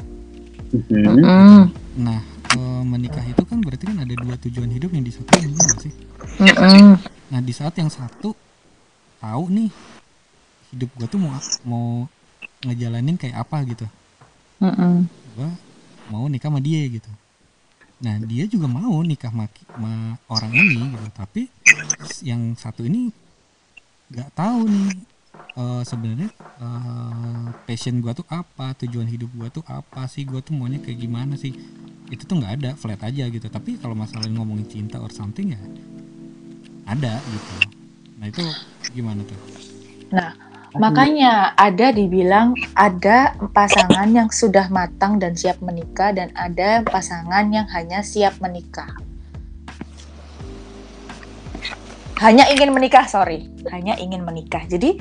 Mm-mm. 0.76 1.72
Nah, 2.00 2.20
eh, 2.52 2.82
menikah 2.84 3.24
itu 3.24 3.44
kan 3.48 3.64
berarti 3.64 3.88
kan 3.88 3.98
ada 4.04 4.12
dua 4.12 4.36
tujuan 4.44 4.68
hidup 4.72 4.92
yang 4.92 5.08
disatuin 5.08 5.50
bener 5.56 5.72
nggak 5.72 5.82
sih? 5.88 5.94
Nah, 7.32 7.40
di 7.40 7.54
saat 7.56 7.74
yang 7.80 7.88
satu 7.88 8.36
tahu 9.24 9.44
nih 9.50 9.70
hidup 10.76 10.90
gua 11.00 11.08
tuh 11.08 11.20
mau 11.22 11.32
mau 11.64 11.88
ngejalanin 12.66 13.16
kayak 13.16 13.46
apa 13.46 13.62
gitu. 13.70 13.86
Mm-mm. 14.60 15.06
Gua 15.38 15.50
mau 16.10 16.26
nikah 16.26 16.50
sama 16.50 16.60
dia 16.60 16.82
gitu. 16.90 17.10
Nah, 18.02 18.20
dia 18.26 18.44
juga 18.50 18.68
mau 18.68 19.00
nikah 19.06 19.32
sama, 19.32 19.48
sama 19.48 20.20
orang 20.28 20.52
ini 20.52 20.98
gitu, 20.98 21.08
tapi 21.16 21.48
yang 22.26 22.58
satu 22.60 22.84
ini 22.84 23.14
nggak 24.12 24.30
tahu 24.36 24.70
nih 24.70 24.90
eh, 25.56 25.84
sebenarnya 25.86 26.30
eh, 26.36 27.46
passion 27.66 28.02
gua 28.04 28.12
tuh 28.12 28.28
apa, 28.28 28.76
tujuan 28.84 29.08
hidup 29.08 29.30
gua 29.34 29.48
tuh 29.48 29.64
apa 29.66 30.10
sih, 30.12 30.26
gua 30.28 30.44
tuh 30.44 30.54
maunya 30.58 30.82
kayak 30.82 31.00
gimana 31.00 31.40
sih? 31.40 31.56
Itu 32.12 32.30
tuh 32.30 32.38
nggak 32.38 32.54
ada, 32.62 32.72
flat 32.78 33.02
aja 33.02 33.26
gitu. 33.32 33.48
Tapi 33.50 33.82
kalau 33.82 33.98
masalah 33.98 34.30
ngomongin 34.30 34.68
cinta 34.70 35.02
or 35.02 35.10
something 35.10 35.56
ya 35.56 35.62
ada 36.86 37.18
gitu. 37.18 37.56
Nah 38.22 38.30
itu 38.30 38.46
gimana 38.94 39.26
tuh? 39.26 39.40
Makanya 40.76 41.56
ada 41.56 41.96
dibilang 41.96 42.52
ada 42.76 43.32
pasangan 43.56 44.12
yang 44.12 44.28
sudah 44.28 44.68
matang 44.68 45.24
dan 45.24 45.32
siap 45.32 45.64
menikah 45.64 46.12
dan 46.12 46.36
ada 46.36 46.84
pasangan 46.84 47.48
yang 47.48 47.64
hanya 47.72 48.04
siap 48.04 48.36
menikah. 48.44 48.92
Hanya 52.20 52.48
ingin 52.52 52.72
menikah, 52.72 53.08
sorry. 53.08 53.48
Hanya 53.72 53.96
ingin 54.00 54.24
menikah. 54.24 54.64
Jadi 54.68 55.00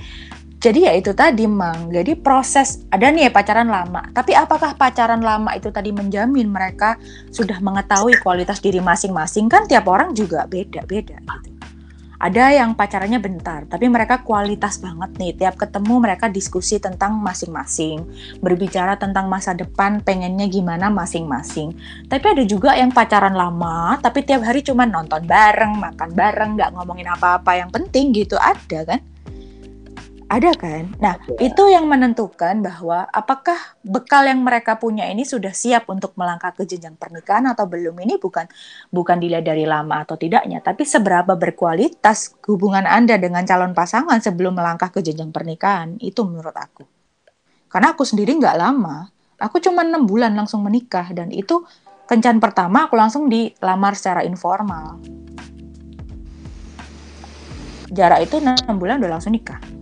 Jadi 0.64 0.88
ya 0.88 0.96
itu 0.96 1.12
tadi, 1.12 1.44
Mang. 1.44 1.92
Jadi 1.92 2.16
proses 2.16 2.88
ada 2.88 3.12
nih 3.12 3.28
ya 3.28 3.30
pacaran 3.36 3.68
lama. 3.68 4.00
Tapi 4.16 4.32
apakah 4.32 4.72
pacaran 4.80 5.20
lama 5.20 5.52
itu 5.52 5.68
tadi 5.68 5.92
menjamin 5.92 6.48
mereka 6.48 6.96
sudah 7.28 7.60
mengetahui 7.60 8.16
kualitas 8.24 8.64
diri 8.64 8.80
masing-masing? 8.80 9.52
Kan 9.52 9.68
tiap 9.68 9.84
orang 9.84 10.16
juga 10.16 10.48
beda-beda 10.48 11.20
gitu. 11.20 11.53
Ada 12.18 12.54
yang 12.54 12.78
pacarannya 12.78 13.18
bentar, 13.18 13.66
tapi 13.66 13.90
mereka 13.90 14.22
kualitas 14.22 14.78
banget 14.78 15.10
nih. 15.18 15.32
Tiap 15.34 15.54
ketemu 15.58 15.94
mereka 15.98 16.30
diskusi 16.30 16.78
tentang 16.78 17.18
masing-masing, 17.18 18.06
berbicara 18.38 18.94
tentang 18.94 19.26
masa 19.26 19.54
depan, 19.54 20.02
pengennya 20.02 20.46
gimana 20.46 20.90
masing-masing. 20.90 21.74
Tapi 22.06 22.26
ada 22.38 22.44
juga 22.46 22.74
yang 22.78 22.94
pacaran 22.94 23.34
lama, 23.34 23.98
tapi 23.98 24.22
tiap 24.22 24.46
hari 24.46 24.62
cuma 24.62 24.86
nonton 24.86 25.26
bareng, 25.26 25.74
makan 25.78 26.10
bareng, 26.14 26.50
nggak 26.54 26.70
ngomongin 26.76 27.08
apa-apa 27.10 27.58
yang 27.58 27.70
penting 27.72 28.14
gitu. 28.14 28.38
Ada 28.38 28.86
kan? 28.86 29.13
Ada 30.34 30.50
kan? 30.58 30.90
Nah, 30.98 31.14
itu 31.38 31.70
yang 31.70 31.86
menentukan 31.86 32.58
bahwa 32.58 33.06
apakah 33.14 33.54
bekal 33.86 34.26
yang 34.26 34.42
mereka 34.42 34.74
punya 34.74 35.06
ini 35.06 35.22
sudah 35.22 35.54
siap 35.54 35.86
untuk 35.86 36.18
melangkah 36.18 36.50
ke 36.50 36.66
jenjang 36.66 36.98
pernikahan 36.98 37.46
atau 37.54 37.70
belum. 37.70 37.94
Ini 38.02 38.18
bukan 38.18 38.50
bukan 38.90 39.22
dilihat 39.22 39.46
dari 39.46 39.62
lama 39.62 40.02
atau 40.02 40.18
tidaknya, 40.18 40.58
tapi 40.58 40.82
seberapa 40.82 41.38
berkualitas 41.38 42.34
hubungan 42.50 42.82
Anda 42.82 43.14
dengan 43.14 43.46
calon 43.46 43.78
pasangan 43.78 44.18
sebelum 44.18 44.58
melangkah 44.58 44.90
ke 44.90 45.06
jenjang 45.06 45.30
pernikahan. 45.30 46.02
Itu 46.02 46.26
menurut 46.26 46.56
aku. 46.58 46.82
Karena 47.70 47.94
aku 47.94 48.02
sendiri 48.02 48.34
nggak 48.34 48.58
lama. 48.58 49.06
Aku 49.38 49.62
cuma 49.62 49.86
enam 49.86 50.02
bulan 50.02 50.34
langsung 50.34 50.66
menikah 50.66 51.14
dan 51.14 51.30
itu 51.30 51.62
kencan 52.10 52.42
pertama 52.42 52.90
aku 52.90 52.98
langsung 52.98 53.30
dilamar 53.30 53.94
secara 53.94 54.26
informal. 54.26 54.98
Jarak 57.94 58.26
itu 58.26 58.42
enam 58.42 58.74
bulan 58.74 58.98
udah 58.98 59.14
langsung 59.14 59.30
nikah 59.30 59.73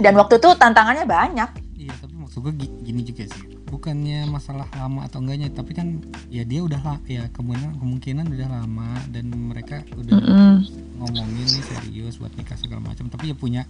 dan 0.00 0.16
waktu 0.16 0.40
itu 0.40 0.48
tantangannya 0.56 1.04
banyak. 1.04 1.50
Iya 1.76 1.92
tapi 2.00 2.14
maksud 2.16 2.40
gue 2.44 2.52
gini 2.84 3.00
juga 3.04 3.24
sih. 3.28 3.44
Bukannya 3.70 4.26
masalah 4.26 4.66
lama 4.74 5.06
atau 5.06 5.22
enggaknya 5.22 5.52
tapi 5.54 5.76
kan 5.76 6.02
ya 6.26 6.42
dia 6.42 6.64
udah 6.64 6.98
ya 7.06 7.30
kemungkinan 7.30 7.78
kemungkinan 7.78 8.24
udah 8.32 8.48
lama 8.50 8.98
dan 9.12 9.30
mereka 9.30 9.84
udah 9.94 10.16
mm 10.18 10.26
-hmm. 10.26 10.54
ngomongin 10.98 11.46
nih 11.46 11.64
serius 11.64 12.18
buat 12.18 12.34
nikah 12.34 12.58
segala 12.58 12.82
macam. 12.82 13.06
Tapi 13.12 13.30
ya 13.30 13.36
punya 13.38 13.62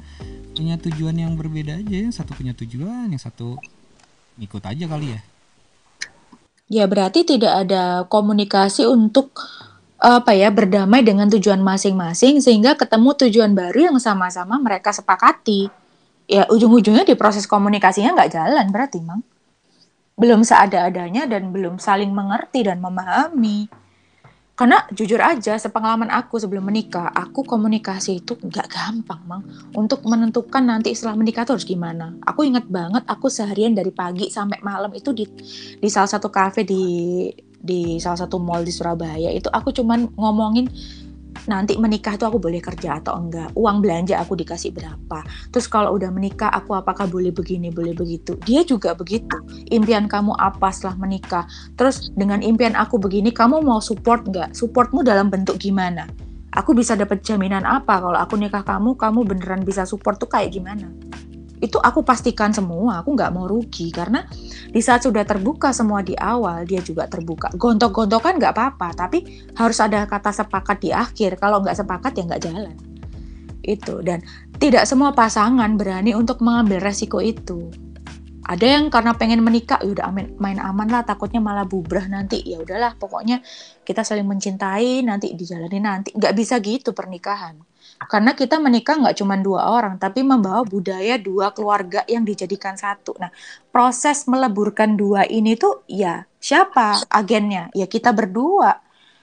punya 0.56 0.80
tujuan 0.80 1.18
yang 1.18 1.36
berbeda 1.36 1.78
aja 1.78 1.96
yang 2.08 2.14
satu 2.14 2.32
punya 2.32 2.56
tujuan 2.56 3.12
yang 3.12 3.20
satu 3.20 3.60
ikut 4.40 4.62
aja 4.64 4.84
kali 4.88 5.14
ya. 5.14 5.20
Ya 6.70 6.84
berarti 6.86 7.26
tidak 7.26 7.66
ada 7.66 8.06
komunikasi 8.06 8.86
untuk 8.86 9.34
apa 10.00 10.32
ya 10.32 10.48
berdamai 10.48 11.04
dengan 11.04 11.28
tujuan 11.28 11.60
masing-masing 11.60 12.40
sehingga 12.40 12.72
ketemu 12.72 13.12
tujuan 13.26 13.52
baru 13.52 13.92
yang 13.92 13.98
sama-sama 14.00 14.56
mereka 14.56 14.96
sepakati 14.96 15.68
ya 16.30 16.46
ujung-ujungnya 16.46 17.02
di 17.02 17.18
proses 17.18 17.50
komunikasinya 17.50 18.14
nggak 18.14 18.30
jalan 18.30 18.66
berarti 18.70 19.02
mang. 19.02 19.26
Belum 20.14 20.46
seada-adanya 20.46 21.26
dan 21.26 21.50
belum 21.50 21.82
saling 21.82 22.14
mengerti 22.14 22.62
dan 22.62 22.78
memahami. 22.78 23.66
Karena 24.54 24.84
jujur 24.92 25.16
aja 25.16 25.56
sepengalaman 25.56 26.12
aku 26.12 26.36
sebelum 26.36 26.68
menikah 26.68 27.08
aku 27.08 27.48
komunikasi 27.48 28.20
itu 28.20 28.36
nggak 28.38 28.68
gampang 28.68 29.22
mang. 29.26 29.42
Untuk 29.74 30.04
menentukan 30.06 30.62
nanti 30.62 30.92
setelah 30.94 31.18
menikah 31.18 31.48
tuh 31.48 31.56
harus 31.58 31.66
gimana. 31.66 32.14
Aku 32.22 32.46
inget 32.46 32.68
banget 32.68 33.02
aku 33.08 33.26
seharian 33.32 33.72
dari 33.74 33.90
pagi 33.90 34.28
sampai 34.30 34.60
malam 34.60 34.92
itu 34.94 35.10
di 35.16 35.24
di 35.80 35.88
salah 35.88 36.12
satu 36.12 36.28
kafe 36.28 36.62
di 36.62 36.84
di 37.60 38.00
salah 38.00 38.24
satu 38.24 38.40
mall 38.40 38.64
di 38.64 38.72
Surabaya 38.72 39.28
itu 39.28 39.52
aku 39.52 39.68
cuman 39.76 40.08
ngomongin 40.16 40.64
nanti 41.46 41.78
menikah 41.80 42.18
tuh 42.18 42.28
aku 42.28 42.38
boleh 42.42 42.60
kerja 42.60 42.98
atau 43.00 43.16
enggak? 43.16 43.54
Uang 43.56 43.80
belanja 43.80 44.18
aku 44.20 44.36
dikasih 44.36 44.74
berapa? 44.74 45.24
Terus 45.54 45.66
kalau 45.70 45.96
udah 45.96 46.12
menikah 46.12 46.50
aku 46.52 46.76
apakah 46.76 47.08
boleh 47.08 47.32
begini 47.32 47.72
boleh 47.72 47.96
begitu? 47.96 48.36
Dia 48.44 48.66
juga 48.66 48.92
begitu. 48.92 49.36
Impian 49.72 50.10
kamu 50.10 50.36
apa 50.36 50.68
setelah 50.74 50.98
menikah? 51.00 51.44
Terus 51.78 52.12
dengan 52.18 52.44
impian 52.44 52.76
aku 52.76 53.00
begini 53.00 53.30
kamu 53.32 53.64
mau 53.64 53.80
support 53.80 54.26
nggak 54.26 54.52
supportmu 54.52 55.00
dalam 55.06 55.30
bentuk 55.32 55.56
gimana? 55.56 56.10
Aku 56.50 56.74
bisa 56.74 56.98
dapat 56.98 57.22
jaminan 57.22 57.62
apa? 57.62 58.02
Kalau 58.02 58.18
aku 58.18 58.34
nikah 58.34 58.66
kamu 58.66 58.98
kamu 58.98 59.22
beneran 59.22 59.62
bisa 59.62 59.86
support 59.86 60.18
tuh 60.18 60.26
kayak 60.26 60.50
gimana 60.50 60.90
itu 61.60 61.76
aku 61.76 62.00
pastikan 62.00 62.50
semua 62.56 63.04
aku 63.04 63.12
nggak 63.12 63.32
mau 63.36 63.44
rugi. 63.44 63.92
Karena 63.92 64.24
di 64.72 64.80
saat 64.80 65.04
sudah 65.04 65.22
terbuka 65.28 65.70
semua 65.76 66.00
di 66.00 66.16
awal 66.16 66.64
dia 66.64 66.80
juga 66.80 67.04
terbuka. 67.06 67.52
Gontok-gontokan 67.54 68.40
nggak 68.40 68.52
apa-apa 68.56 68.88
tapi 68.96 69.44
harus 69.54 69.78
ada 69.78 70.08
kata 70.08 70.32
sepakat 70.32 70.80
di 70.80 70.90
akhir. 70.90 71.36
Kalau 71.36 71.60
nggak 71.60 71.76
sepakat 71.76 72.12
ya 72.16 72.22
nggak 72.26 72.42
jalan. 72.42 72.76
Itu. 73.60 74.00
Dan 74.00 74.24
tidak 74.56 74.88
semua 74.88 75.12
pasangan 75.12 75.68
berani 75.76 76.16
untuk 76.16 76.40
mengambil 76.40 76.80
resiko 76.80 77.20
itu. 77.20 77.68
Ada 78.50 78.66
yang 78.80 78.90
karena 78.90 79.14
pengen 79.14 79.46
menikah 79.46 79.78
udah 79.84 80.10
main 80.10 80.58
aman 80.58 80.88
lah 80.90 81.04
takutnya 81.04 81.38
malah 81.38 81.68
bubrah 81.68 82.08
nanti. 82.08 82.40
Ya 82.42 82.58
udahlah 82.58 82.96
pokoknya 82.96 83.44
kita 83.84 84.00
saling 84.00 84.26
mencintai 84.26 85.04
nanti 85.04 85.36
dijalani 85.36 85.78
nanti. 85.78 86.10
Nggak 86.16 86.34
bisa 86.34 86.56
gitu 86.58 86.96
pernikahan 86.96 87.69
karena 88.00 88.32
kita 88.32 88.56
menikah 88.56 88.96
nggak 88.96 89.16
cuma 89.20 89.36
dua 89.36 89.68
orang, 89.68 90.00
tapi 90.00 90.24
membawa 90.24 90.64
budaya 90.64 91.20
dua 91.20 91.52
keluarga 91.52 92.00
yang 92.08 92.24
dijadikan 92.24 92.72
satu. 92.72 93.12
Nah, 93.20 93.28
proses 93.68 94.24
meleburkan 94.24 94.96
dua 94.96 95.28
ini 95.28 95.52
tuh 95.60 95.84
ya 95.84 96.24
siapa 96.40 97.04
agennya? 97.12 97.68
Ya 97.76 97.84
kita 97.84 98.16
berdua. 98.16 98.80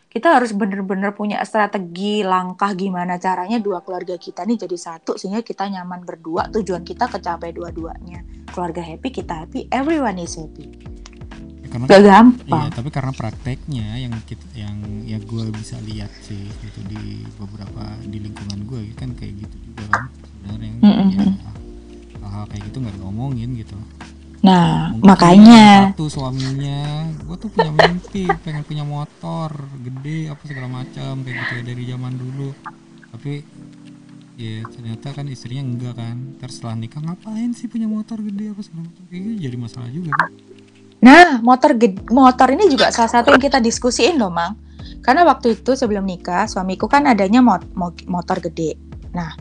Kita 0.08 0.34
harus 0.34 0.56
benar-benar 0.56 1.14
punya 1.14 1.42
strategi 1.46 2.26
langkah 2.26 2.74
gimana 2.74 3.22
caranya 3.22 3.62
dua 3.62 3.86
keluarga 3.86 4.18
kita 4.18 4.48
nih 4.48 4.66
jadi 4.66 4.78
satu 4.78 5.14
sehingga 5.20 5.42
kita 5.46 5.68
nyaman 5.68 6.06
berdua, 6.06 6.50
tujuan 6.54 6.82
kita 6.86 7.10
kecapai 7.10 7.54
dua-duanya. 7.54 8.24
Keluarga 8.50 8.82
happy, 8.82 9.10
kita 9.14 9.46
happy, 9.46 9.68
everyone 9.70 10.18
is 10.18 10.34
happy 10.34 10.98
karena 11.68 11.86
gak 11.88 12.03
gampang. 12.03 12.47
iya 12.47 12.70
tapi 12.74 12.89
karena 12.89 13.11
prakteknya 13.13 13.88
yang 13.99 14.13
kita 14.24 14.45
yang 14.55 14.78
ya 15.03 15.18
gue 15.20 15.43
bisa 15.53 15.76
lihat 15.84 16.11
sih 16.26 16.47
gitu 16.63 16.80
di 16.88 17.24
beberapa 17.38 17.95
di 18.07 18.18
lingkungan 18.24 18.59
gue 18.65 18.82
kan 18.95 19.11
kayak 19.13 19.45
gitu 19.45 19.55
juga 19.72 19.84
kan. 19.91 20.03
Sebenarnya 20.24 20.72
mm 20.80 20.84
-hmm. 20.84 21.09
ya 21.13 21.26
hal-hal 22.24 22.45
kayak 22.51 22.63
gitu 22.72 22.78
nggak 22.84 22.97
ngomongin 22.99 23.49
gitu. 23.55 23.78
Nah 24.43 24.93
Mungkin 24.93 25.07
makanya. 25.07 25.65
satu 25.91 26.05
suaminya. 26.11 27.09
Gue 27.24 27.38
tuh 27.39 27.49
punya 27.51 27.72
mimpi 27.74 28.30
pengen 28.43 28.63
punya 28.63 28.84
motor 28.86 29.49
gede 29.82 30.32
apa 30.32 30.43
segala 30.45 30.68
macam 30.70 31.24
kayak 31.24 31.36
gitu 31.36 31.53
ya 31.57 31.63
dari 31.63 31.84
zaman 31.88 32.13
dulu. 32.15 32.49
Tapi 33.15 33.34
ya 34.38 34.61
ternyata 34.70 35.07
kan 35.18 35.26
istrinya 35.32 35.63
enggak 35.65 35.93
kan. 35.97 36.15
Terus 36.38 36.53
setelah 36.61 36.76
nikah 36.78 37.01
ngapain 37.01 37.51
sih 37.57 37.65
punya 37.65 37.89
motor 37.89 38.22
gede 38.22 38.53
apa 38.53 38.61
segala 38.61 38.86
macam. 38.86 39.03
Kayak 39.09 39.22
gitu 39.24 39.38
jadi 39.49 39.57
masalah 39.57 39.89
juga 39.89 40.11
kan 40.13 40.32
Nah, 40.98 41.38
motor 41.45 41.78
motor 42.10 42.48
ini 42.58 42.66
juga 42.74 42.89
salah 42.89 43.12
satu 43.12 43.30
yang 43.30 43.41
kita 43.41 43.62
diskusiin 43.62 44.18
loh, 44.18 44.34
Mang. 44.34 44.58
Karena 45.06 45.24
waktu 45.24 45.62
itu 45.62 45.78
sebelum 45.78 46.04
nikah, 46.04 46.50
suamiku 46.50 46.89
kan 46.89 47.06
adanya 47.06 47.39
mot 47.39 47.62
motor 48.10 48.41
gede. 48.41 48.76
Nah, 49.14 49.38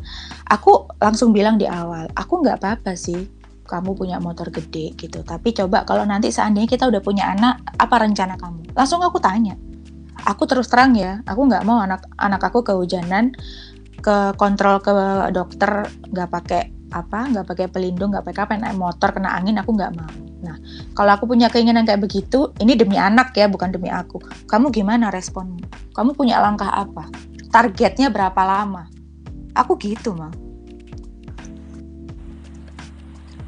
aku 0.47 0.87
langsung 1.01 1.33
bilang 1.33 1.57
di 1.57 1.65
awal, 1.65 2.13
aku 2.13 2.45
nggak 2.45 2.61
apa-apa 2.61 2.93
sih 2.95 3.25
kamu 3.67 3.99
punya 3.99 4.23
motor 4.23 4.53
gede 4.53 4.95
gitu. 4.95 5.25
Tapi 5.27 5.51
coba 5.57 5.83
kalau 5.83 6.07
nanti 6.07 6.31
seandainya 6.31 6.69
kita 6.71 6.87
udah 6.87 7.03
punya 7.03 7.33
anak, 7.35 7.65
apa 7.81 8.05
rencana 8.05 8.39
kamu? 8.39 8.77
Langsung 8.77 9.03
aku 9.03 9.19
tanya. 9.19 9.57
Aku 10.29 10.45
terus 10.45 10.69
terang 10.71 10.95
ya, 10.95 11.25
aku 11.25 11.49
nggak 11.49 11.65
mau 11.65 11.81
anak 11.83 12.05
anak 12.21 12.47
aku 12.47 12.63
kehujanan, 12.63 13.33
ke 13.99 14.37
kontrol 14.39 14.79
ke 14.85 14.93
dokter 15.33 15.89
nggak 16.13 16.29
pakai 16.31 16.63
apa, 16.95 17.27
nggak 17.33 17.47
pakai 17.49 17.67
pelindung, 17.73 18.15
nggak 18.15 18.27
pakai 18.29 18.43
apa, 18.45 18.53
naik 18.55 18.79
motor 18.79 19.11
kena 19.11 19.35
angin, 19.35 19.59
aku 19.59 19.75
nggak 19.75 19.93
mau 19.99 20.26
Nah, 20.45 20.57
kalau 20.93 21.17
aku 21.17 21.25
punya 21.25 21.49
keinginan 21.49 21.89
kayak 21.89 22.05
begitu, 22.05 22.53
ini 22.61 22.77
demi 22.77 23.01
anak 23.01 23.33
ya, 23.33 23.49
bukan 23.49 23.73
demi 23.73 23.89
aku. 23.89 24.21
Kamu 24.49 24.69
gimana 24.69 25.09
responmu? 25.09 25.65
Kamu 25.97 26.13
punya 26.13 26.41
langkah 26.43 26.69
apa? 26.69 27.09
Targetnya 27.49 28.13
berapa 28.13 28.43
lama? 28.45 28.89
Aku 29.57 29.81
gitu, 29.81 30.13
Mang. 30.13 30.37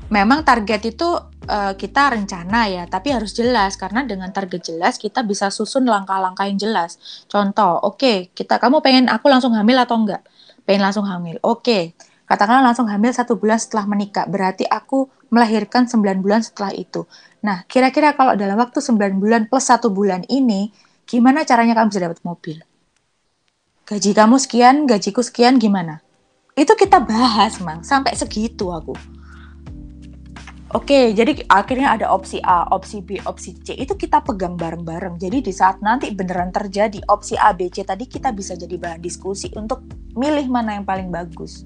Memang 0.08 0.40
target 0.40 0.96
itu 0.96 1.04
uh, 1.48 1.76
kita 1.76 2.16
rencana 2.16 2.64
ya, 2.64 2.84
tapi 2.88 3.12
harus 3.12 3.36
jelas 3.36 3.76
karena 3.76 4.08
dengan 4.08 4.32
target 4.32 4.72
jelas 4.72 4.96
kita 4.96 5.20
bisa 5.20 5.52
susun 5.52 5.84
langkah-langkah 5.84 6.48
yang 6.48 6.56
jelas. 6.56 6.96
Contoh, 7.28 7.76
oke, 7.84 8.00
okay, 8.00 8.16
kita 8.32 8.56
kamu 8.56 8.80
pengen 8.80 9.12
aku 9.12 9.28
langsung 9.28 9.52
hamil 9.52 9.76
atau 9.76 10.00
enggak? 10.00 10.24
Pengen 10.64 10.88
langsung 10.88 11.04
hamil. 11.04 11.36
Oke, 11.44 11.60
okay, 11.60 11.82
katakanlah 12.28 12.70
langsung 12.70 12.86
hamil 12.86 13.10
satu 13.10 13.40
bulan 13.40 13.56
setelah 13.56 13.88
menikah. 13.88 14.28
Berarti 14.28 14.68
aku 14.68 15.08
melahirkan 15.32 15.88
9 15.88 16.20
bulan 16.20 16.44
setelah 16.44 16.76
itu. 16.76 17.08
Nah, 17.40 17.64
kira-kira 17.64 18.12
kalau 18.12 18.36
dalam 18.36 18.60
waktu 18.60 18.78
9 18.84 19.18
bulan 19.18 19.48
plus 19.48 19.66
satu 19.66 19.88
bulan 19.88 20.28
ini, 20.28 20.70
gimana 21.08 21.42
caranya 21.48 21.72
kamu 21.74 21.88
bisa 21.88 22.04
dapat 22.04 22.20
mobil? 22.22 22.56
Gaji 23.88 24.10
kamu 24.12 24.36
sekian, 24.36 24.84
gajiku 24.84 25.24
sekian, 25.24 25.56
gimana? 25.56 26.04
Itu 26.52 26.76
kita 26.76 27.00
bahas, 27.00 27.56
Mang. 27.64 27.80
Sampai 27.80 28.12
segitu 28.12 28.68
aku. 28.68 28.92
Oke, 30.76 31.16
jadi 31.16 31.32
akhirnya 31.48 31.96
ada 31.96 32.12
opsi 32.12 32.44
A, 32.44 32.68
opsi 32.68 33.00
B, 33.00 33.16
opsi 33.24 33.56
C. 33.64 33.72
Itu 33.72 33.96
kita 33.96 34.20
pegang 34.20 34.52
bareng-bareng. 34.52 35.16
Jadi 35.16 35.40
di 35.40 35.48
saat 35.48 35.80
nanti 35.80 36.12
beneran 36.12 36.52
terjadi 36.52 37.00
opsi 37.08 37.40
A, 37.40 37.56
B, 37.56 37.72
C 37.72 37.88
tadi 37.88 38.04
kita 38.04 38.36
bisa 38.36 38.52
jadi 38.52 38.76
bahan 38.76 39.00
diskusi 39.00 39.48
untuk 39.56 39.80
milih 40.12 40.44
mana 40.52 40.76
yang 40.76 40.84
paling 40.84 41.08
bagus. 41.08 41.64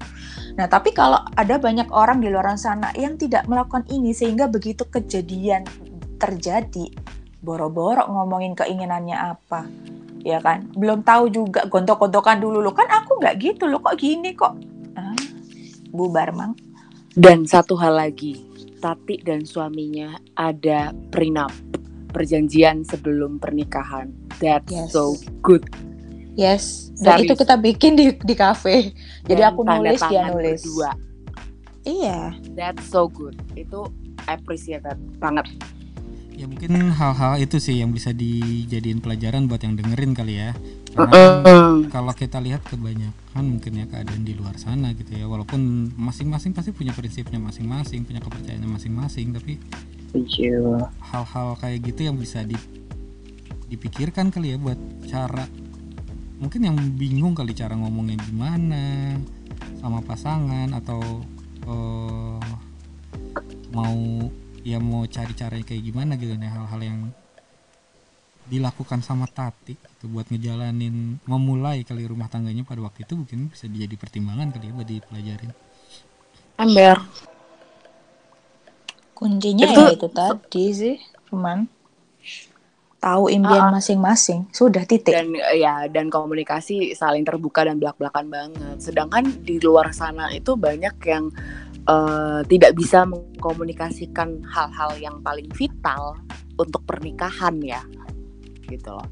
Nah, 0.55 0.71
tapi 0.71 0.95
kalau 0.95 1.19
ada 1.35 1.59
banyak 1.59 1.91
orang 1.91 2.23
di 2.23 2.31
luar 2.31 2.55
sana 2.55 2.95
yang 2.95 3.19
tidak 3.19 3.43
melakukan 3.43 3.83
ini 3.91 4.15
sehingga 4.15 4.47
begitu 4.47 4.87
kejadian 4.87 5.67
terjadi, 6.15 6.87
boro-boro 7.43 8.07
ngomongin 8.07 8.55
keinginannya 8.55 9.19
apa. 9.19 9.67
Ya 10.23 10.39
kan? 10.39 10.71
Belum 10.79 11.03
tahu 11.03 11.27
juga 11.27 11.67
gontok-gontokan 11.67 12.39
dulu 12.39 12.63
lo. 12.63 12.71
Kan 12.71 12.87
aku 12.87 13.19
nggak 13.19 13.35
gitu 13.35 13.67
lo 13.67 13.83
kok 13.83 13.99
gini 13.99 14.31
kok. 14.31 14.55
Ah, 14.95 15.11
bubar, 15.91 16.31
Mang. 16.31 16.55
Dan 17.13 17.43
satu 17.43 17.75
hal 17.77 17.99
lagi, 17.99 18.41
Tati 18.83 19.23
dan 19.23 19.47
suaminya 19.47 20.11
ada 20.35 20.91
prenup, 21.07 21.55
perjanjian 22.11 22.83
sebelum 22.83 23.39
pernikahan. 23.39 24.11
That's 24.43 24.67
Yes. 24.67 24.91
so 24.91 25.15
good. 25.39 25.63
Yes, 26.35 26.91
dan 26.99 27.23
Serius. 27.23 27.31
itu 27.31 27.33
kita 27.47 27.55
bikin 27.55 27.95
di 27.95 28.05
di 28.11 28.35
kafe. 28.35 28.91
Jadi 29.23 29.39
Dan 29.39 29.55
aku 29.55 29.61
nulis 29.63 30.01
dia 30.11 30.27
nulis. 30.27 30.59
Berdua. 30.67 30.91
Iya. 31.87 32.19
That's 32.59 32.83
so 32.91 33.07
good. 33.07 33.39
Itu 33.55 33.87
appreciated 34.27 34.99
banget. 35.15 35.47
Ya 36.33 36.49
mungkin 36.49 36.73
hal-hal 36.91 37.37
itu 37.37 37.61
sih 37.61 37.77
yang 37.77 37.93
bisa 37.93 38.09
dijadiin 38.09 38.99
pelajaran 39.05 39.45
buat 39.45 39.61
yang 39.61 39.77
dengerin 39.77 40.17
kali 40.17 40.41
ya. 40.41 40.51
Karena 40.93 41.41
kalau 41.89 42.13
kita 42.13 42.41
lihat 42.41 42.65
kebanyakan 42.65 43.43
mungkin 43.45 43.71
ya 43.81 43.85
keadaan 43.89 44.25
di 44.25 44.33
luar 44.37 44.57
sana 44.61 44.93
gitu 44.93 45.13
ya 45.13 45.25
walaupun 45.25 45.93
masing-masing 45.97 46.53
pasti 46.53 46.69
punya 46.69 46.93
prinsipnya 46.93 47.41
masing-masing 47.41 48.05
punya 48.05 48.21
kepercayaannya 48.21 48.69
masing-masing 48.69 49.33
tapi 49.33 49.57
Setuju. 50.13 50.85
hal-hal 51.01 51.57
kayak 51.57 51.81
gitu 51.89 52.05
yang 52.05 52.17
bisa 52.21 52.45
di- 52.45 52.61
dipikirkan 53.73 54.29
kali 54.29 54.53
ya 54.53 54.57
buat 54.61 54.77
cara 55.09 55.49
mungkin 56.37 56.61
yang 56.61 56.77
bingung 56.93 57.33
kali 57.33 57.57
cara 57.57 57.73
ngomongnya 57.73 58.21
gimana 58.21 59.17
sama 59.81 59.97
pasangan 60.05 60.69
atau 60.77 61.01
eh, 61.65 62.41
mau 63.73 64.29
ya 64.63 64.79
mau 64.79 65.03
cari 65.05 65.35
caranya 65.35 65.63
kayak 65.63 65.83
gimana 65.83 66.15
gitu 66.15 66.33
nih 66.33 66.47
hal-hal 66.47 66.81
yang 66.81 66.99
dilakukan 68.43 68.99
sama 68.99 69.23
Tati 69.23 69.75
gitu 69.75 70.11
buat 70.11 70.27
ngejalanin 70.27 71.19
memulai 71.23 71.83
kali 71.83 72.03
rumah 72.03 72.27
tangganya 72.27 72.63
pada 72.63 72.83
waktu 72.83 73.03
itu 73.03 73.15
mungkin 73.15 73.47
bisa 73.47 73.67
jadi 73.67 73.95
pertimbangan 73.95 74.51
kali 74.51 74.67
ya 74.67 74.73
buat 74.73 74.87
dipelajarin 74.87 75.51
Ember. 76.53 76.97
Kuncinya 79.13 79.65
Itu- 79.69 79.81
ya 79.87 79.93
itu 79.95 80.07
tadi 80.09 80.65
sih, 80.69 80.95
cuman 81.29 81.65
tahu 82.99 83.27
impian 83.29 83.67
Ah. 83.69 83.73
masing-masing. 83.73 84.47
Sudah 84.51 84.83
titik. 84.85 85.11
dan 85.11 85.31
ya 85.55 85.87
dan 85.87 86.07
komunikasi 86.07 86.93
saling 86.93 87.23
terbuka 87.23 87.63
dan 87.63 87.77
belak-belakan 87.77 88.25
banget. 88.27 88.77
Sedangkan 88.79 89.23
di 89.43 89.59
luar 89.59 89.91
sana 89.91 90.31
itu 90.31 90.55
banyak 90.55 90.95
yang 91.03 91.29
eh, 91.83 92.41
tidak 92.47 92.71
bisa 92.75 93.03
mengkomunikasikan 93.03 94.43
hal-hal 94.47 94.91
yang 94.99 95.19
paling 95.19 95.47
vital 95.51 96.15
untuk 96.55 96.85
pernikahan 96.85 97.59
ya, 97.59 97.81
gitu 98.69 98.93
loh. 98.93 99.07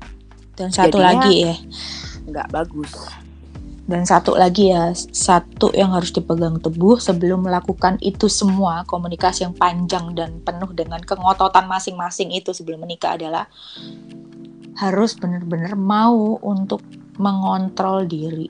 Dan 0.55 0.69
satu 0.69 0.99
jadinya- 0.99 1.25
lagi 1.25 1.33
ya, 1.47 1.55
Nggak 2.27 2.47
bagus. 2.53 2.93
dan 3.91 4.07
satu 4.07 4.39
lagi 4.39 4.71
ya, 4.71 4.95
satu 4.95 5.73
yang 5.75 5.91
harus 5.91 6.15
dipegang 6.15 6.63
teguh 6.63 6.95
sebelum 6.95 7.43
melakukan 7.43 7.99
itu 7.99 8.31
semua 8.31 8.87
komunikasi 8.87 9.43
yang 9.43 9.55
panjang 9.57 10.15
dan 10.15 10.39
penuh 10.39 10.71
dengan 10.71 11.03
kengototan 11.03 11.67
masing-masing 11.67 12.31
itu 12.31 12.55
sebelum 12.55 12.87
menikah 12.87 13.19
adalah 13.19 13.51
harus 14.79 15.11
benar-benar 15.19 15.75
mau 15.75 16.39
untuk 16.39 16.79
mengontrol 17.19 18.07
diri 18.07 18.47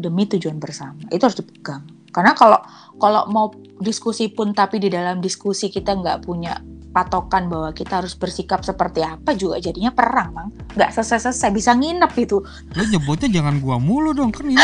demi 0.00 0.24
tujuan 0.26 0.56
bersama. 0.58 0.98
Itu 1.12 1.28
harus 1.28 1.38
dipegang. 1.38 1.93
Karena 2.14 2.30
kalau 2.38 2.62
kalau 3.02 3.26
mau 3.26 3.50
diskusi 3.82 4.30
pun 4.30 4.54
tapi 4.54 4.78
di 4.78 4.86
dalam 4.86 5.18
diskusi 5.18 5.66
kita 5.66 5.98
nggak 5.98 6.22
punya 6.22 6.54
patokan 6.94 7.50
bahwa 7.50 7.74
kita 7.74 7.98
harus 7.98 8.14
bersikap 8.14 8.62
seperti 8.62 9.02
apa 9.02 9.34
juga 9.34 9.58
jadinya 9.58 9.90
perang, 9.90 10.30
Mang. 10.30 10.48
Nggak 10.78 10.94
selesai-selesai 10.94 11.50
bisa 11.50 11.74
nginep 11.74 12.12
itu. 12.14 12.38
lu 12.78 12.82
nyebutnya 12.86 13.42
jangan 13.42 13.58
gua 13.58 13.82
mulu 13.82 14.14
dong 14.14 14.30
kan 14.30 14.46
ini 14.46 14.62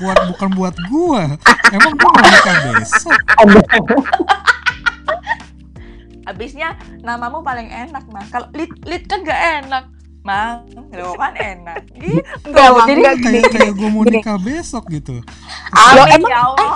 buat 0.00 0.16
bukan 0.32 0.48
buat 0.56 0.74
gua 0.88 1.36
emang 1.68 1.92
gua 2.00 2.10
mau 2.16 2.24
nikah 2.24 2.56
besok 2.80 3.20
Habisnya 6.26 6.74
namamu 7.04 7.44
paling 7.44 7.68
enak, 7.68 8.08
Mang. 8.08 8.24
Kalau 8.32 8.48
lit 8.56 8.72
lit 8.88 9.04
kan 9.04 9.20
nggak 9.20 9.68
enak. 9.68 9.84
Mang, 10.26 10.66
lo 10.90 11.14
kan 11.14 11.32
enak. 11.38 11.86
Gitu. 12.02 12.18
Enggak 12.42 12.68
lah, 12.68 12.84
Jadi 12.84 12.98
enggak 12.98 13.16
kayak 13.22 13.44
kayak 13.54 13.72
gua 13.72 13.88
mau 13.88 14.02
gini. 14.02 14.18
nikah 14.18 14.36
besok 14.36 14.84
gitu 14.90 15.22
amin 15.70 16.10
emang- 16.12 16.28
ya 16.28 16.40
Allah. 16.42 16.74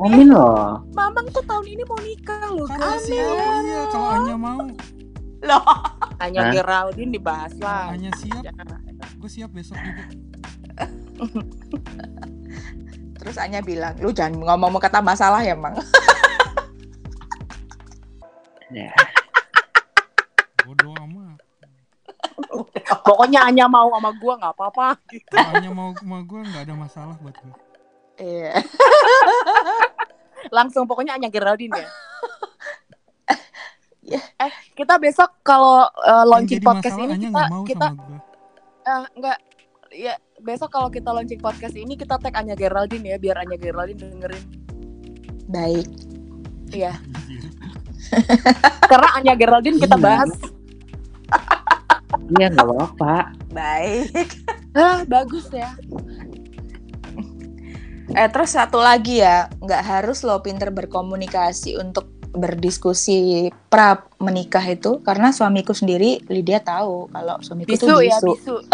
Amin 0.00 0.26
loh. 0.32 0.80
Mamang 0.96 1.28
tuh 1.28 1.44
tahun 1.44 1.68
ini 1.68 1.82
mau 1.84 2.00
nikah 2.00 2.48
loh. 2.48 2.64
karena 2.64 2.96
siapa 2.98 3.54
ya 3.62 3.80
kalau 3.86 4.08
Anya 4.10 4.34
mau 4.34 4.58
Loh, 5.42 5.64
Hanya 6.16 6.40
Hah? 6.48 6.52
Geraldine 6.54 7.10
dibahas 7.12 7.52
lah. 7.60 7.92
Anya 7.92 8.10
siap 8.16 8.42
gue 9.20 9.30
siap 9.30 9.50
besok 9.52 9.76
juga 9.76 10.04
terus 13.14 13.38
Anya 13.38 13.62
bilang, 13.62 13.94
"Lu 14.02 14.10
jangan 14.10 14.34
ngomong 14.58 14.82
kata 14.82 14.98
masalah 14.98 15.38
ya, 15.38 15.54
Mang." 15.54 15.78
Ya. 18.66 18.90
bodoh 20.66 20.90
amat 21.06 21.38
Pokoknya 23.02 23.40
hanya 23.44 23.66
mau 23.66 23.90
sama 23.90 24.10
gua 24.14 24.34
nggak 24.38 24.54
apa-apa. 24.54 24.86
Gitu. 25.10 25.34
kalau 25.34 25.52
Anya 25.58 25.70
mau 25.70 25.90
sama 25.98 26.18
gue 26.22 26.40
nggak 26.40 26.62
ada 26.62 26.74
masalah 26.74 27.14
buat 27.18 27.34
gue 27.34 27.54
Iya. 28.18 28.62
Langsung 30.56 30.86
pokoknya 30.86 31.16
hanya 31.16 31.28
Geraldine 31.28 31.74
ya. 31.74 31.88
Ya. 34.02 34.18
eh 34.36 34.50
kita 34.74 34.98
besok 34.98 35.30
kalau 35.40 35.86
uh, 35.86 36.26
launching 36.26 36.58
jadi 36.58 36.66
podcast 36.66 36.98
ini 36.98 37.14
kita 37.16 37.30
nggak 37.30 37.48
mau 37.48 37.62
kita 37.62 37.86
gue 37.94 38.18
eh, 38.82 39.04
enggak 39.14 39.38
ya 39.94 40.14
besok 40.36 40.68
kalau 40.68 40.90
kita 40.90 41.14
launching 41.14 41.38
podcast 41.38 41.78
ini 41.78 41.94
kita 41.94 42.18
tag 42.18 42.34
Anya 42.34 42.58
Geraldine 42.58 43.06
ya 43.06 43.16
biar 43.16 43.46
Anya 43.46 43.54
Geraldine 43.54 44.02
dengerin. 44.02 44.44
Baik. 45.46 45.86
Iya. 46.74 46.98
Karena 48.90 49.08
Anya 49.16 49.34
Geraldine 49.38 49.78
kita 49.78 49.94
Iya. 49.94 50.02
bahas. 50.02 50.32
Iya 52.38 52.46
nggak 52.52 52.66
apa-apa. 52.66 53.14
Baik. 53.52 54.12
Ah, 54.72 55.04
bagus 55.04 55.52
ya. 55.52 55.68
Eh 58.08 58.28
terus 58.32 58.56
satu 58.56 58.80
lagi 58.80 59.20
ya, 59.20 59.52
nggak 59.60 59.84
harus 59.84 60.24
lo 60.24 60.40
pinter 60.40 60.72
berkomunikasi 60.72 61.76
untuk 61.76 62.08
berdiskusi 62.32 63.52
pra 63.68 64.08
menikah 64.16 64.64
itu 64.64 65.04
karena 65.04 65.28
suamiku 65.28 65.76
sendiri 65.76 66.24
Lydia 66.32 66.64
tahu 66.64 67.12
kalau 67.12 67.36
suamiku 67.44 67.76
Bisu 67.76 67.84
tuh 67.84 68.00
ya, 68.00 68.16
bisu. 68.16 68.32
bisu. 68.32 68.56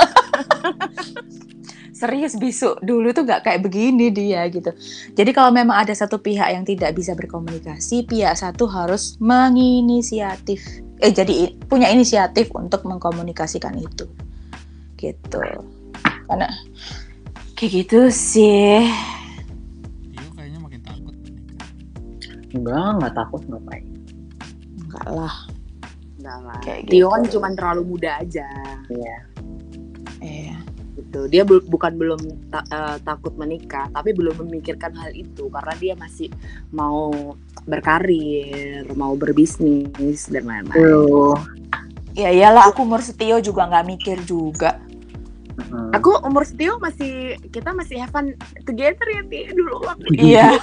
serius 1.98 2.38
bisu 2.38 2.78
dulu 2.78 3.10
tuh 3.10 3.26
nggak 3.26 3.42
kayak 3.42 3.60
begini 3.66 4.14
dia 4.14 4.46
gitu 4.46 4.70
jadi 5.18 5.34
kalau 5.34 5.50
memang 5.50 5.82
ada 5.82 5.90
satu 5.90 6.22
pihak 6.22 6.54
yang 6.54 6.62
tidak 6.62 6.94
bisa 6.94 7.18
berkomunikasi 7.18 8.06
pihak 8.06 8.38
satu 8.38 8.70
harus 8.70 9.18
menginisiatif 9.18 10.62
eh 10.98 11.10
jadi 11.10 11.34
punya 11.62 11.88
inisiatif 11.88 12.50
untuk 12.52 12.82
mengkomunikasikan 12.82 13.74
itu 13.74 14.06
gitu 14.96 15.42
karena 16.26 16.50
kayak 17.54 17.70
gitu 17.76 17.98
sih 18.08 18.82
Tio 20.10 20.28
kayaknya 20.32 20.58
makin 20.58 20.80
takut 20.82 21.14
Enggak, 22.48 22.88
nggak 22.96 23.14
takut 23.14 23.42
ngapain. 23.44 23.84
enggak 24.78 25.06
lah 25.06 25.36
Enggak 26.18 26.38
lah. 26.42 26.58
Kayak 26.60 26.80
Tio 26.86 26.98
gitu. 26.98 27.06
kan 27.08 27.22
cuma 27.28 27.48
terlalu 27.54 27.82
muda 27.86 28.10
aja 28.18 28.48
Iya. 28.88 29.16
eh 30.18 30.50
gitu. 31.08 31.24
Dia 31.26 31.42
bel- 31.48 31.64
bukan 31.64 31.96
belum 31.96 32.20
ta- 32.52 32.68
eh, 32.68 32.96
takut 33.00 33.32
menikah, 33.40 33.88
tapi 33.90 34.12
belum 34.12 34.44
memikirkan 34.44 34.92
hal 34.92 35.16
itu 35.16 35.48
karena 35.48 35.74
dia 35.80 35.94
masih 35.96 36.28
mau 36.68 37.32
berkarir, 37.64 38.84
mau 38.92 39.16
berbisnis 39.16 40.28
dan 40.28 40.44
lain-lain. 40.44 41.40
Ya 42.12 42.28
iyalah 42.28 42.68
aku 42.68 42.84
umur 42.84 43.00
setio 43.00 43.40
juga 43.40 43.64
nggak 43.66 43.86
mikir 43.88 44.18
juga 44.28 44.76
Mm. 45.58 45.90
Aku 45.90 46.14
umur 46.22 46.46
Tio 46.46 46.78
masih 46.78 47.34
kita 47.50 47.74
masih 47.74 47.98
have 47.98 48.14
fun 48.14 48.30
together 48.62 49.04
ya 49.10 49.26
Ti 49.26 49.50
dulu 49.50 49.82
waktu 49.90 50.06
iya 50.14 50.54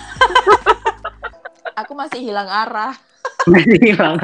aku 1.84 1.92
masih 1.92 2.24
hilang 2.24 2.48
arah 2.48 2.96
Masih 3.44 3.76
hilang. 3.92 4.16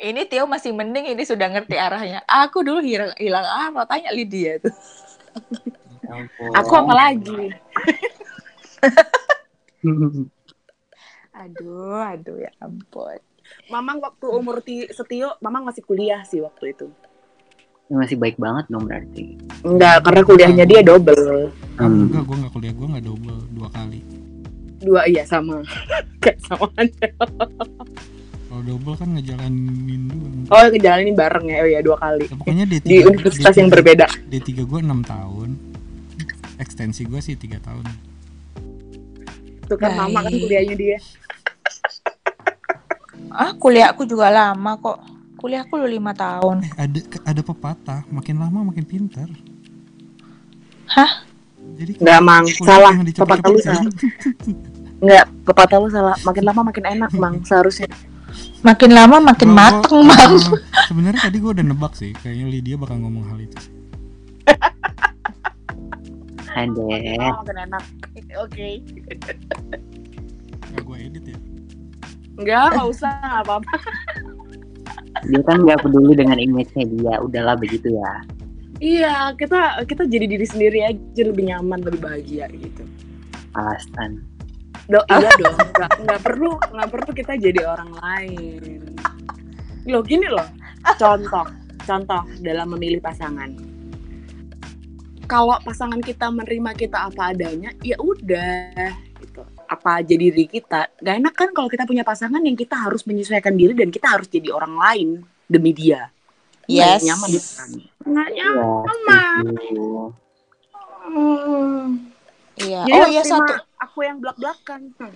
ini 0.00 0.24
Tio 0.24 0.48
masih 0.48 0.72
mending 0.72 1.12
ini 1.12 1.22
sudah 1.28 1.52
ngerti 1.52 1.76
arahnya 1.76 2.24
aku 2.24 2.64
dulu 2.64 2.80
hilang 2.80 3.12
hilang 3.20 3.44
arah 3.44 3.84
tanya 3.84 4.08
Lydia 4.10 4.56
tuh 4.56 4.72
Ampun. 6.14 6.50
Aku 6.54 6.72
apa 6.78 6.92
lagi? 6.94 7.40
aduh 11.34 12.00
aduh 12.00 12.36
ya 12.40 12.48
ampun 12.62 13.18
Mamang 13.68 14.00
waktu 14.00 14.26
umur 14.32 14.64
ti 14.64 14.88
Setio, 14.88 15.36
Mamang 15.44 15.68
masih 15.68 15.84
kuliah 15.84 16.24
sih 16.24 16.40
waktu 16.40 16.72
itu. 16.72 16.88
Ya, 17.92 18.00
masih 18.00 18.16
baik 18.16 18.40
banget 18.40 18.64
dong 18.72 18.88
berarti. 18.88 19.36
Enggak, 19.60 20.00
karena 20.00 20.20
kuliahnya 20.24 20.64
dia 20.64 20.80
double. 20.80 21.52
Hmm. 21.76 22.08
enggak 22.08 22.24
gue 22.24 22.36
nggak 22.40 22.52
kuliah 22.56 22.72
gue 22.72 22.86
nggak 22.88 23.04
double 23.04 23.38
dua 23.52 23.68
kali 23.68 24.00
Dua 24.80 25.04
iya 25.04 25.28
sama. 25.28 25.60
Kayak 26.24 26.40
sama 26.48 26.68
aja. 26.80 27.06
kalau 28.48 28.62
double 28.64 28.96
kan 28.96 29.08
ngejalanin 29.12 30.08
doang 30.08 30.34
Oh, 30.48 30.64
ngejalanin 30.72 31.12
bareng 31.12 31.44
ya. 31.52 31.56
Oh 31.60 31.68
ya, 31.68 31.80
dua 31.84 31.96
kali. 32.00 32.24
Ya, 32.24 32.36
pokoknya 32.40 32.64
D3 32.64 32.84
Di 32.88 32.96
universitas 33.04 33.54
yang 33.60 33.68
berbeda. 33.68 34.06
D3 34.32 34.48
gue 34.64 34.80
6 34.80 34.88
tahun 35.04 35.73
ekstensi 36.64 37.04
gue 37.04 37.20
sih 37.20 37.36
tiga 37.36 37.60
tahun 37.60 37.84
Tuh 39.64 39.76
kan 39.76 39.92
mama 39.94 40.20
kan 40.20 40.28
kuliahnya 40.28 40.74
dia. 40.74 40.98
Ah, 43.30 43.52
kuliahku 43.52 44.04
juga 44.04 44.28
lama 44.28 44.76
kok. 44.76 45.00
Kuliahku 45.34 45.76
lu 45.76 45.88
lima 45.90 46.12
tahun. 46.12 46.64
eh 46.64 46.72
ada 46.78 47.00
ada 47.22 47.42
pepatah 47.42 48.00
makin 48.08 48.36
lama 48.38 48.64
makin 48.64 48.80
pintar 48.82 49.28
Hah? 50.86 51.24
jadi 51.74 51.96
Enggak, 51.96 52.20
Mang. 52.20 52.44
kuliah 52.46 52.64
Salah. 52.64 52.92
Pepatah 53.14 53.48
lu 53.48 53.58
salah. 53.58 53.84
Enggak, 55.02 55.24
pepatah 55.44 55.78
lu 55.78 55.88
salah. 55.88 56.16
Makin 56.22 56.42
lama 56.42 56.60
makin 56.62 56.84
enak, 56.86 57.10
Mang. 57.14 57.34
Seharusnya. 57.42 57.88
Makin 58.60 58.90
lama 58.90 59.16
makin 59.22 59.48
gua- 59.48 59.80
mateng, 59.80 60.00
Bang. 60.06 60.32
uh, 60.34 60.60
sebenarnya 60.88 61.20
tadi 61.22 61.36
gue 61.38 61.50
udah 61.50 61.64
nebak 61.64 61.92
sih 61.94 62.10
kayaknya 62.14 62.46
Lydia 62.48 62.76
bakal 62.76 62.96
ngomong 62.98 63.24
hal 63.28 63.38
itu 63.38 63.56
Ada. 66.54 66.86
Oh, 67.34 67.42
makin 67.42 67.58
enak. 67.66 67.84
Oke. 68.38 68.80
Gak 70.74 70.82
gue 70.82 70.96
edit 70.98 71.24
ya 71.30 71.38
Enggak, 72.34 72.74
enggak 72.74 72.88
usah, 72.90 73.12
enggak 73.22 73.42
apa-apa. 73.46 73.74
Dia 75.30 75.40
kan 75.46 75.58
nggak 75.62 75.80
peduli 75.86 76.12
dengan 76.18 76.38
image-nya 76.38 76.84
dia. 76.90 77.14
Udahlah 77.22 77.54
begitu 77.54 77.94
ya. 77.94 78.12
Iya, 78.82 79.14
kita 79.38 79.86
kita 79.86 80.02
jadi 80.10 80.26
diri 80.26 80.46
sendiri 80.46 80.82
aja 80.82 81.22
lebih 81.22 81.46
nyaman, 81.46 81.78
lebih 81.86 82.02
bahagia 82.02 82.50
gitu. 82.50 82.82
Alasan. 83.54 84.26
Do, 84.90 85.00
iya 85.08 85.30
dong, 85.40 85.56
nggak 85.56 85.90
nggak 86.04 86.20
perlu 86.20 86.50
nggak 86.60 86.88
perlu 86.90 87.10
kita 87.14 87.32
jadi 87.38 87.60
orang 87.64 87.90
lain. 88.02 88.82
Loh 89.88 90.02
gini 90.04 90.26
loh, 90.28 90.44
contoh 90.98 91.46
contoh 91.86 92.22
dalam 92.42 92.74
memilih 92.74 93.00
pasangan. 93.00 93.73
Kalau 95.24 95.56
pasangan 95.64 96.00
kita 96.04 96.28
menerima 96.28 96.70
kita 96.76 97.08
apa 97.08 97.32
adanya, 97.32 97.72
ya 97.80 97.96
udah 97.96 98.92
gitu. 99.24 99.40
Apa 99.64 100.04
jadi 100.04 100.28
diri 100.28 100.44
kita. 100.44 100.92
Gak 101.00 101.16
enak 101.24 101.34
kan 101.34 101.48
kalau 101.56 101.68
kita 101.72 101.88
punya 101.88 102.04
pasangan 102.04 102.44
yang 102.44 102.54
kita 102.54 102.76
harus 102.76 103.02
menyesuaikan 103.08 103.56
diri 103.56 103.72
dan 103.72 103.88
kita 103.88 104.12
harus 104.12 104.28
jadi 104.28 104.52
orang 104.52 104.76
lain 104.76 105.08
demi 105.48 105.72
dia. 105.72 106.12
Nggak 106.64 106.96
Yes. 106.96 107.02
nyaman 107.04 107.28
kan? 107.32 107.68
Nggak 108.04 108.28
Ya, 108.36 108.48
nyaman. 108.52 109.42
Hmm. 111.04 111.84
Iya. 112.54 112.80
Jadi 112.86 112.92
Oh 112.92 113.06
iya 113.08 113.22
terima 113.24 113.32
satu. 113.44 113.52
Aku 113.84 113.98
yang 114.04 114.16
belak-belakan. 114.20 114.80
Hmm. 115.00 115.14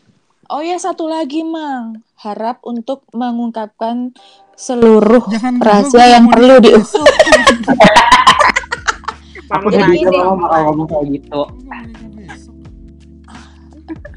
Oh 0.49 0.65
ya 0.65 0.81
satu 0.81 1.05
lagi, 1.05 1.45
Mang. 1.45 2.01
Harap 2.17 2.65
untuk 2.65 3.05
mengungkapkan 3.13 4.17
seluruh 4.57 5.23
jangan 5.29 5.61
rahasia 5.61 6.17
yang 6.19 6.25
perlu 6.33 6.57
di 6.61 6.73
besok. 6.73 7.05
Aku 9.49 9.73
udah 9.73 9.81
Ini 9.89 9.97
gitu 9.97 10.11
nih. 10.13 10.21
kalau 10.21 10.35
bakal 10.37 10.61
ngomong 10.69 10.87
kayak 10.93 11.07
gitu. 11.17 11.41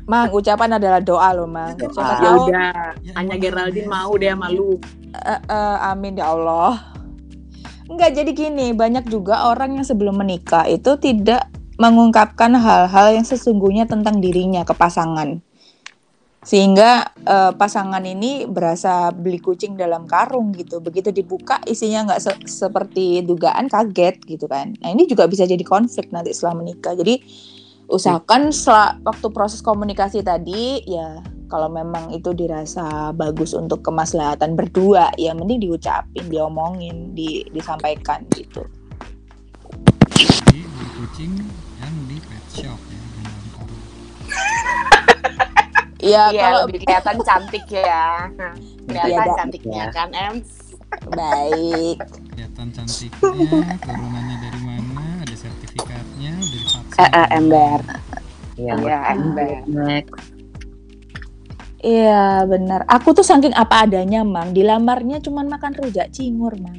Mang, 0.03 0.27
ucapan 0.35 0.75
adalah 0.75 0.99
doa 0.99 1.29
loh, 1.31 1.47
Mang. 1.47 1.71
Siapa 1.79 1.95
Ya 1.95 2.19
tahu 2.19 2.51
udah, 2.51 2.71
Ya, 2.99 3.11
Anya 3.15 3.35
emang 3.39 3.39
Geraldine 3.39 3.87
mau 3.87 4.11
deh 4.19 4.35
malu. 4.35 4.75
Eh, 5.15 5.39
eh, 5.39 5.77
amin 5.87 6.19
ya 6.19 6.35
Allah. 6.35 6.91
Enggak 7.87 8.19
jadi 8.19 8.31
gini, 8.35 8.75
banyak 8.75 9.07
juga 9.07 9.47
orang 9.47 9.79
yang 9.79 9.85
sebelum 9.87 10.19
menikah 10.19 10.67
itu 10.67 10.99
tidak 10.99 11.47
mengungkapkan 11.79 12.51
hal-hal 12.55 13.07
yang 13.15 13.23
sesungguhnya 13.23 13.87
tentang 13.87 14.19
dirinya 14.19 14.67
ke 14.67 14.75
pasangan. 14.75 15.39
Sehingga 16.41 17.05
eh, 17.21 17.51
pasangan 17.53 18.01
ini 18.01 18.49
berasa 18.49 19.13
beli 19.13 19.37
kucing 19.37 19.77
dalam 19.77 20.09
karung 20.09 20.51
gitu. 20.57 20.81
Begitu 20.81 21.13
dibuka 21.13 21.61
isinya 21.69 22.09
nggak 22.11 22.21
se- 22.21 22.45
seperti 22.49 23.21
dugaan 23.21 23.69
kaget 23.69 24.17
gitu 24.25 24.49
kan. 24.49 24.73
Nah, 24.81 24.89
ini 24.89 25.05
juga 25.05 25.29
bisa 25.29 25.45
jadi 25.45 25.61
konflik 25.61 26.09
nanti 26.09 26.33
setelah 26.33 26.65
menikah. 26.65 26.97
Jadi 26.97 27.21
usahakan 27.91 28.55
setelah 28.55 28.95
waktu 29.03 29.27
proses 29.35 29.59
komunikasi 29.59 30.23
tadi 30.23 30.79
ya 30.87 31.19
kalau 31.51 31.67
memang 31.67 32.15
itu 32.15 32.31
dirasa 32.31 33.11
bagus 33.11 33.51
untuk 33.51 33.83
kemaslahatan 33.83 34.55
berdua 34.55 35.11
ya 35.19 35.35
mending 35.35 35.59
diucapin 35.67 36.31
diomongin 36.31 37.11
di, 37.11 37.43
disampaikan 37.51 38.23
gitu 38.31 38.63
Jadi 40.15 40.63
beli 40.63 40.87
kucing 40.95 41.35
yang 41.83 41.95
di 42.07 42.17
pet 42.23 42.45
shop 42.55 42.79
ya 42.87 42.99
karung. 46.01 46.11
ya 46.11 46.23
Iya, 46.27 46.41
kalau 46.41 46.59
lebih 46.65 46.79
kelihatan 46.81 47.17
cantik 47.21 47.65
ya. 47.67 48.05
Kelihatan 48.81 49.07
Iya, 49.07 49.21
Dak. 49.21 49.35
cantiknya 49.37 49.83
kan, 49.89 50.09
Ems. 50.11 50.49
baik 51.07 51.97
kelihatan 52.27 52.67
cantiknya 52.69 53.47
turunannya 53.79 54.37
dari 54.39 54.59
mana 54.59 55.23
ada 55.23 55.35
sertifikatnya 55.37 56.31
udah 56.35 56.51
divaksin 56.51 56.99
Eh, 56.99 57.09
eh, 57.09 57.27
ember. 57.31 57.79
Iya, 58.53 58.73
Iya, 58.75 58.97
next. 58.99 59.11
ember. 59.15 59.49
next. 59.65 60.13
iya 61.81 62.23
benar 62.43 62.83
aku 62.85 63.09
tuh 63.11 63.23
saking 63.23 63.55
apa 63.55 63.85
adanya 63.85 64.21
mang 64.21 64.51
dilamarnya 64.51 65.17
cuman 65.17 65.47
makan 65.47 65.73
rujak 65.73 66.11
cingur 66.11 66.53
mang 66.55 66.77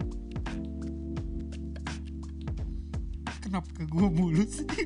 kenapa 3.53 3.69
ke 3.69 3.85
gue 3.85 4.09
mulu 4.09 4.43
sih 4.43 4.65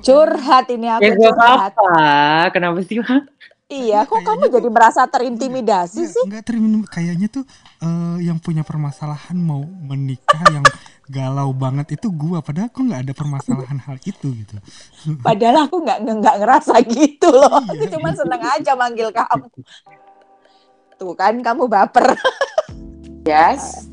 curhat 0.00 0.64
ini 0.70 0.88
aku 0.88 1.04
Ya 1.04 1.12
curhat 1.14 1.76
apa-apa. 1.76 1.92
Kenapa 2.50 2.80
sih? 2.80 2.96
Bang? 2.98 3.28
iya 3.68 4.02
kok 4.02 4.16
Kayaknya 4.16 4.26
kamu 4.40 4.44
jadi 4.50 4.68
merasa 4.68 5.00
terintimidasi 5.04 6.00
Nggak- 6.00 6.10
sih 6.10 6.24
nggak 6.26 6.42
terima 6.42 6.66
kayaknya 6.88 7.28
tuh 7.28 7.44
eh, 7.78 8.16
yang 8.24 8.40
punya 8.40 8.64
permasalahan 8.64 9.36
mau 9.36 9.60
menikah 9.62 10.40
yang 10.50 10.64
galau 11.06 11.52
banget 11.52 11.94
itu 11.94 12.08
gua 12.08 12.40
padahal 12.40 12.66
aku 12.66 12.80
nggak 12.82 13.00
ada 13.04 13.12
permasalahan 13.12 13.78
hal 13.78 14.00
itu 14.00 14.32
gitu 14.32 14.56
padahal 15.20 15.68
aku 15.68 15.84
nggak 15.84 15.98
nggak 16.02 16.36
ngerasa 16.40 16.80
gitu 16.82 17.28
loh 17.28 17.60
Iya, 17.60 17.70
aku 17.70 17.84
cuman 17.92 18.12
seneng 18.16 18.42
aja 18.42 18.72
manggil 18.74 19.08
kamu 19.12 19.46
tuh 20.96 21.12
kan 21.12 21.34
kamu 21.36 21.68
baper 21.68 22.16
Yes. 23.20 23.89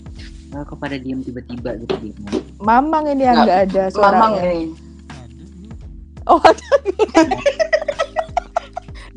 Nah, 0.48 0.64
kok 0.64 0.80
pada 0.80 0.96
diem 0.96 1.20
tiba-tiba 1.20 1.76
gitu 1.84 1.96
diem. 2.00 2.16
mamang 2.64 3.12
ini 3.12 3.24
yang 3.28 3.44
nggak 3.44 3.60
ada 3.68 3.84
suaranya 3.92 4.16
Mamang 4.16 4.34
ini. 4.40 4.72
ada 6.28 6.32
oh 6.32 6.42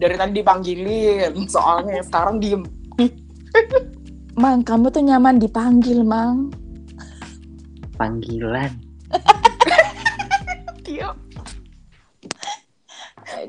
Dari 0.01 0.17
tadi 0.17 0.33
dipanggilin, 0.41 1.33
soalnya 1.45 2.01
sekarang 2.01 2.41
diem. 2.41 2.65
Mang, 4.41 4.65
kamu 4.65 4.89
tuh 4.89 5.05
nyaman 5.05 5.37
dipanggil, 5.37 6.01
Mang. 6.01 6.49
Panggilan. 8.01 8.73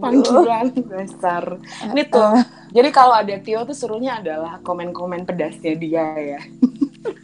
Panggilan 0.01 0.75
dasar. 0.91 1.55
Ini 1.87 2.03
tuh, 2.11 2.35
jadi 2.75 2.89
kalau 2.91 3.15
ada 3.15 3.35
Tio 3.39 3.63
tuh 3.63 3.75
serunya 3.75 4.19
adalah 4.19 4.59
komen-komen 4.59 5.23
pedasnya 5.23 5.73
dia 5.79 6.05
ya. 6.15 6.41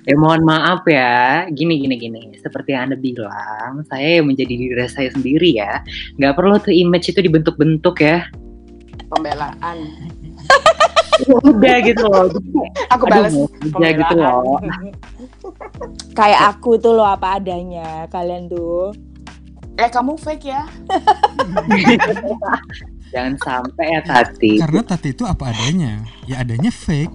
Ya 0.08 0.16
mohon 0.16 0.48
maaf 0.48 0.88
ya, 0.88 1.44
gini 1.52 1.84
gini 1.84 2.00
gini. 2.00 2.22
Seperti 2.40 2.72
yang 2.72 2.88
anda 2.88 2.96
bilang, 2.96 3.84
saya 3.92 4.24
yang 4.24 4.32
menjadi 4.32 4.56
diri 4.56 4.88
saya 4.88 5.12
sendiri 5.12 5.60
ya. 5.60 5.84
Nggak 6.16 6.34
perlu 6.40 6.56
tuh 6.64 6.72
image 6.72 7.12
itu 7.12 7.20
dibentuk-bentuk 7.20 8.00
ya. 8.00 8.24
Pembelaan. 9.12 9.84
Udah 11.28 11.76
gitu 11.84 12.08
loh. 12.08 12.32
Aku 12.96 13.04
balas 13.04 13.36
mau 13.36 13.52
kerja 13.52 13.88
gitu 14.00 14.16
loh. 14.16 14.64
Kayak 16.18 16.56
aku 16.56 16.80
tuh 16.80 16.96
loh 16.96 17.08
apa 17.08 17.44
adanya. 17.44 18.08
Kalian 18.08 18.48
tuh. 18.48 18.96
Eh 19.76 19.92
kamu 19.92 20.16
fake 20.18 20.48
ya? 20.48 20.64
Jangan 23.14 23.36
sampai 23.40 23.86
ya 23.92 24.02
Tati. 24.04 24.60
karena 24.60 24.84
tati 24.84 25.16
itu 25.16 25.24
apa 25.24 25.48
adanya 25.48 26.04
ya 26.28 26.44
adanya 26.44 26.68
fake 26.68 27.08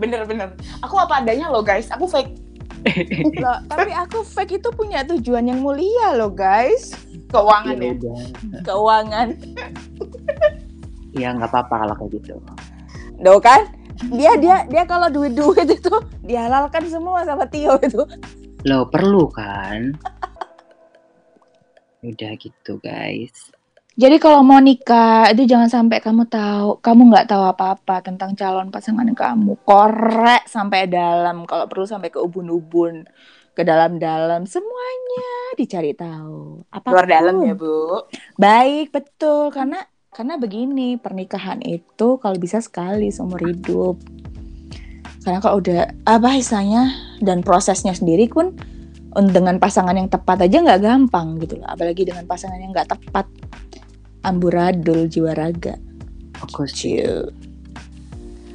Bener-bener. 0.00 0.56
Aku 0.80 0.96
apa 0.96 1.20
adanya 1.20 1.52
loh 1.52 1.60
guys, 1.60 1.92
aku 1.92 2.08
fake. 2.08 2.32
Loh, 3.44 3.60
tapi 3.68 3.92
aku 3.92 4.24
fake 4.24 4.56
itu 4.56 4.72
punya 4.72 5.04
tujuan 5.04 5.44
yang 5.44 5.60
mulia 5.60 6.16
loh, 6.16 6.32
guys. 6.32 6.96
Keuangan 7.28 7.76
Ya 7.76 7.84
ya. 7.84 7.92
udah. 7.92 8.20
Keuangan. 8.64 9.28
Ya 11.10 11.34
nggak 11.34 11.50
apa-apa 11.50 11.74
kalau 11.82 11.94
kayak 11.98 12.22
gitu. 12.22 12.38
Tuh 13.18 13.40
kan? 13.42 13.66
Dia 14.14 14.38
dia 14.38 14.62
dia 14.70 14.86
kalau 14.86 15.10
duit-duit 15.10 15.66
itu 15.66 15.90
dihalalkan 16.22 16.86
semua 16.86 17.26
sama 17.26 17.50
Tio 17.50 17.74
itu. 17.82 18.06
Lo 18.62 18.86
perlu 18.86 19.26
kan? 19.26 19.90
Udah 22.06 22.32
gitu 22.38 22.78
guys. 22.78 23.50
Jadi 24.00 24.16
kalau 24.16 24.40
mau 24.40 24.56
nikah 24.64 25.28
itu 25.28 25.44
jangan 25.44 25.68
sampai 25.68 26.00
kamu 26.00 26.24
tahu, 26.24 26.80
kamu 26.80 27.12
nggak 27.12 27.36
tahu 27.36 27.44
apa-apa 27.44 28.00
tentang 28.00 28.32
calon 28.32 28.72
pasangan 28.72 29.04
kamu. 29.12 29.60
Korek 29.60 30.48
sampai 30.48 30.88
dalam, 30.88 31.44
kalau 31.44 31.68
perlu 31.68 31.84
sampai 31.84 32.08
ke 32.08 32.16
ubun-ubun, 32.16 33.04
ke 33.52 33.60
dalam-dalam, 33.60 34.48
semuanya 34.48 35.52
dicari 35.52 35.92
tahu. 35.92 36.64
Apa 36.72 36.88
pun. 36.88 36.96
Luar 36.96 37.04
dalam 37.12 37.44
ya, 37.44 37.52
Bu. 37.52 38.08
Baik, 38.40 38.88
betul. 38.88 39.52
Karena 39.52 39.84
karena 40.08 40.40
begini, 40.40 40.96
pernikahan 40.96 41.60
itu 41.60 42.16
kalau 42.16 42.40
bisa 42.40 42.64
sekali 42.64 43.12
seumur 43.12 43.44
hidup. 43.44 44.00
Karena 45.20 45.44
kalau 45.44 45.60
udah 45.60 45.92
apa 46.08 46.40
istilahnya 46.40 46.88
dan 47.20 47.44
prosesnya 47.44 47.92
sendiri 47.92 48.32
pun 48.32 48.56
dengan 49.28 49.60
pasangan 49.60 49.92
yang 49.92 50.08
tepat 50.08 50.48
aja 50.48 50.64
nggak 50.64 50.80
gampang 50.88 51.36
gitu 51.36 51.60
loh. 51.60 51.68
Apalagi 51.68 52.08
dengan 52.08 52.24
pasangan 52.24 52.56
yang 52.56 52.72
nggak 52.72 52.96
tepat 52.96 53.28
amburadul 54.22 55.06
jiwa 55.06 55.32
raga. 55.32 55.76
Aku 56.40 56.64
sih. 56.64 57.00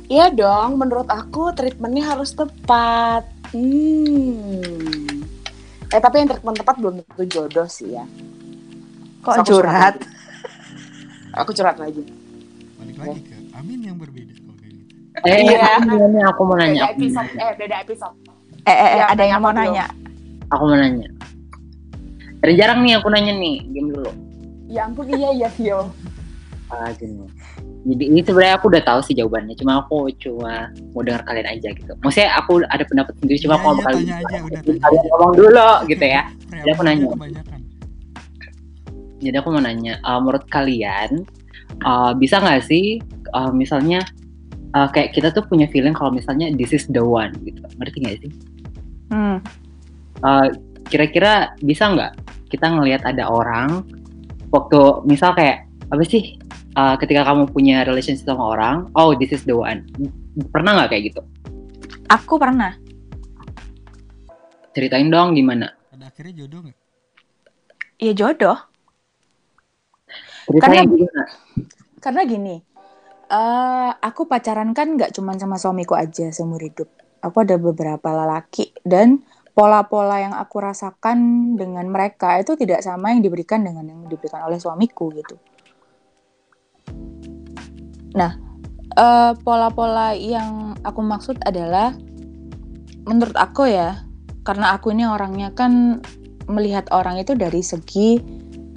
Iya 0.05 0.29
dong, 0.29 0.77
menurut 0.77 1.09
aku 1.09 1.49
treatmentnya 1.51 2.05
harus 2.07 2.31
tepat. 2.31 3.25
Hmm. 3.49 5.25
Eh 5.87 5.99
tapi 5.99 6.21
yang 6.21 6.29
treatment 6.29 6.57
tepat 6.57 6.75
belum 6.77 7.01
tentu 7.01 7.23
jodoh 7.25 7.65
sih 7.65 7.93
ya. 7.93 8.05
Kok 9.21 9.31
So, 9.31 9.41
aku 9.41 9.49
curhat? 9.57 9.95
lagi. 9.97 10.07
Aku 11.35 11.51
curhat 11.51 11.77
lagi. 11.77 12.03
balik 12.77 12.95
lagi 12.95 13.19
ke 13.23 13.35
Amin 13.55 13.79
yang 13.81 13.97
berbeda 13.97 14.29
kalau 14.35 14.53
kayak 14.55 14.73
gitu 14.75 14.93
Eh, 15.23 15.39
Iya. 15.41 15.79
ini, 15.81 15.95
ini 15.97 16.19
aku 16.21 16.41
mau 16.43 16.55
nanya. 16.55 16.81
Beda 16.85 16.93
episode, 16.93 17.29
eh 17.33 17.51
beda 17.55 17.75
episode. 17.81 18.15
Eh, 18.61 18.69
eh, 18.69 18.77
eh, 18.77 18.91
Iya, 18.93 19.05
ada 19.09 19.23
yang 19.25 19.39
mau 19.41 19.49
nanya. 19.49 19.85
Aku 20.47 20.63
mau 20.63 20.77
nanya. 20.77 21.09
Dari 22.37 22.53
jarang 22.53 22.85
nih 22.85 22.99
aku 22.99 23.09
nanya 23.09 23.33
nih, 23.33 23.55
diam 23.67 23.89
dulu. 23.89 24.11
Ya 24.75 24.91
ampun 24.91 25.07
iya 25.07 25.31
iya 25.31 25.47
Vio. 25.55 25.87
Ah, 26.67 26.91
gini. 26.99 27.23
Jadi 27.87 28.03
ini 28.11 28.19
sebenarnya 28.25 28.59
aku 28.59 28.67
udah 28.73 28.83
tahu 28.83 28.99
sih 29.07 29.15
jawabannya, 29.15 29.55
cuma 29.55 29.85
aku 29.85 30.11
cuma 30.19 30.73
mau 30.91 31.05
dengar 31.05 31.23
kalian 31.23 31.47
aja 31.47 31.69
gitu. 31.71 31.93
Maksudnya 32.03 32.35
aku 32.35 32.65
ada 32.67 32.83
pendapat 32.83 33.13
sendiri, 33.21 33.39
cuma 33.39 33.55
Iya, 33.55 33.61
aku 33.61 33.67
iya, 33.69 33.77
bakal 33.77 33.93
tanya 33.93 34.15
aja, 34.17 34.37
udah, 34.41 34.59
tanya 34.59 34.79
kalian 34.83 34.99
aja. 34.99 35.09
ngomong 35.13 35.33
dulu 35.37 35.69
gitu 35.87 36.05
ya. 36.09 36.21
Preambulnya 36.49 36.73
aku 36.73 36.83
nanya. 36.83 37.07
Jadi 39.23 39.35
aku 39.39 39.49
mau 39.53 39.63
nanya, 39.63 39.93
uh, 40.03 40.19
menurut 40.19 40.45
kalian 40.51 41.11
uh, 41.85 42.11
bisa 42.17 42.35
nggak 42.41 42.61
sih, 42.67 42.99
uh, 43.31 43.53
misalnya 43.53 44.01
uh, 44.75 44.89
kayak 44.91 45.15
kita 45.15 45.29
tuh 45.31 45.45
punya 45.47 45.69
feeling 45.71 45.95
kalau 45.95 46.11
misalnya 46.11 46.51
this 46.57 46.73
is 46.73 46.83
the 46.91 46.99
one 46.99 47.31
gitu, 47.47 47.61
ngerti 47.79 47.97
nggak 48.03 48.17
sih? 48.25 48.31
Hmm. 49.13 49.37
Uh, 50.25 50.49
kira-kira 50.89 51.53
bisa 51.61 51.87
nggak 51.93 52.17
kita 52.49 52.65
ngelihat 52.73 53.05
ada 53.05 53.29
orang 53.29 53.85
waktu 54.55 54.79
misal 55.03 55.35
kayak 55.35 55.67
apa 55.91 56.01
sih 56.07 56.39
uh, 56.79 56.95
ketika 56.97 57.27
kamu 57.27 57.51
punya 57.51 57.83
relationship 57.83 58.25
sama 58.25 58.55
orang, 58.55 58.75
oh 58.95 59.11
this 59.13 59.35
is 59.35 59.43
the 59.43 59.53
one, 59.53 59.83
pernah 60.49 60.79
nggak 60.79 60.89
kayak 60.95 61.03
gitu? 61.13 61.21
Aku 62.07 62.39
pernah. 62.39 62.73
Ceritain 64.75 65.07
dong 65.07 65.35
gimana? 65.35 65.71
pada 65.87 66.11
akhirnya 66.11 66.43
jodoh 66.43 66.59
nggak 66.67 66.77
Ya 67.95 68.11
jodoh. 68.11 68.57
Ceritain 70.51 70.61
Karena- 70.61 70.83
gimana? 70.85 71.23
Karena 72.03 72.21
gini, 72.27 72.55
eh 73.31 73.91
aku 73.97 74.27
pacaran 74.29 74.75
kan 74.75 74.93
nggak 74.93 75.15
cuma 75.15 75.33
sama 75.39 75.55
suamiku 75.57 75.95
aja 75.95 76.29
seumur 76.29 76.61
hidup. 76.61 76.91
Aku 77.23 77.41
ada 77.41 77.57
beberapa 77.57 78.05
lelaki 78.13 78.69
dan 78.85 79.25
pola-pola 79.55 80.19
yang 80.19 80.35
aku 80.35 80.59
rasakan 80.59 81.17
dengan 81.55 81.87
mereka 81.87 82.35
itu 82.43 82.59
tidak 82.59 82.83
sama 82.83 83.15
yang 83.15 83.23
diberikan 83.23 83.63
dengan 83.63 83.87
yang 83.87 84.03
diberikan 84.11 84.43
oleh 84.43 84.59
suamiku 84.59 85.07
gitu. 85.15 85.39
Nah, 88.19 88.35
eh, 88.99 89.31
pola-pola 89.39 90.11
yang 90.11 90.75
aku 90.83 90.99
maksud 90.99 91.39
adalah 91.47 91.95
menurut 93.07 93.35
aku 93.39 93.71
ya, 93.71 94.03
karena 94.43 94.75
aku 94.75 94.91
ini 94.91 95.07
orangnya 95.07 95.55
kan 95.55 96.03
melihat 96.51 96.91
orang 96.91 97.23
itu 97.23 97.31
dari 97.33 97.63
segi 97.63 98.19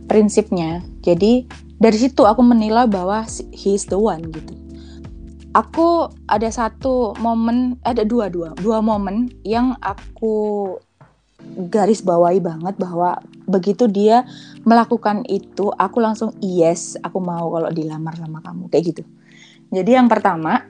prinsipnya. 0.07 0.81
Jadi 1.03 1.43
dari 1.79 1.99
situ 1.99 2.23
aku 2.23 2.41
menilai 2.47 2.87
bahwa 2.87 3.27
he 3.51 3.75
is 3.75 3.83
the 3.91 3.99
one 3.99 4.31
gitu. 4.31 4.68
Aku 5.57 6.13
ada 6.29 6.49
satu 6.53 7.17
momen, 7.19 7.81
ada 7.81 8.05
dua 8.05 8.29
dua 8.29 8.53
dua 8.61 8.85
momen 8.85 9.33
yang 9.49 9.73
aku 9.81 10.77
garis 11.73 12.05
bawahi 12.05 12.43
banget 12.43 12.77
bahwa 12.77 13.17
begitu 13.49 13.89
dia 13.89 14.29
melakukan 14.69 15.25
itu, 15.31 15.73
aku 15.81 16.05
langsung 16.05 16.35
yes, 16.45 17.01
aku 17.01 17.23
mau 17.23 17.49
kalau 17.49 17.71
dilamar 17.73 18.13
sama 18.19 18.45
kamu 18.45 18.69
kayak 18.69 18.85
gitu. 18.93 19.03
Jadi 19.73 19.97
yang 19.97 20.11
pertama, 20.11 20.69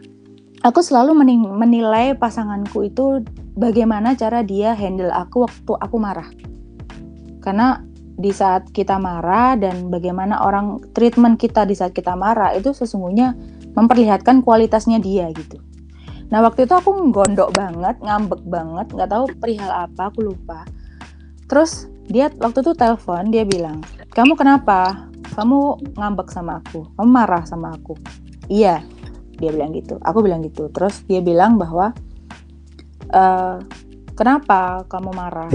aku 0.62 0.78
selalu 0.82 1.14
menilai 1.50 2.14
pasanganku 2.14 2.86
itu 2.86 3.22
bagaimana 3.58 4.14
cara 4.14 4.46
dia 4.46 4.74
handle 4.78 5.10
aku 5.10 5.46
waktu 5.46 5.72
aku 5.74 5.96
marah. 5.98 6.28
Karena 7.42 7.82
di 8.18 8.34
saat 8.34 8.74
kita 8.74 8.98
marah 8.98 9.54
dan 9.54 9.94
bagaimana 9.94 10.42
orang 10.42 10.82
treatment 10.90 11.38
kita 11.38 11.62
di 11.62 11.78
saat 11.78 11.94
kita 11.94 12.18
marah 12.18 12.50
itu 12.58 12.74
sesungguhnya 12.74 13.38
memperlihatkan 13.72 14.44
kualitasnya 14.44 15.00
dia 15.00 15.28
gitu. 15.34 15.60
Nah 16.28 16.44
waktu 16.44 16.68
itu 16.68 16.74
aku 16.76 17.08
gondok 17.08 17.56
banget, 17.56 17.96
ngambek 18.04 18.42
banget, 18.44 18.86
nggak 18.92 19.10
tahu 19.10 19.24
perihal 19.40 19.72
apa, 19.88 20.12
aku 20.12 20.28
lupa. 20.28 20.68
Terus 21.48 21.88
dia 22.08 22.28
waktu 22.40 22.60
itu 22.60 22.72
telepon, 22.76 23.32
dia 23.32 23.48
bilang, 23.48 23.80
kamu 24.12 24.36
kenapa? 24.36 25.08
Kamu 25.32 25.92
ngambek 25.96 26.28
sama 26.28 26.60
aku, 26.60 26.88
kamu 26.96 27.08
marah 27.08 27.44
sama 27.48 27.72
aku. 27.72 27.96
Iya, 28.48 28.84
dia 29.38 29.50
bilang 29.54 29.72
gitu. 29.72 29.96
Aku 30.02 30.20
bilang 30.20 30.44
gitu. 30.44 30.68
Terus 30.72 31.04
dia 31.06 31.22
bilang 31.24 31.56
bahwa, 31.56 31.94
"Eh, 33.08 33.56
kenapa 34.18 34.84
kamu 34.90 35.10
marah? 35.14 35.52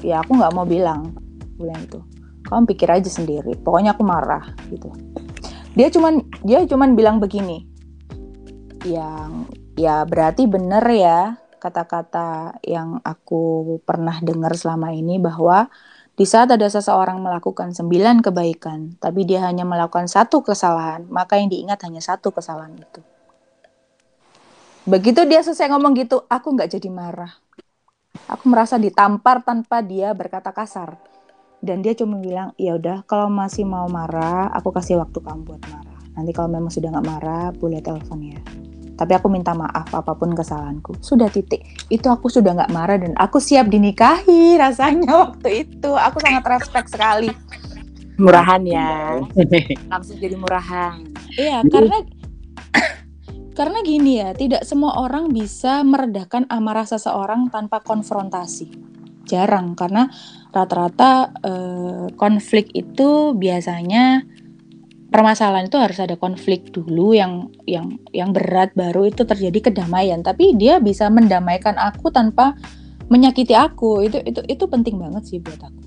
Ya 0.00 0.22
aku 0.22 0.38
nggak 0.38 0.54
mau 0.54 0.64
bilang, 0.64 1.18
bilang 1.58 1.82
gitu. 1.84 2.00
Kamu 2.46 2.64
pikir 2.70 2.88
aja 2.88 3.10
sendiri. 3.10 3.58
Pokoknya 3.58 3.92
aku 3.92 4.06
marah 4.06 4.54
gitu. 4.70 4.88
Dia 5.78 5.94
cuman 5.94 6.26
dia 6.42 6.66
cuman 6.66 6.98
bilang 6.98 7.22
begini. 7.22 7.62
Yang 8.82 9.54
ya 9.78 10.02
berarti 10.02 10.50
bener 10.50 10.82
ya 10.90 11.38
kata-kata 11.62 12.58
yang 12.66 12.98
aku 13.06 13.78
pernah 13.86 14.18
dengar 14.18 14.58
selama 14.58 14.90
ini 14.90 15.22
bahwa 15.22 15.70
di 16.18 16.26
saat 16.26 16.50
ada 16.50 16.66
seseorang 16.66 17.22
melakukan 17.22 17.70
sembilan 17.70 18.26
kebaikan, 18.26 18.98
tapi 18.98 19.22
dia 19.22 19.46
hanya 19.46 19.62
melakukan 19.62 20.10
satu 20.10 20.42
kesalahan, 20.42 21.06
maka 21.06 21.38
yang 21.38 21.46
diingat 21.46 21.78
hanya 21.86 22.02
satu 22.02 22.34
kesalahan 22.34 22.74
itu. 22.74 22.98
Begitu 24.82 25.22
dia 25.30 25.46
selesai 25.46 25.70
ngomong 25.70 25.94
gitu, 25.94 26.26
aku 26.26 26.58
nggak 26.58 26.74
jadi 26.74 26.90
marah. 26.90 27.38
Aku 28.26 28.50
merasa 28.50 28.82
ditampar 28.82 29.46
tanpa 29.46 29.78
dia 29.78 30.10
berkata 30.10 30.50
kasar. 30.50 30.98
Dan 31.58 31.82
dia 31.82 31.90
cuma 31.98 32.22
bilang, 32.22 32.54
ya 32.54 32.78
udah 32.78 33.02
kalau 33.02 33.26
masih 33.26 33.66
mau 33.66 33.90
marah, 33.90 34.46
aku 34.54 34.70
kasih 34.70 35.02
waktu 35.02 35.18
kamu 35.18 35.42
buat 35.42 35.62
marah. 35.66 35.98
Nanti 36.14 36.30
kalau 36.30 36.50
memang 36.50 36.70
sudah 36.70 36.94
nggak 36.94 37.06
marah, 37.06 37.50
boleh 37.54 37.82
telepon 37.82 38.18
ya. 38.22 38.38
Tapi 38.98 39.14
aku 39.14 39.30
minta 39.30 39.54
maaf 39.54 39.94
apa 39.94 40.18
pun 40.18 40.34
kesalahanku. 40.34 40.98
Sudah 40.98 41.30
titik. 41.30 41.62
Itu 41.86 42.10
aku 42.10 42.26
sudah 42.26 42.54
nggak 42.58 42.74
marah 42.74 42.98
dan 42.98 43.14
aku 43.14 43.38
siap 43.38 43.70
dinikahi 43.70 44.58
rasanya 44.58 45.14
waktu 45.22 45.66
itu. 45.66 45.94
Aku 45.94 46.18
sangat 46.18 46.42
respect 46.46 46.90
sekali. 46.90 47.30
Murahan 48.18 48.62
ya. 48.66 49.22
Langsung 49.94 50.18
jadi 50.18 50.34
murahan. 50.34 51.06
Iya, 51.38 51.62
karena 51.70 52.02
karena 53.58 53.78
gini 53.86 54.18
ya, 54.18 54.34
tidak 54.34 54.66
semua 54.66 54.98
orang 54.98 55.30
bisa 55.30 55.86
meredakan 55.86 56.50
amarah 56.50 56.86
seseorang 56.86 57.50
tanpa 57.54 57.78
konfrontasi. 57.82 58.87
Jarang 59.28 59.76
karena 59.76 60.08
rata-rata 60.50 61.30
eh, 61.44 62.06
konflik 62.16 62.72
itu 62.72 63.36
biasanya 63.36 64.24
permasalahan 65.12 65.68
itu 65.68 65.76
harus 65.76 66.00
ada 66.00 66.16
konflik 66.16 66.72
dulu 66.72 67.12
yang 67.12 67.52
yang 67.68 68.00
yang 68.16 68.32
berat 68.32 68.72
baru 68.72 69.12
itu 69.12 69.28
terjadi 69.28 69.68
kedamaian. 69.70 70.24
Tapi 70.24 70.56
dia 70.56 70.80
bisa 70.80 71.12
mendamaikan 71.12 71.76
aku 71.76 72.08
tanpa 72.08 72.56
menyakiti 73.12 73.52
aku. 73.52 74.08
Itu 74.08 74.24
itu 74.24 74.40
itu 74.48 74.64
penting 74.64 74.96
banget 74.96 75.28
sih 75.28 75.38
buat 75.44 75.60
aku. 75.60 75.84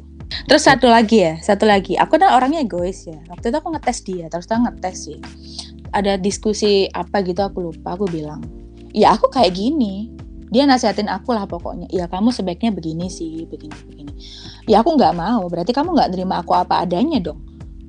Terus 0.47 0.63
satu 0.63 0.87
lagi 0.87 1.25
ya, 1.25 1.33
satu 1.43 1.67
lagi. 1.67 1.99
Aku 1.99 2.15
kan 2.15 2.31
orangnya 2.31 2.63
egois 2.63 3.03
ya. 3.03 3.19
Waktu 3.27 3.51
itu 3.51 3.57
aku 3.59 3.69
ngetes 3.75 3.99
dia, 4.07 4.25
terus 4.31 4.47
terang 4.47 4.63
ngetes 4.69 4.97
sih 5.09 5.19
ada 5.91 6.15
diskusi 6.15 6.87
apa 6.91 7.19
gitu 7.23 7.43
aku 7.43 7.71
lupa 7.71 7.95
aku 7.99 8.07
bilang 8.07 8.41
ya 8.95 9.15
aku 9.15 9.27
kayak 9.31 9.55
gini 9.55 10.11
dia 10.51 10.67
nasihatin 10.67 11.07
aku 11.07 11.31
lah 11.31 11.47
pokoknya. 11.47 11.87
Ya 11.87 12.11
kamu 12.11 12.35
sebaiknya 12.35 12.75
begini 12.75 13.07
sih 13.07 13.47
begini 13.47 13.71
begini. 13.87 14.13
Ya 14.67 14.83
aku 14.83 14.99
nggak 14.99 15.15
mau. 15.15 15.47
Berarti 15.47 15.71
kamu 15.71 15.95
nggak 15.95 16.09
nerima 16.11 16.43
aku 16.43 16.51
apa 16.51 16.83
adanya 16.83 17.23
dong. 17.23 17.39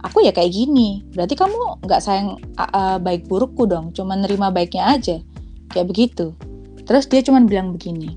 Aku 0.06 0.22
ya 0.22 0.30
kayak 0.30 0.54
gini. 0.54 1.02
Berarti 1.10 1.34
kamu 1.34 1.82
nggak 1.82 2.00
sayang 2.00 2.38
uh, 2.54 3.02
baik 3.02 3.26
burukku 3.26 3.66
dong. 3.66 3.90
Cuma 3.90 4.14
nerima 4.14 4.54
baiknya 4.54 4.94
aja. 4.94 5.18
Kayak 5.74 5.86
begitu. 5.90 6.38
Terus 6.86 7.10
dia 7.10 7.26
cuma 7.26 7.42
bilang 7.42 7.74
begini. 7.74 8.14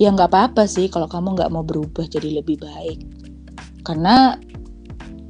Ya 0.00 0.08
nggak 0.08 0.32
apa-apa 0.32 0.64
sih 0.64 0.88
kalau 0.88 1.06
kamu 1.06 1.36
nggak 1.36 1.52
mau 1.52 1.62
berubah 1.62 2.08
jadi 2.08 2.40
lebih 2.40 2.64
baik. 2.64 3.04
Karena 3.84 4.40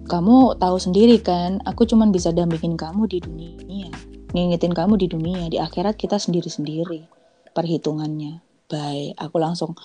kamu 0.06 0.62
tahu 0.62 0.76
sendiri 0.78 1.18
kan, 1.18 1.58
aku 1.66 1.82
cuman 1.88 2.14
bisa 2.14 2.30
dampingin 2.30 2.76
kamu 2.76 3.08
di 3.08 3.18
dunia, 3.24 3.88
ngingetin 4.36 4.76
kamu 4.76 5.00
di 5.00 5.08
dunia, 5.08 5.48
di 5.48 5.56
akhirat 5.56 5.96
kita 5.96 6.20
sendiri-sendiri 6.20 7.23
perhitungannya. 7.54 8.42
Baik, 8.66 9.14
aku 9.16 9.36
langsung 9.38 9.78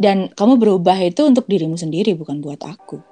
dan 0.00 0.32
kamu 0.32 0.56
berubah 0.56 0.96
itu 0.96 1.28
untuk 1.28 1.44
dirimu 1.44 1.76
sendiri 1.76 2.16
bukan 2.16 2.40
buat 2.40 2.64
aku. 2.64 3.04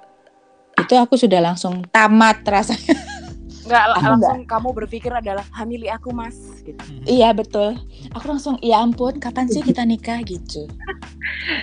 Itu 0.73 0.97
aku 0.97 1.21
sudah 1.21 1.37
langsung 1.37 1.85
tamat 1.93 2.41
rasanya. 2.49 2.97
Enggak 3.69 3.83
Aku 4.01 4.09
langsung 4.09 4.41
kamu 4.49 4.69
berpikir 4.73 5.11
adalah 5.13 5.45
hamili 5.53 5.85
aku 5.93 6.09
mas 6.09 6.33
gitu. 6.65 6.81
iya 7.05 7.29
betul. 7.29 7.77
Aku 8.17 8.25
langsung 8.25 8.57
ya 8.65 8.81
ampun, 8.81 9.21
kapan 9.21 9.45
sih 9.45 9.61
kita 9.61 9.85
nikah 9.85 10.25
gitu. 10.25 10.65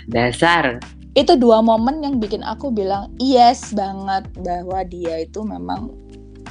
Dasar. 0.06 0.78
Itu 1.18 1.34
dua 1.34 1.58
momen 1.58 2.06
yang 2.06 2.22
bikin 2.22 2.46
aku 2.46 2.70
bilang 2.70 3.10
yes 3.18 3.74
banget 3.74 4.30
bahwa 4.38 4.86
dia 4.86 5.26
itu 5.26 5.42
memang 5.42 5.90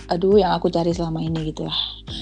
aduh 0.10 0.38
yang 0.38 0.54
aku 0.54 0.70
cari 0.70 0.94
selama 0.94 1.22
ini 1.22 1.50
gitu 1.50 1.66
lah. 1.66 1.80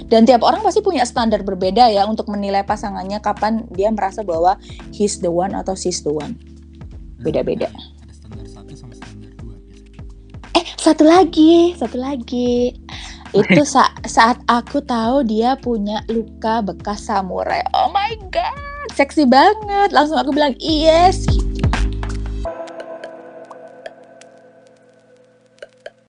Dan 0.08 0.24
tiap 0.24 0.44
orang 0.44 0.64
pasti 0.64 0.80
punya 0.80 1.04
standar 1.04 1.44
berbeda 1.44 1.92
ya 1.92 2.08
untuk 2.08 2.32
menilai 2.32 2.64
pasangannya 2.64 3.20
kapan 3.20 3.68
dia 3.72 3.92
merasa 3.92 4.24
bahwa 4.24 4.56
he's 4.96 5.20
the 5.20 5.32
one 5.32 5.52
atau 5.56 5.76
she's 5.76 6.02
the 6.04 6.12
one. 6.12 6.36
Beda-beda. 7.24 7.72
Ada 8.04 8.14
standar 8.16 8.48
satu 8.48 8.74
sama 8.76 8.94
standar 8.96 9.32
dua 9.40 9.56
biasanya. 9.64 10.02
Eh, 10.60 10.66
satu 10.80 11.04
lagi, 11.08 11.76
satu 11.76 11.98
lagi. 12.00 12.76
Itu 13.34 13.66
sa- 13.66 13.96
saat 14.06 14.38
aku 14.46 14.86
tahu 14.86 15.26
dia 15.26 15.58
punya 15.58 16.06
luka 16.12 16.62
bekas 16.62 17.10
samurai. 17.10 17.66
Oh 17.74 17.90
my 17.90 18.14
god, 18.30 18.90
seksi 18.94 19.26
banget. 19.26 19.90
Langsung 19.90 20.22
aku 20.22 20.30
bilang 20.36 20.54
yes. 20.62 21.26
gitu. 21.26 21.53